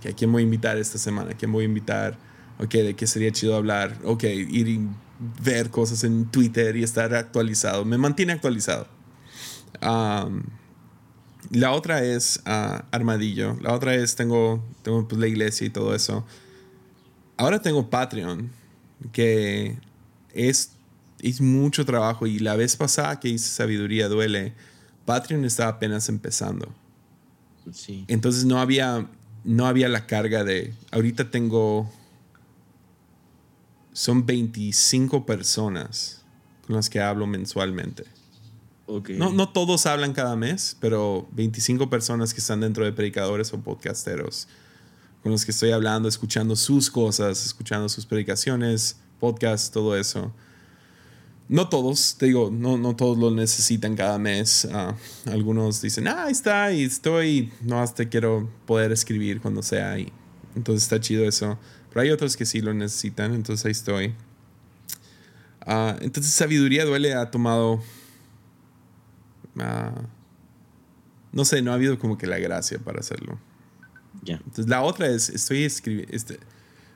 ¿A 0.08 0.12
quién 0.12 0.32
voy 0.32 0.42
a 0.42 0.44
invitar 0.44 0.76
esta 0.78 0.98
semana? 0.98 1.32
¿A 1.32 1.34
quién 1.34 1.52
voy 1.52 1.62
a 1.62 1.66
invitar? 1.66 2.18
Ok, 2.58 2.72
¿de 2.72 2.94
qué 2.94 3.06
sería 3.06 3.30
chido 3.32 3.56
hablar? 3.56 3.98
Ok, 4.04 4.24
ir 4.24 4.68
y 4.68 4.88
ver 5.42 5.70
cosas 5.70 6.04
en 6.04 6.26
Twitter 6.26 6.76
y 6.76 6.82
estar 6.82 7.14
actualizado. 7.14 7.84
Me 7.84 7.98
mantiene 7.98 8.32
actualizado. 8.32 8.86
la 9.80 11.72
otra 11.72 12.02
es 12.02 12.40
ah, 12.44 12.84
Armadillo. 12.90 13.56
La 13.60 13.74
otra 13.74 13.94
es 13.94 14.16
tengo, 14.16 14.64
tengo 14.82 15.06
pues, 15.06 15.20
la 15.20 15.26
iglesia 15.26 15.66
y 15.66 15.70
todo 15.70 15.94
eso. 15.94 16.24
Ahora 17.36 17.60
tengo 17.60 17.90
Patreon, 17.90 18.50
que 19.12 19.78
es, 20.32 20.72
es 21.20 21.40
mucho 21.40 21.84
trabajo 21.84 22.26
y 22.26 22.38
la 22.38 22.56
vez 22.56 22.76
pasada 22.76 23.20
que 23.20 23.28
hice 23.28 23.48
Sabiduría 23.50 24.08
Duele, 24.08 24.54
Patreon 25.04 25.44
estaba 25.44 25.70
apenas 25.70 26.08
empezando. 26.08 26.72
Sí. 27.72 28.04
Entonces 28.08 28.44
no 28.44 28.58
había, 28.58 29.06
no 29.47 29.66
había 29.66 29.89
la 29.89 30.06
carga 30.06 30.44
de, 30.44 30.74
ahorita 30.90 31.31
tengo, 31.31 31.90
son 33.93 34.27
25 34.27 35.24
personas 35.24 36.24
con 36.66 36.77
las 36.77 36.90
que 36.90 37.01
hablo 37.01 37.27
mensualmente. 37.27 38.05
Okay. 38.86 39.16
No, 39.16 39.32
no 39.32 39.48
todos 39.48 39.86
hablan 39.86 40.12
cada 40.12 40.36
mes, 40.36 40.77
pero 40.81 41.27
25 41.32 41.89
personas 41.89 42.35
que 42.35 42.40
están 42.40 42.60
dentro 42.60 42.85
de 42.85 42.93
predicadores 42.93 43.52
o 43.52 43.60
podcasteros 43.60 44.48
con 45.23 45.32
los 45.32 45.44
que 45.44 45.51
estoy 45.51 45.73
hablando, 45.73 46.09
escuchando 46.09 46.55
sus 46.55 46.89
cosas, 46.89 47.44
escuchando 47.44 47.89
sus 47.89 48.06
predicaciones, 48.06 48.97
podcast, 49.18 49.73
todo 49.74 49.97
eso. 49.97 50.32
No 51.48 51.68
todos, 51.68 52.16
te 52.18 52.27
digo, 52.27 52.51
no, 52.51 52.77
no 52.77 52.97
todos 52.97 53.18
lo 53.18 53.31
necesitan 53.31 53.94
cada 53.94 54.18
mes. 54.18 54.66
Ah, 54.73 54.97
algunos 55.27 55.81
dicen, 55.81 56.09
ah, 56.09 56.24
ahí 56.24 56.32
está, 56.32 56.73
y 56.73 56.82
estoy, 56.82 57.52
no, 57.62 57.81
hasta 57.81 58.09
quiero 58.09 58.51
poder 58.66 58.90
escribir 58.90 59.40
cuando 59.40 59.62
sea. 59.62 59.98
Y, 59.98 60.12
entonces 60.56 60.82
está 60.82 61.01
chido 61.01 61.24
eso. 61.24 61.59
Pero 61.90 62.01
hay 62.01 62.10
otros 62.10 62.36
que 62.36 62.44
sí 62.44 62.60
lo 62.60 62.74
necesitan, 62.74 63.32
entonces 63.32 63.64
ahí 63.64 63.73
estoy. 63.73 64.14
Ah, 65.60 65.97
entonces 66.01 66.32
Sabiduría 66.32 66.85
Duele 66.85 67.14
ha 67.14 67.31
tomado... 67.31 67.81
Ah, 69.59 69.93
no 71.32 71.44
sé, 71.44 71.62
no 71.62 71.70
ha 71.70 71.74
habido 71.74 71.98
como 71.98 72.18
que 72.18 72.27
la 72.27 72.39
gracia 72.39 72.78
para 72.78 73.01
hacerlo. 73.01 73.39
Ya. 74.23 74.36
Entonces 74.36 74.68
la 74.68 74.82
otra 74.82 75.06
es, 75.09 75.28
estoy 75.28 75.64
escribiendo... 75.64 76.12
Este, 76.14 76.40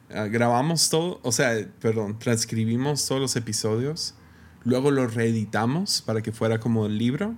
grabamos 0.08 0.90
todo, 0.90 1.20
o 1.22 1.30
sea, 1.30 1.54
perdón, 1.80 2.18
transcribimos 2.18 3.06
todos 3.06 3.20
los 3.20 3.36
episodios, 3.36 4.14
luego 4.64 4.90
los 4.90 5.14
reeditamos 5.14 6.02
para 6.02 6.22
que 6.22 6.32
fuera 6.32 6.60
como 6.60 6.86
el 6.86 6.98
libro 6.98 7.34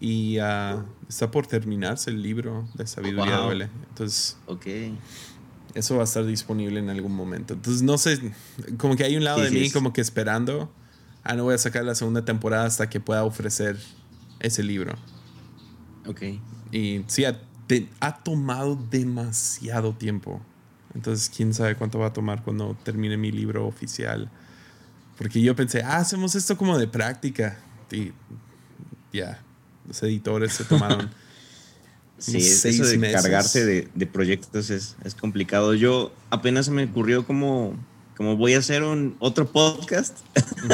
y 0.00 0.38
uh, 0.38 0.82
está 1.08 1.30
por 1.30 1.46
terminarse 1.46 2.10
el 2.10 2.22
libro 2.22 2.68
de 2.74 2.86
Sabiduría 2.86 3.38
Duele. 3.38 3.70
Entonces, 3.88 4.36
okay. 4.46 4.96
eso 5.74 5.96
va 5.96 6.02
a 6.02 6.04
estar 6.04 6.24
disponible 6.26 6.78
en 6.80 6.90
algún 6.90 7.14
momento. 7.14 7.54
Entonces, 7.54 7.82
no 7.82 7.98
sé, 7.98 8.32
como 8.76 8.96
que 8.96 9.04
hay 9.04 9.16
un 9.16 9.24
lado 9.24 9.40
de 9.40 9.50
mí 9.50 9.70
como 9.70 9.92
que 9.92 10.00
esperando, 10.00 10.70
ah, 11.22 11.34
no 11.34 11.44
voy 11.44 11.54
a 11.54 11.58
sacar 11.58 11.84
la 11.84 11.94
segunda 11.94 12.24
temporada 12.24 12.66
hasta 12.66 12.90
que 12.90 13.00
pueda 13.00 13.24
ofrecer 13.24 13.78
ese 14.40 14.62
libro. 14.62 14.94
Ok. 16.06 16.22
Y 16.72 17.02
sí, 17.06 17.24
ha 17.24 18.16
tomado 18.22 18.76
demasiado 18.90 19.94
tiempo 19.94 20.40
entonces, 20.96 21.30
quién 21.34 21.52
sabe 21.52 21.76
cuánto 21.76 21.98
va 21.98 22.06
a 22.06 22.12
tomar 22.14 22.42
cuando 22.42 22.74
termine 22.82 23.18
mi 23.18 23.30
libro 23.30 23.66
oficial. 23.66 24.30
Porque 25.16 25.40
yo 25.40 25.56
pensé, 25.56 25.82
ah, 25.82 25.98
hacemos 25.98 26.34
esto 26.34 26.56
como 26.56 26.78
de 26.78 26.86
práctica. 26.86 27.58
Y 27.90 28.12
ya, 29.12 29.40
los 29.86 30.02
editores 30.02 30.52
se 30.52 30.64
tomaron. 30.64 31.10
sí, 32.18 32.38
eso 32.38 32.86
de 32.86 33.12
cargarse 33.12 33.64
de, 33.64 34.06
proyectos 34.06 34.70
es, 34.70 34.96
complicado. 35.18 35.74
Yo 35.74 36.12
apenas 36.30 36.66
se 36.66 36.72
me 36.72 36.84
ocurrió 36.84 37.26
como, 37.26 37.74
como 38.16 38.36
voy 38.36 38.54
a 38.54 38.58
hacer 38.58 38.82
un 38.82 39.16
otro 39.18 39.50
podcast 39.50 40.18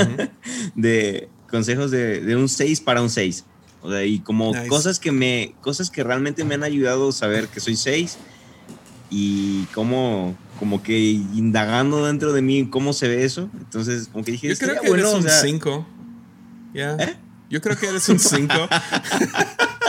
de 0.75 1.29
consejos 1.51 1.91
de, 1.91 2.35
un 2.37 2.49
6 2.49 2.81
para 2.81 3.03
un 3.03 3.11
6. 3.11 3.45
O 3.83 3.91
sea, 3.91 4.05
y 4.05 4.21
como 4.21 4.53
cosas 4.69 5.01
que 5.01 5.11
me, 5.11 5.55
cosas 5.61 5.91
que 5.91 6.05
realmente 6.05 6.45
me 6.45 6.55
han 6.55 6.63
ayudado 6.63 7.09
a 7.09 7.13
saber 7.13 7.49
que 7.49 7.61
soy 7.61 7.77
6 7.77 8.17
y 9.15 9.67
cómo, 9.75 10.35
como 10.59 10.83
que 10.83 10.99
indagando 10.99 12.07
dentro 12.07 12.33
de 12.33 12.41
mí 12.41 12.67
cómo 12.71 12.95
se 12.95 13.09
ve 13.09 13.25
eso. 13.25 13.51
Entonces, 13.59 14.09
como 14.11 14.25
que 14.25 14.33
dije, 14.33 14.49
yo 14.49 14.57
creo 14.57 14.81
que 14.81 14.89
eres 14.89 15.13
un 15.13 15.29
5. 15.29 15.87
¿Eh? 16.75 17.17
Yo 17.51 17.61
creo 17.61 17.77
que 17.77 17.87
eres 17.89 18.09
un 18.09 18.19
5. 18.19 18.55